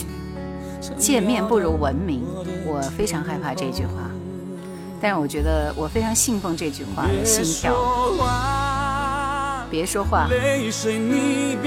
[0.95, 2.23] ‘见面不如闻名’，
[2.67, 4.11] 我非常害怕这句话。
[5.03, 7.75] 但是我觉得我非常信奉这句话的心跳。
[9.69, 11.57] 别说话，泪水你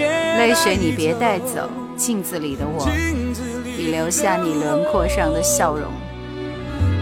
[0.96, 1.68] 别带走。”
[1.98, 2.88] 镜子里的我，
[3.78, 5.90] 已留下你轮廓上的笑容。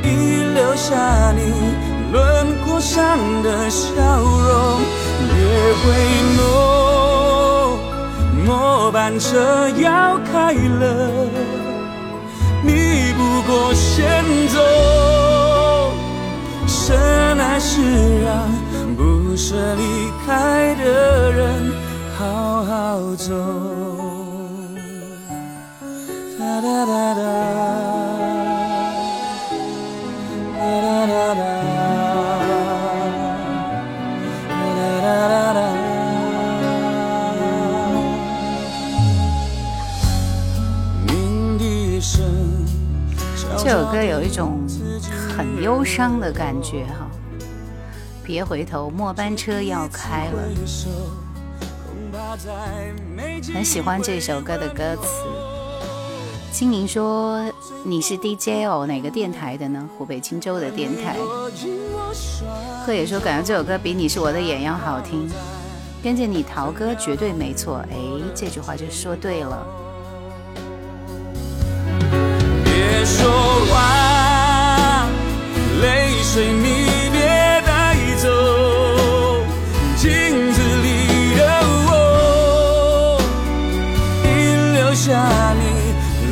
[0.02, 1.52] 已留下你
[2.12, 4.80] 轮廓上的笑容。
[5.30, 5.36] 别
[5.82, 5.84] 回
[6.36, 6.42] 眸，
[8.44, 11.28] 末班车要开了，
[12.62, 15.23] 你不过先走。
[16.86, 16.94] 真
[17.38, 17.80] 爱是
[18.22, 18.46] 让
[18.94, 21.72] 不舍离开的人
[22.18, 23.34] 好好走。
[26.38, 27.74] 哒哒哒哒。
[43.66, 44.53] 这首歌有一种
[45.64, 47.08] 忧伤的感觉哈。
[48.22, 50.42] 别回头，末班车要开了。
[53.54, 55.24] 很喜欢这首歌的歌词。
[56.52, 57.50] 金宁说
[57.82, 59.88] ：“你是 DJ 哦，哪个电台的呢？
[59.96, 61.16] 湖北荆州的电台。”
[62.84, 65.26] 贺野说：“感觉这首歌比你是我的眼要好听。”
[66.04, 67.76] 跟着你陶歌绝对没错。
[67.90, 67.96] 哎，
[68.34, 69.66] 这句话就说对了。
[72.64, 73.30] 别说
[73.72, 74.13] 话，
[76.34, 76.66] 随你
[77.12, 77.22] 别
[77.64, 78.26] 带走，
[79.96, 80.10] 镜
[80.52, 81.40] 子里的
[81.86, 83.22] 我，
[84.24, 84.26] 已
[84.74, 85.06] 留下
[85.54, 85.62] 你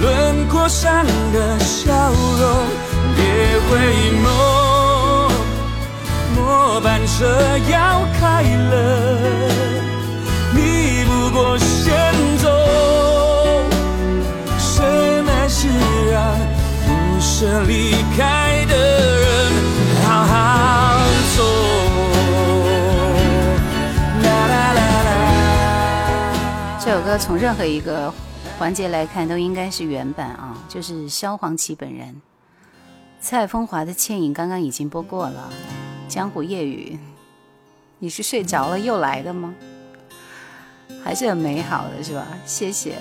[0.00, 2.42] 轮廓上的笑容。
[3.14, 3.22] 别
[3.70, 3.78] 回
[4.24, 4.26] 眸，
[6.34, 7.24] 末班车
[7.70, 8.74] 要开了，
[10.52, 12.50] 你不过先走，
[14.58, 14.82] 什
[15.22, 15.68] 么是
[16.10, 16.18] 让
[16.88, 18.51] 不舍离开
[27.02, 28.12] 歌从任何一个
[28.58, 32.20] 环节来看都应该是原版啊，就是萧煌奇本人。
[33.20, 35.50] 蔡枫华的《倩影》刚刚已经播过了，
[36.12, 36.96] 《江湖夜雨》，
[37.98, 39.54] 你是睡着了又来的吗？
[41.04, 42.26] 还是很美好的，是吧？
[42.46, 42.96] 谢谢。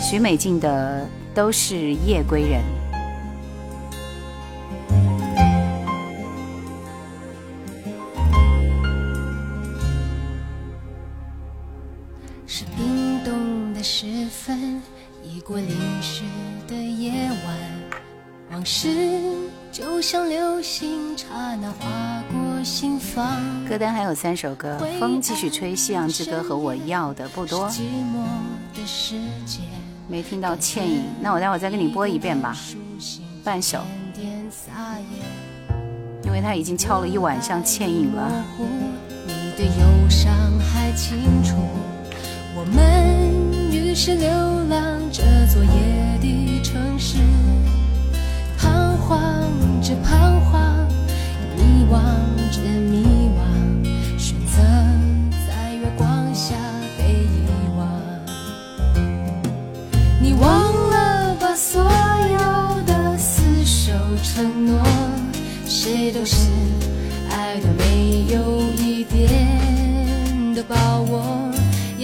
[0.00, 1.04] 许美静的
[1.34, 2.60] 《都是夜归人》。
[15.48, 15.70] 过淋
[16.02, 16.24] 湿
[16.66, 17.10] 的夜
[17.46, 17.56] 晚，
[18.50, 19.22] 往事
[19.72, 23.26] 就像流星，刹那划过心房。
[23.66, 27.66] 歌单还有三首歌，《风继续吹》《夕阳之歌》和我要的不多。
[27.70, 28.26] 寂寞
[28.76, 29.14] 的世
[29.46, 29.60] 界，
[30.06, 32.54] 没听到《倩影》，那我待会儿再给你播一遍吧，
[33.42, 33.80] 半首。
[36.24, 38.44] 因为他已经敲了一晚上《倩影》了。
[39.26, 41.56] 你的忧伤还清楚，
[42.54, 43.37] 我们于
[44.00, 44.30] 是流
[44.70, 47.18] 浪这座夜的城市，
[48.56, 49.50] 彷徨
[49.82, 50.86] 着彷徨，
[51.56, 51.98] 迷惘
[52.52, 53.42] 着迷惘，
[54.16, 54.62] 选择
[55.48, 56.54] 在月光下
[56.96, 57.42] 被遗
[57.76, 57.90] 忘。
[60.22, 63.92] 你忘了把所有的厮守
[64.22, 64.80] 承诺，
[65.66, 66.36] 谁都是
[67.32, 68.57] 爱的没有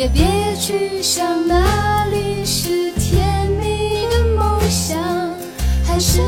[0.04, 4.98] 也别去想哪里是甜蜜的梦想，
[5.82, 6.20] 还是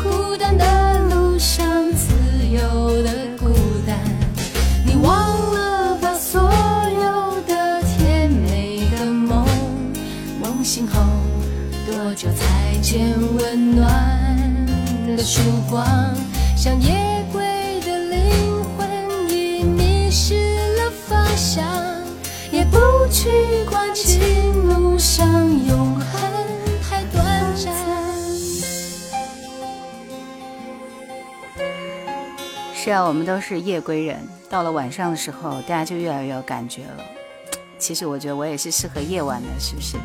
[0.00, 2.06] 孤单的路上自
[2.46, 3.48] 由的孤
[3.84, 3.98] 单。
[4.86, 5.12] 你忘
[5.52, 9.44] 了把所有的甜美的梦，
[10.40, 11.00] 梦醒后
[11.90, 14.56] 多久才见温暖
[15.16, 15.84] 的曙光？
[16.56, 17.42] 像夜归
[17.84, 18.88] 的灵魂
[19.28, 20.36] 已迷失
[20.76, 21.64] 了方向，
[23.22, 23.28] 去
[23.68, 25.28] 管情路上
[25.66, 26.10] 永恒
[26.82, 27.70] 太短暂。
[32.74, 34.16] 是啊，我们都是夜归人。
[34.48, 37.04] 到了晚上的时候，大家就越来越有感觉了。
[37.78, 39.98] 其实我觉得我也是适合夜晚的，是不是？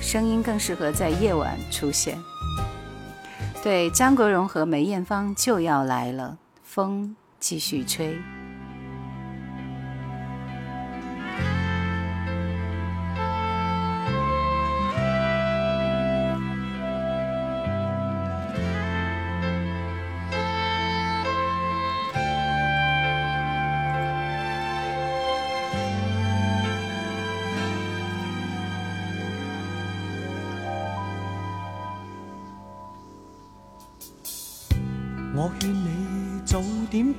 [0.00, 2.16] 声音更适合在夜晚出现。
[3.62, 8.16] 对，张国荣和梅艳芳就要来了，风继续吹。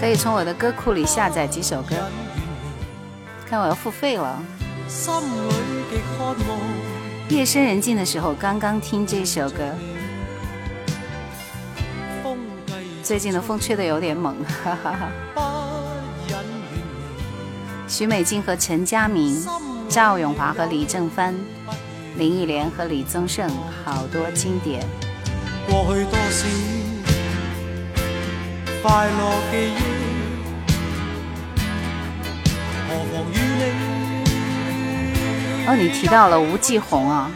[0.00, 1.96] 可以從我的歌庫裡下載幾首歌，
[3.48, 4.40] 看我要付費了。
[7.28, 9.74] 夜深人靜的時候，剛剛聽這首歌。
[13.02, 15.08] 最近的風吹得有點猛，哈哈哈。
[17.88, 19.44] 許美静和陳嘉明、
[19.88, 21.34] 趙永華和李正帆、
[22.16, 23.50] 林憶蓮和李宗盛，
[23.84, 24.86] 好多經典。
[25.66, 26.46] 過去多少
[28.80, 29.10] 快樂
[29.50, 29.78] 記憶，
[32.86, 33.62] 何妨與你。
[35.66, 37.28] 哦，你提到了吴继红啊，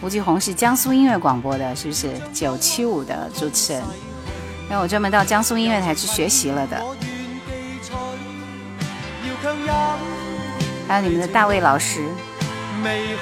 [0.00, 2.08] 吴继红是江苏音乐广播的，是不是？
[2.32, 3.82] 九七五的主持人，
[4.70, 6.80] 因为我专门到江苏音乐台去学習了的。
[10.86, 12.00] 还有你们的大卫老師。
[12.82, 13.16] 未許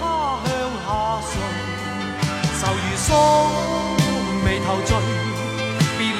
[0.00, 0.50] 他向
[0.86, 1.38] 下垂，
[2.58, 3.14] 愁如鎖，
[4.44, 4.94] 眉頭聚，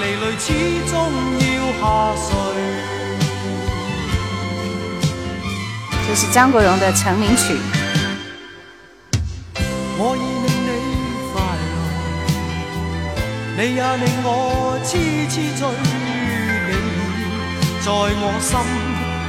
[0.06, 0.46] 別離淚始
[0.86, 0.94] 終
[1.42, 1.44] 要
[1.80, 1.84] 下
[2.22, 2.28] 垂。
[6.06, 7.58] 这是張國榮的成名曲。
[9.98, 10.70] 我已令你
[11.32, 11.34] 快
[11.66, 11.74] 樂，
[13.56, 14.30] 你也令我
[14.84, 14.88] 痴
[15.28, 15.60] 痴醉，
[16.68, 16.72] 你
[17.84, 18.50] 在我心。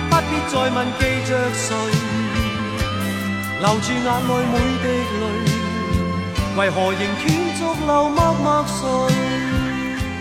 [0.10, 1.68] 不必再問記着誰，
[3.60, 4.86] 留住眼內每滴
[5.18, 5.22] 淚，
[6.58, 7.26] 為何仍斷
[7.58, 8.86] 續流默默睡？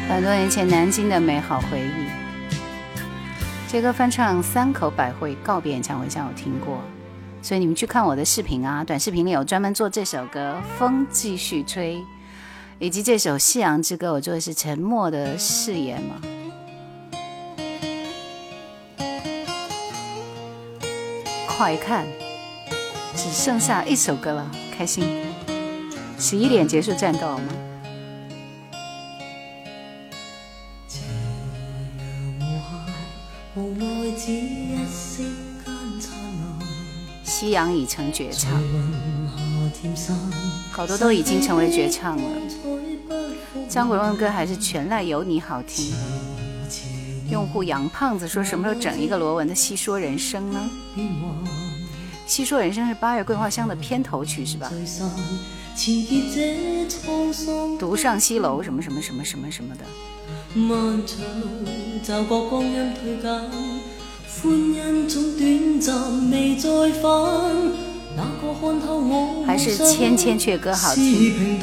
[0.09, 2.07] 很多年前南京的美好回忆。
[3.67, 6.81] 杰哥翻唱三口百惠告别演唱会上有听过，
[7.43, 11.97] 所以你们去看我的视频啊，短视频里有专门做这首歌《风继续吹》，
[12.79, 16.15] 以及这首《夕阳之歌》，我做的是沉默的誓言嘛。
[21.49, 22.07] 快看，
[23.17, 25.05] 只剩下一首歌了，开心！
[26.17, 27.66] 十一点结束战斗吗？
[37.25, 38.53] 夕阳已成绝唱，
[40.71, 42.23] 好多都已经成为绝唱了。
[43.67, 45.95] 張國榮的歌还是全赖有你好听。
[47.31, 50.71] 用户杨胖子说：“什么时候整一个罗文的戲說人生呢？
[52.27, 54.71] 戲說人生是八月桂花香的片头曲是吧？
[57.79, 59.85] 独上西楼什么什么什么什么什么的。
[60.57, 61.19] 漫长
[62.03, 63.31] 就觉光阴褪减，
[64.41, 66.71] 欢欣总短暂，未再
[67.03, 67.05] 返。
[68.17, 71.61] 哪个看透我还是千千阙歌好听。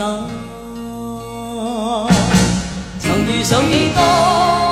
[2.99, 4.62] 曾遇上几多？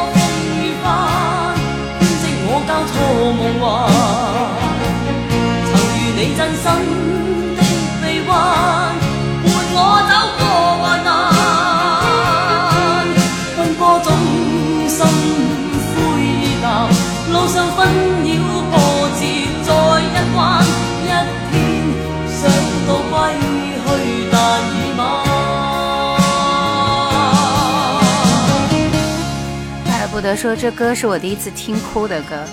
[30.35, 32.43] 说这歌是我第一次听哭的歌。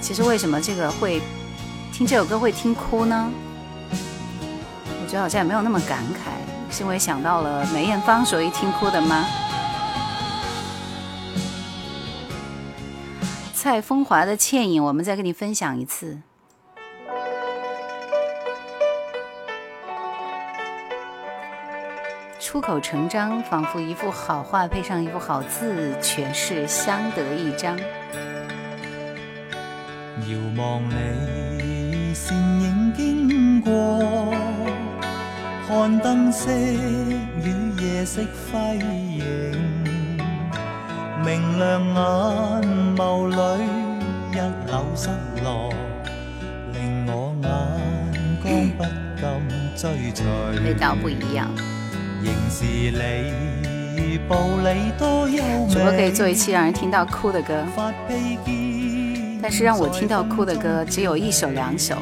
[0.00, 1.20] 其实为什么这个会
[1.92, 3.30] 听这首歌会听哭呢？
[3.92, 6.30] 我觉得好像也没有那么感慨，
[6.74, 9.26] 是因为想到了梅艳芳所以听哭的吗？
[13.52, 16.18] 蔡风华的《倩影》，我们再跟你分享一次。
[22.40, 27.78] 出口成章，仿佛一幅好畫配上一幅好字，全是相得益彰。
[30.26, 34.34] 遥望你倩影經過，
[35.68, 36.50] 看燈飾
[37.44, 39.54] 與夜色輝映，
[41.22, 43.36] 明亮眼眸裏
[44.32, 45.10] 一縷失
[45.44, 45.70] 落，
[46.72, 47.50] 令我眼
[48.42, 48.84] 光不
[49.20, 50.24] 禁追隨。
[50.64, 51.46] 味道不一樣。
[52.22, 52.64] 仍是
[53.96, 55.72] 你步履多優美。
[55.72, 57.64] 主播可以做一期讓人聽到哭的歌。
[59.42, 61.96] 但是讓我聽到哭的歌只有一首兩首，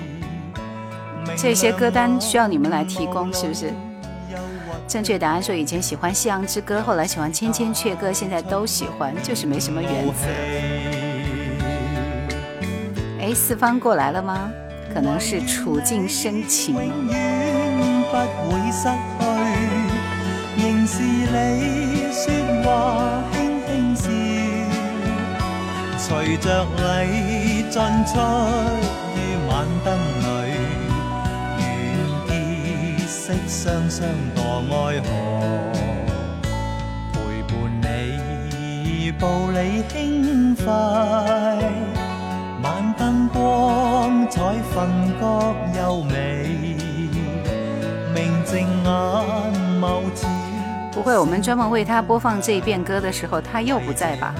[1.36, 3.72] 這些歌單需要你們來提供，是不是？
[4.88, 10.12] 正確答案說以前喜歡《夕陽之歌》，後來喜歡《千千阙歌》，現在都喜歡，就是沒什麼原則。
[13.20, 14.50] 哎，四方過來了嗎？
[14.92, 16.74] 可能是處境深情。
[20.58, 22.32] 仍是你说
[22.64, 24.08] 话轻轻笑
[25.96, 28.18] 随着你进出
[29.14, 29.16] 于
[29.48, 29.88] 晚灯
[30.20, 30.26] 里
[31.60, 31.64] 愿
[32.26, 32.30] 结
[33.06, 34.38] 识双双堕
[34.68, 35.06] 爱河
[37.12, 39.22] 陪伴你步
[39.52, 40.64] 履轻快
[42.62, 44.40] 晚灯光彩
[44.74, 44.76] 瞓
[45.20, 45.22] 觉
[45.80, 46.14] 优美
[48.12, 48.90] 明净眼
[49.80, 50.38] 眸前
[50.99, 54.35] 不会，我们专门为他播放这一遍歌的时候，他又不在吧？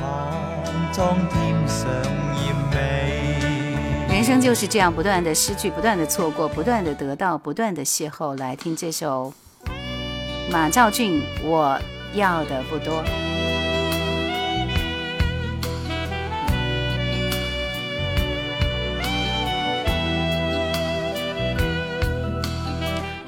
[4.11, 8.37] 人生就是这样，不断的失去，不断的错过，不断的得到，不断的邂逅。
[8.37, 9.33] 来听这首
[10.51, 11.79] 马兆俊，我
[12.15, 13.05] 要的不多。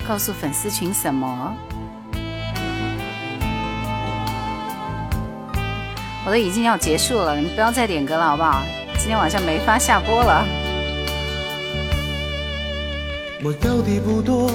[0.08, 1.56] 告诉粉丝群什么？
[6.26, 8.62] 我都已经要结束了，你们不要再点歌了，好不好？
[8.98, 10.44] 今天晚上没法下播了。
[13.42, 14.50] 我要的不多，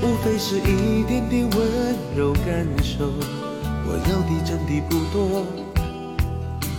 [0.00, 3.12] 无非是一点点温柔感受。
[3.84, 5.44] 我要的真的不多，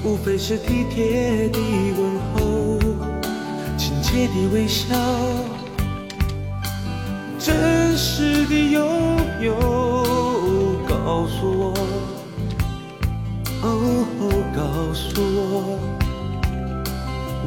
[0.06, 1.60] 无非是体贴的
[1.98, 2.80] 问候，
[3.78, 4.96] 亲切的微笑。
[7.38, 8.82] 真实的拥
[9.42, 9.54] 有，
[10.88, 11.74] 告诉我，
[13.64, 13.70] 告
[14.94, 15.80] 诉我，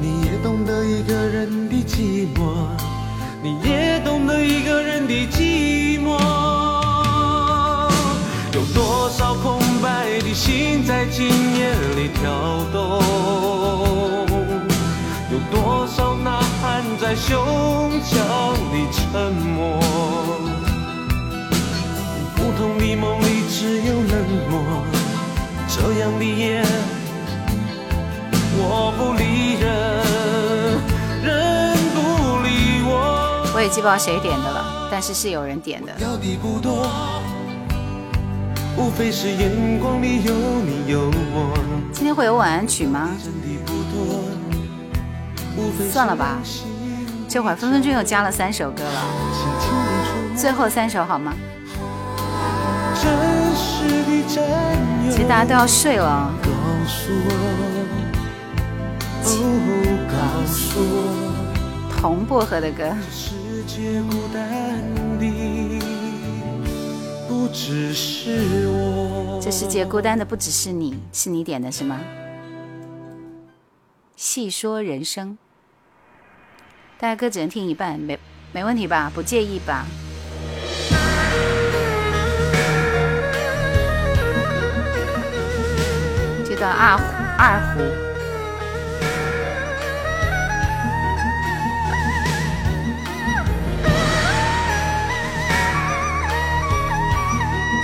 [0.01, 2.70] 你也懂得一个人的寂寞，
[3.43, 6.17] 你也懂得一个人的寂寞。
[8.55, 13.03] 有多少空白的心在今夜里跳动？
[15.31, 17.36] 有多少呐喊在胸
[18.01, 19.78] 腔里沉默？
[22.35, 24.83] 不同的梦里只有冷漠，
[25.78, 26.64] 这样的夜
[28.58, 29.68] 我不理人，
[31.22, 31.98] 人不
[32.42, 33.52] 理我。
[33.55, 35.92] 我也记不到谁点的了，但是是有人点的。
[35.98, 36.88] 要的不多，
[38.78, 41.55] 无非是眼光里有你有我。
[41.92, 43.10] 今天会有晚安曲吗？
[45.92, 46.38] 算了吧，
[47.28, 49.02] 这会儿分分钟又加了三首歌了，
[50.34, 51.34] 最后三首好吗？
[54.07, 56.33] 其实大家都要睡了。
[56.43, 56.49] 告
[56.86, 57.31] 诉我，
[59.25, 59.28] 哦，
[60.09, 60.15] 告
[60.47, 63.35] 诉我，铜薄荷的歌，世
[63.67, 64.81] 界孤单
[65.18, 65.26] 的
[67.28, 69.41] 不只是我。
[69.43, 72.01] 这世界孤单的不只是你，是你点的是吗？
[74.15, 75.36] 细说人生，
[76.99, 78.17] 大家歌只能听一半，没
[78.52, 79.10] 没问题吧？
[79.12, 79.85] 不介意吧？
[86.57, 87.05] 就到二胡
[87.36, 87.81] 二胡。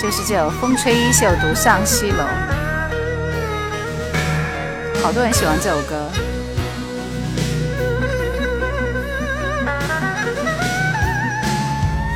[0.00, 2.24] 就是这首《风吹衣袖独上西楼》，
[5.02, 6.08] 好多人喜欢这首歌。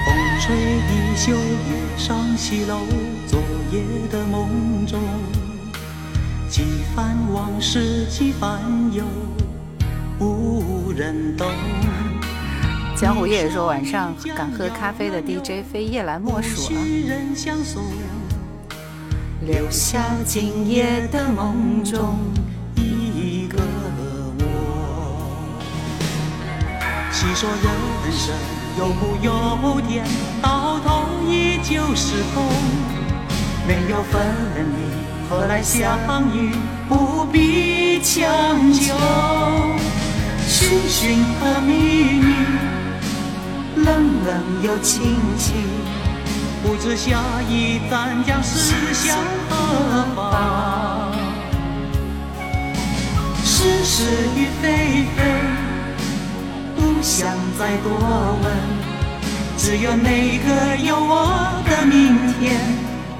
[0.06, 2.86] 风吹衣袖月上西楼，
[3.26, 3.38] 昨
[3.70, 4.98] 夜的梦中，
[6.56, 8.58] 几番往事几番
[8.90, 9.04] 忧，
[10.18, 11.46] 无人懂。
[12.96, 16.80] 江湖夜说晚上敢喝咖啡的 DJ 非夜来莫属了。
[16.80, 17.82] 许人相送，
[19.42, 22.16] 留下今夜的梦中
[22.76, 23.58] 一个
[24.38, 25.28] 我。
[27.12, 27.68] 细说人
[28.10, 28.34] 生
[28.78, 30.06] 有苦有甜，
[30.40, 32.42] 到头依旧是痛。
[33.68, 35.98] 没有分离，何来相
[36.32, 36.50] 遇？
[36.88, 38.94] 不必强求。
[40.46, 42.34] 寻寻和觅觅。
[43.76, 43.86] 冷
[44.24, 45.54] 冷又清清，
[46.62, 49.16] 不知下一站将驶向
[49.50, 51.12] 何方。
[53.44, 54.02] 是是
[54.36, 55.18] 与非非，
[56.76, 57.92] 不想再多
[58.42, 58.44] 问。
[59.58, 62.60] 只有那个有我的明天，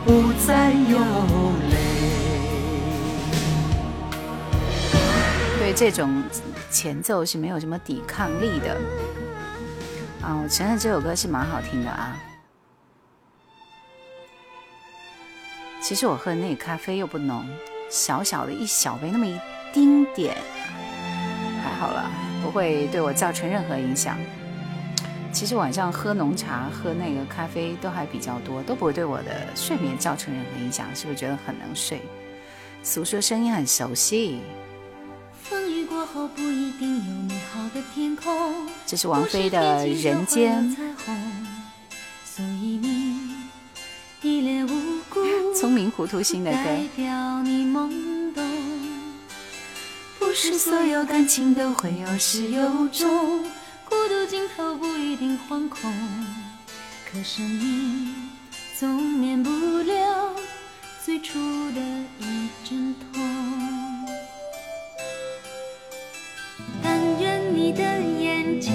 [0.05, 0.99] 不再有
[5.67, 6.23] 对这种
[6.71, 8.81] 前奏是没有什么抵抗力的。
[10.23, 12.17] 啊，我承认这首歌是蛮好听的啊。
[15.83, 17.45] 其实我喝的那个咖啡又不浓，
[17.91, 19.37] 小小的一小杯，那么一
[19.73, 20.37] 丁点，
[21.65, 22.09] 还好了，
[22.45, 24.17] 不会对我造成任何影响。
[25.33, 30.87] 其实晚上喝浓茶、喝那个咖啡都还比较多，都不会对我的睡眠造成任何影响。
[30.95, 32.03] 是不是觉得很能睡？
[32.85, 34.39] 俗说声音很熟悉。
[35.97, 38.69] 过后不一定有美好的天空。
[38.85, 40.63] 这是王菲的《人间》。
[42.23, 43.19] 所以你
[44.21, 46.57] 一脸无辜，聪明糊涂心的歌。
[46.59, 48.45] 代表你懵懂。
[50.19, 53.43] 不是所有感情都会有始有终，
[53.89, 55.91] 孤独尽头不一定惶恐。
[57.11, 58.15] 可生命
[58.79, 60.37] 总免不了
[61.03, 61.39] 最初
[61.73, 61.81] 的
[62.19, 63.56] 一阵痛。
[67.67, 68.73] 你的眼睛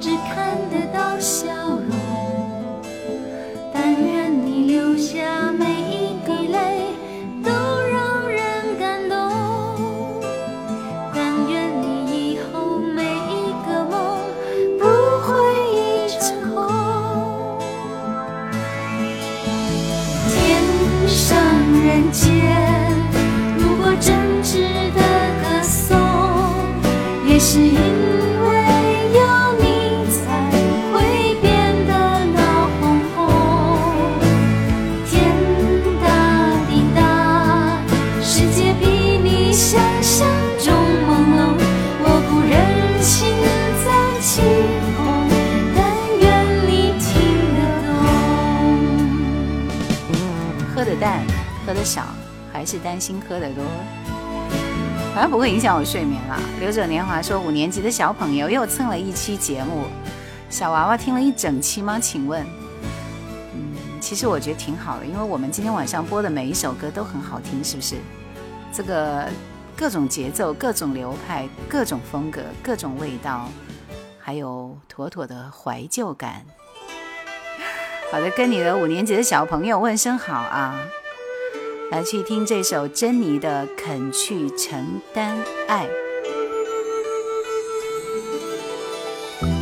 [0.00, 1.78] 只看得到笑
[51.84, 52.02] 少
[52.52, 53.64] 还是担心喝的多。
[55.12, 56.40] 反正不会影响我睡眠了。
[56.60, 59.86] 刘者年华说，五年级的小朋友又蹭了一期节目，
[60.48, 61.98] 小娃娃听了一整期吗？
[61.98, 62.46] 请问，
[63.54, 67.96] 嗯，其实我觉得挺好的，因为我们今天晚上播的每一首歌都很好听，是不是？
[68.72, 69.28] 这个
[69.76, 73.48] 各种节奏、各种流派、各种风格、各种味道，
[74.20, 76.44] 还有妥妥的怀旧感。
[78.12, 80.80] 好的，跟你的五年级的小朋友问声好啊！
[81.90, 85.36] 来去听这首珍妮的《肯去承担
[85.66, 85.86] 爱》。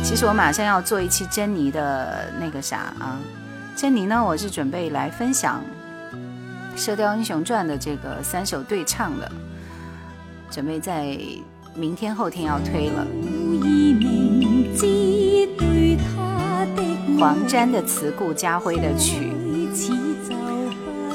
[0.03, 3.19] 其实我马上要做一期珍妮的那个啥啊，
[3.75, 5.63] 珍妮呢，我是准备来分享
[6.79, 9.31] 《射雕英雄传》的这个三首对唱的，
[10.51, 11.17] 准备在
[11.73, 13.07] 明天后天要推了。
[17.19, 19.31] 黄沾的词，顾家辉的曲。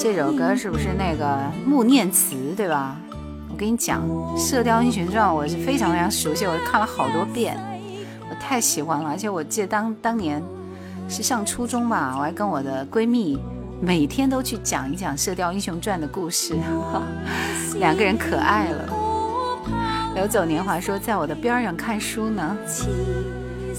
[0.04, 2.94] 这首歌是不是那个穆念慈对吧？
[3.48, 4.06] 我跟你讲，
[4.38, 7.58] 《射雕英雄传》我是非常非常熟悉，我看了好多遍，
[8.28, 9.08] 我太喜欢了。
[9.08, 10.42] 而且我记得当当年
[11.08, 13.38] 是上初中吧，我还跟我的闺蜜
[13.80, 16.54] 每天都去讲一讲《射雕英雄传》的故事，
[17.80, 18.86] 两个人可爱了。
[20.14, 22.54] 流走年华说，在我的边上看书呢，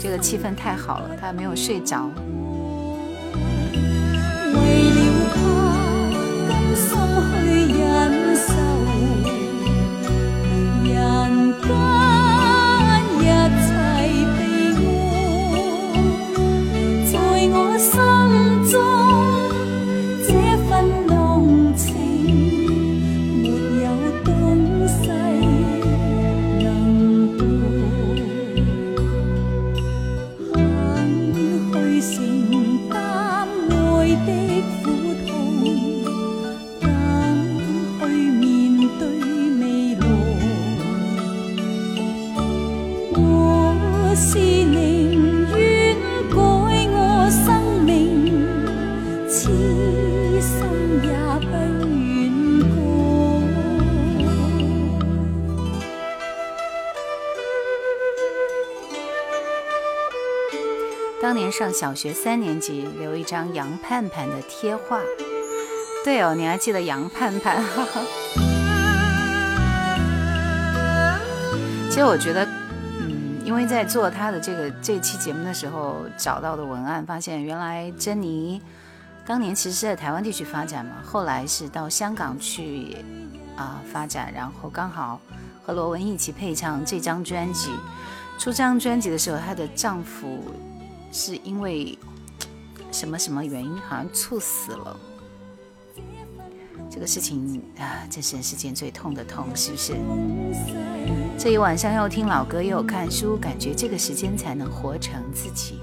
[0.01, 2.09] 这个气氛太好了，他还没有睡着。
[11.67, 12.04] 歌。
[61.57, 64.99] 上小学三年级，留一张杨盼盼的贴画。
[66.03, 67.63] 对哦，你还记得杨盼盼？
[71.89, 72.45] 其实我觉得，
[72.99, 78.61] 嗯，因为在做他的这个这期节目的时候，找到的文案发现，原来珍妮
[79.25, 82.97] 当年其实是在台湾地区发展嘛，后来是到香港去
[83.55, 85.21] 啊发展，然后刚好
[85.65, 87.71] 和罗文一起配唱这张专辑。
[88.37, 90.43] 出这张专辑的时候，她的丈夫。
[91.17, 91.97] 是因为
[92.91, 94.99] 什么什么原因，好像猝死了。
[96.91, 99.95] 这个事情啊，真是人世间最痛的痛，是不是？
[101.37, 105.79] 这一晚上又听老歌，又看书，感觉这个时间才能活成自己。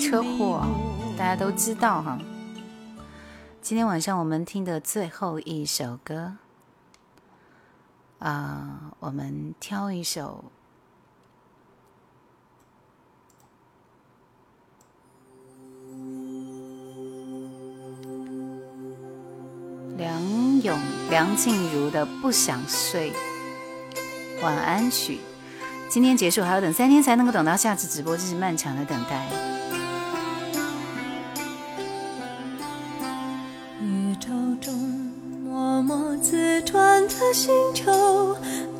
[0.00, 0.66] 车祸，
[1.16, 2.18] 大家都知道哈。
[3.62, 6.32] 今天晚上我们听的最后一首歌，
[8.18, 10.44] 啊，我们挑一首
[19.96, 20.78] 梁咏、
[21.10, 23.12] 梁静茹的《不想睡》
[24.42, 25.20] 晚安曲。
[25.90, 29.59] 今天结束还要等三天才能够等到下次直播，这是漫长的等待。
[36.60, 37.90] 自转的星球，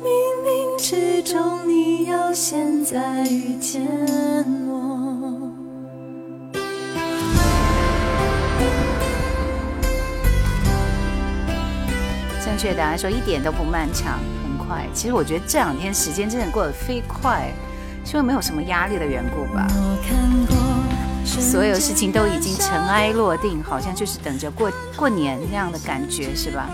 [0.03, 0.07] 冥
[0.45, 3.81] 冥之中你要现在遇见
[4.67, 5.51] 我。
[12.45, 14.85] 正确答案说一点都不漫长，很快。
[14.93, 17.51] 其实我觉得这两天时间真的过得飞快，
[18.05, 19.67] 是因为没有什么压力的缘故吧。
[21.25, 26.69] 所有事情都已经尘埃落定，好像就是等着过过年那样的感觉，是吧？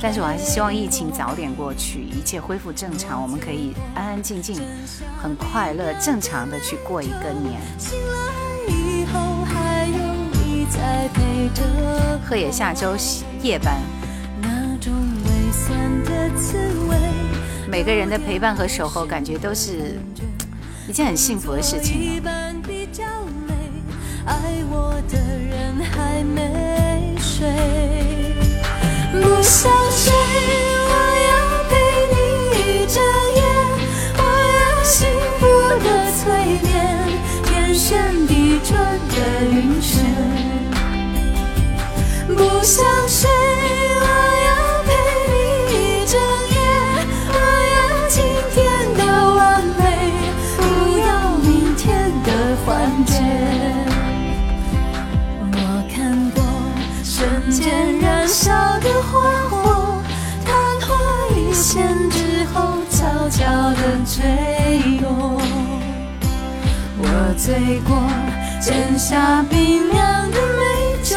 [0.00, 4.60] 但是我还是希望疫情早点过去，一切恢复正常，我们可以安安静静、
[5.20, 7.60] 很快乐、正常的去过一个年。
[12.28, 12.96] 贺野下周
[13.42, 13.80] 夜班。
[17.68, 19.98] 每个人的陪伴和守候，感觉都是
[20.88, 22.22] 一件很幸福的事情。
[24.24, 28.15] 爱我的人还没睡。
[29.12, 30.12] 不想睡
[30.88, 30.92] 我
[31.28, 31.30] 要
[31.68, 31.72] 陪
[32.12, 32.16] 你
[32.58, 32.96] 一整
[33.36, 33.40] 夜
[34.18, 34.20] 我
[34.58, 34.94] 要幸
[35.38, 35.42] 福
[35.84, 36.22] 的催
[36.62, 36.66] 眠
[37.44, 38.74] 天旋地转
[39.08, 39.86] 的晕眩
[42.34, 44.35] 不想睡我
[64.04, 65.40] 坠落。
[66.98, 67.96] 我醉过
[68.60, 71.16] 斟下冰凉的美酒，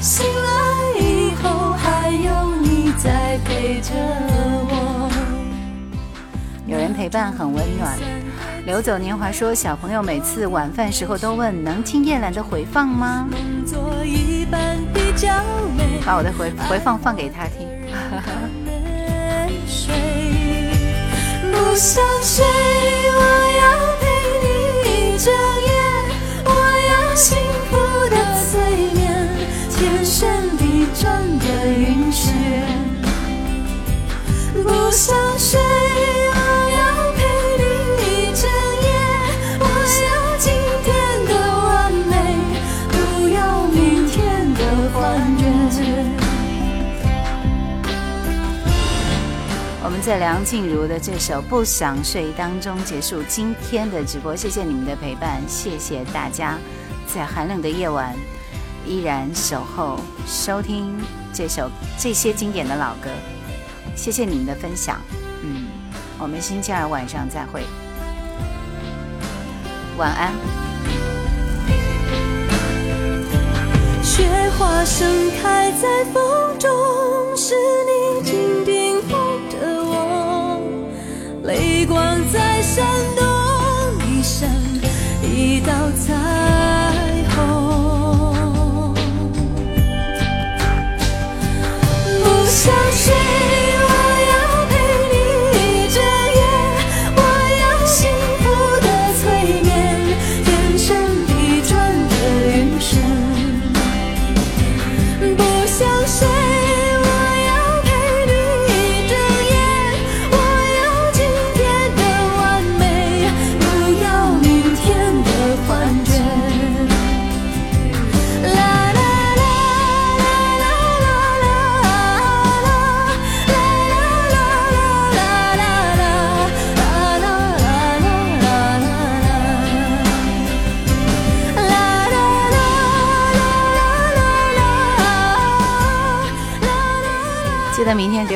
[0.00, 3.92] 醒来以后还有你在陪着
[4.68, 5.10] 我。
[6.66, 7.96] 有人陪伴很温暖。
[8.66, 13.28] 流走年华说，小朋友每次晚饭时候都问能听叶兰的回放吗？
[16.04, 17.66] 把我的回回放放给他听。
[21.56, 23.20] 不想睡，我
[23.60, 23.64] 要
[24.00, 24.04] 陪
[24.42, 24.46] 你
[24.84, 25.26] 一整
[25.66, 25.70] 夜，
[26.44, 26.50] 我
[26.90, 27.26] 要幸
[27.70, 27.72] 福
[28.10, 28.52] 的催
[28.94, 29.00] 眠，
[29.70, 30.14] 天旋
[30.58, 31.04] 地转
[31.38, 32.24] 的晕眩。
[34.62, 35.58] 不想睡，
[50.06, 56.56] 在梁静茹的这首《不想睡》当中结束今天的直播，谢谢你们的陪伴，谢谢大家
[57.08, 58.14] 在寒冷的夜晚
[58.86, 60.96] 依然守候收听
[61.32, 61.68] 这首
[61.98, 63.10] 这些经典的老歌，
[63.96, 65.00] 谢谢你们的分享。
[65.42, 65.66] 嗯，
[66.20, 67.64] 我们星期二晚上再会，
[69.98, 70.32] 晚安。
[74.04, 74.24] 雪
[74.56, 76.70] 花盛开在风中，
[77.36, 79.02] 是你紧紧
[82.76, 82.84] 闪
[83.16, 83.24] 动，
[84.06, 84.50] 一闪
[85.22, 86.65] 一道彩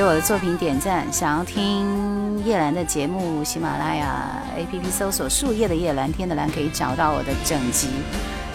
[0.01, 1.07] 给我的作品点赞。
[1.13, 7.91] 想要听叶兰的节目，喜马拉雅 APP 搜索“树叶的叶蓝天的蓝”，可以找到我的整集。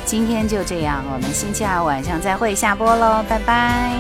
[0.08, 3.92] 今天就这样，我们星期二晚上再会，下播喽，拜拜。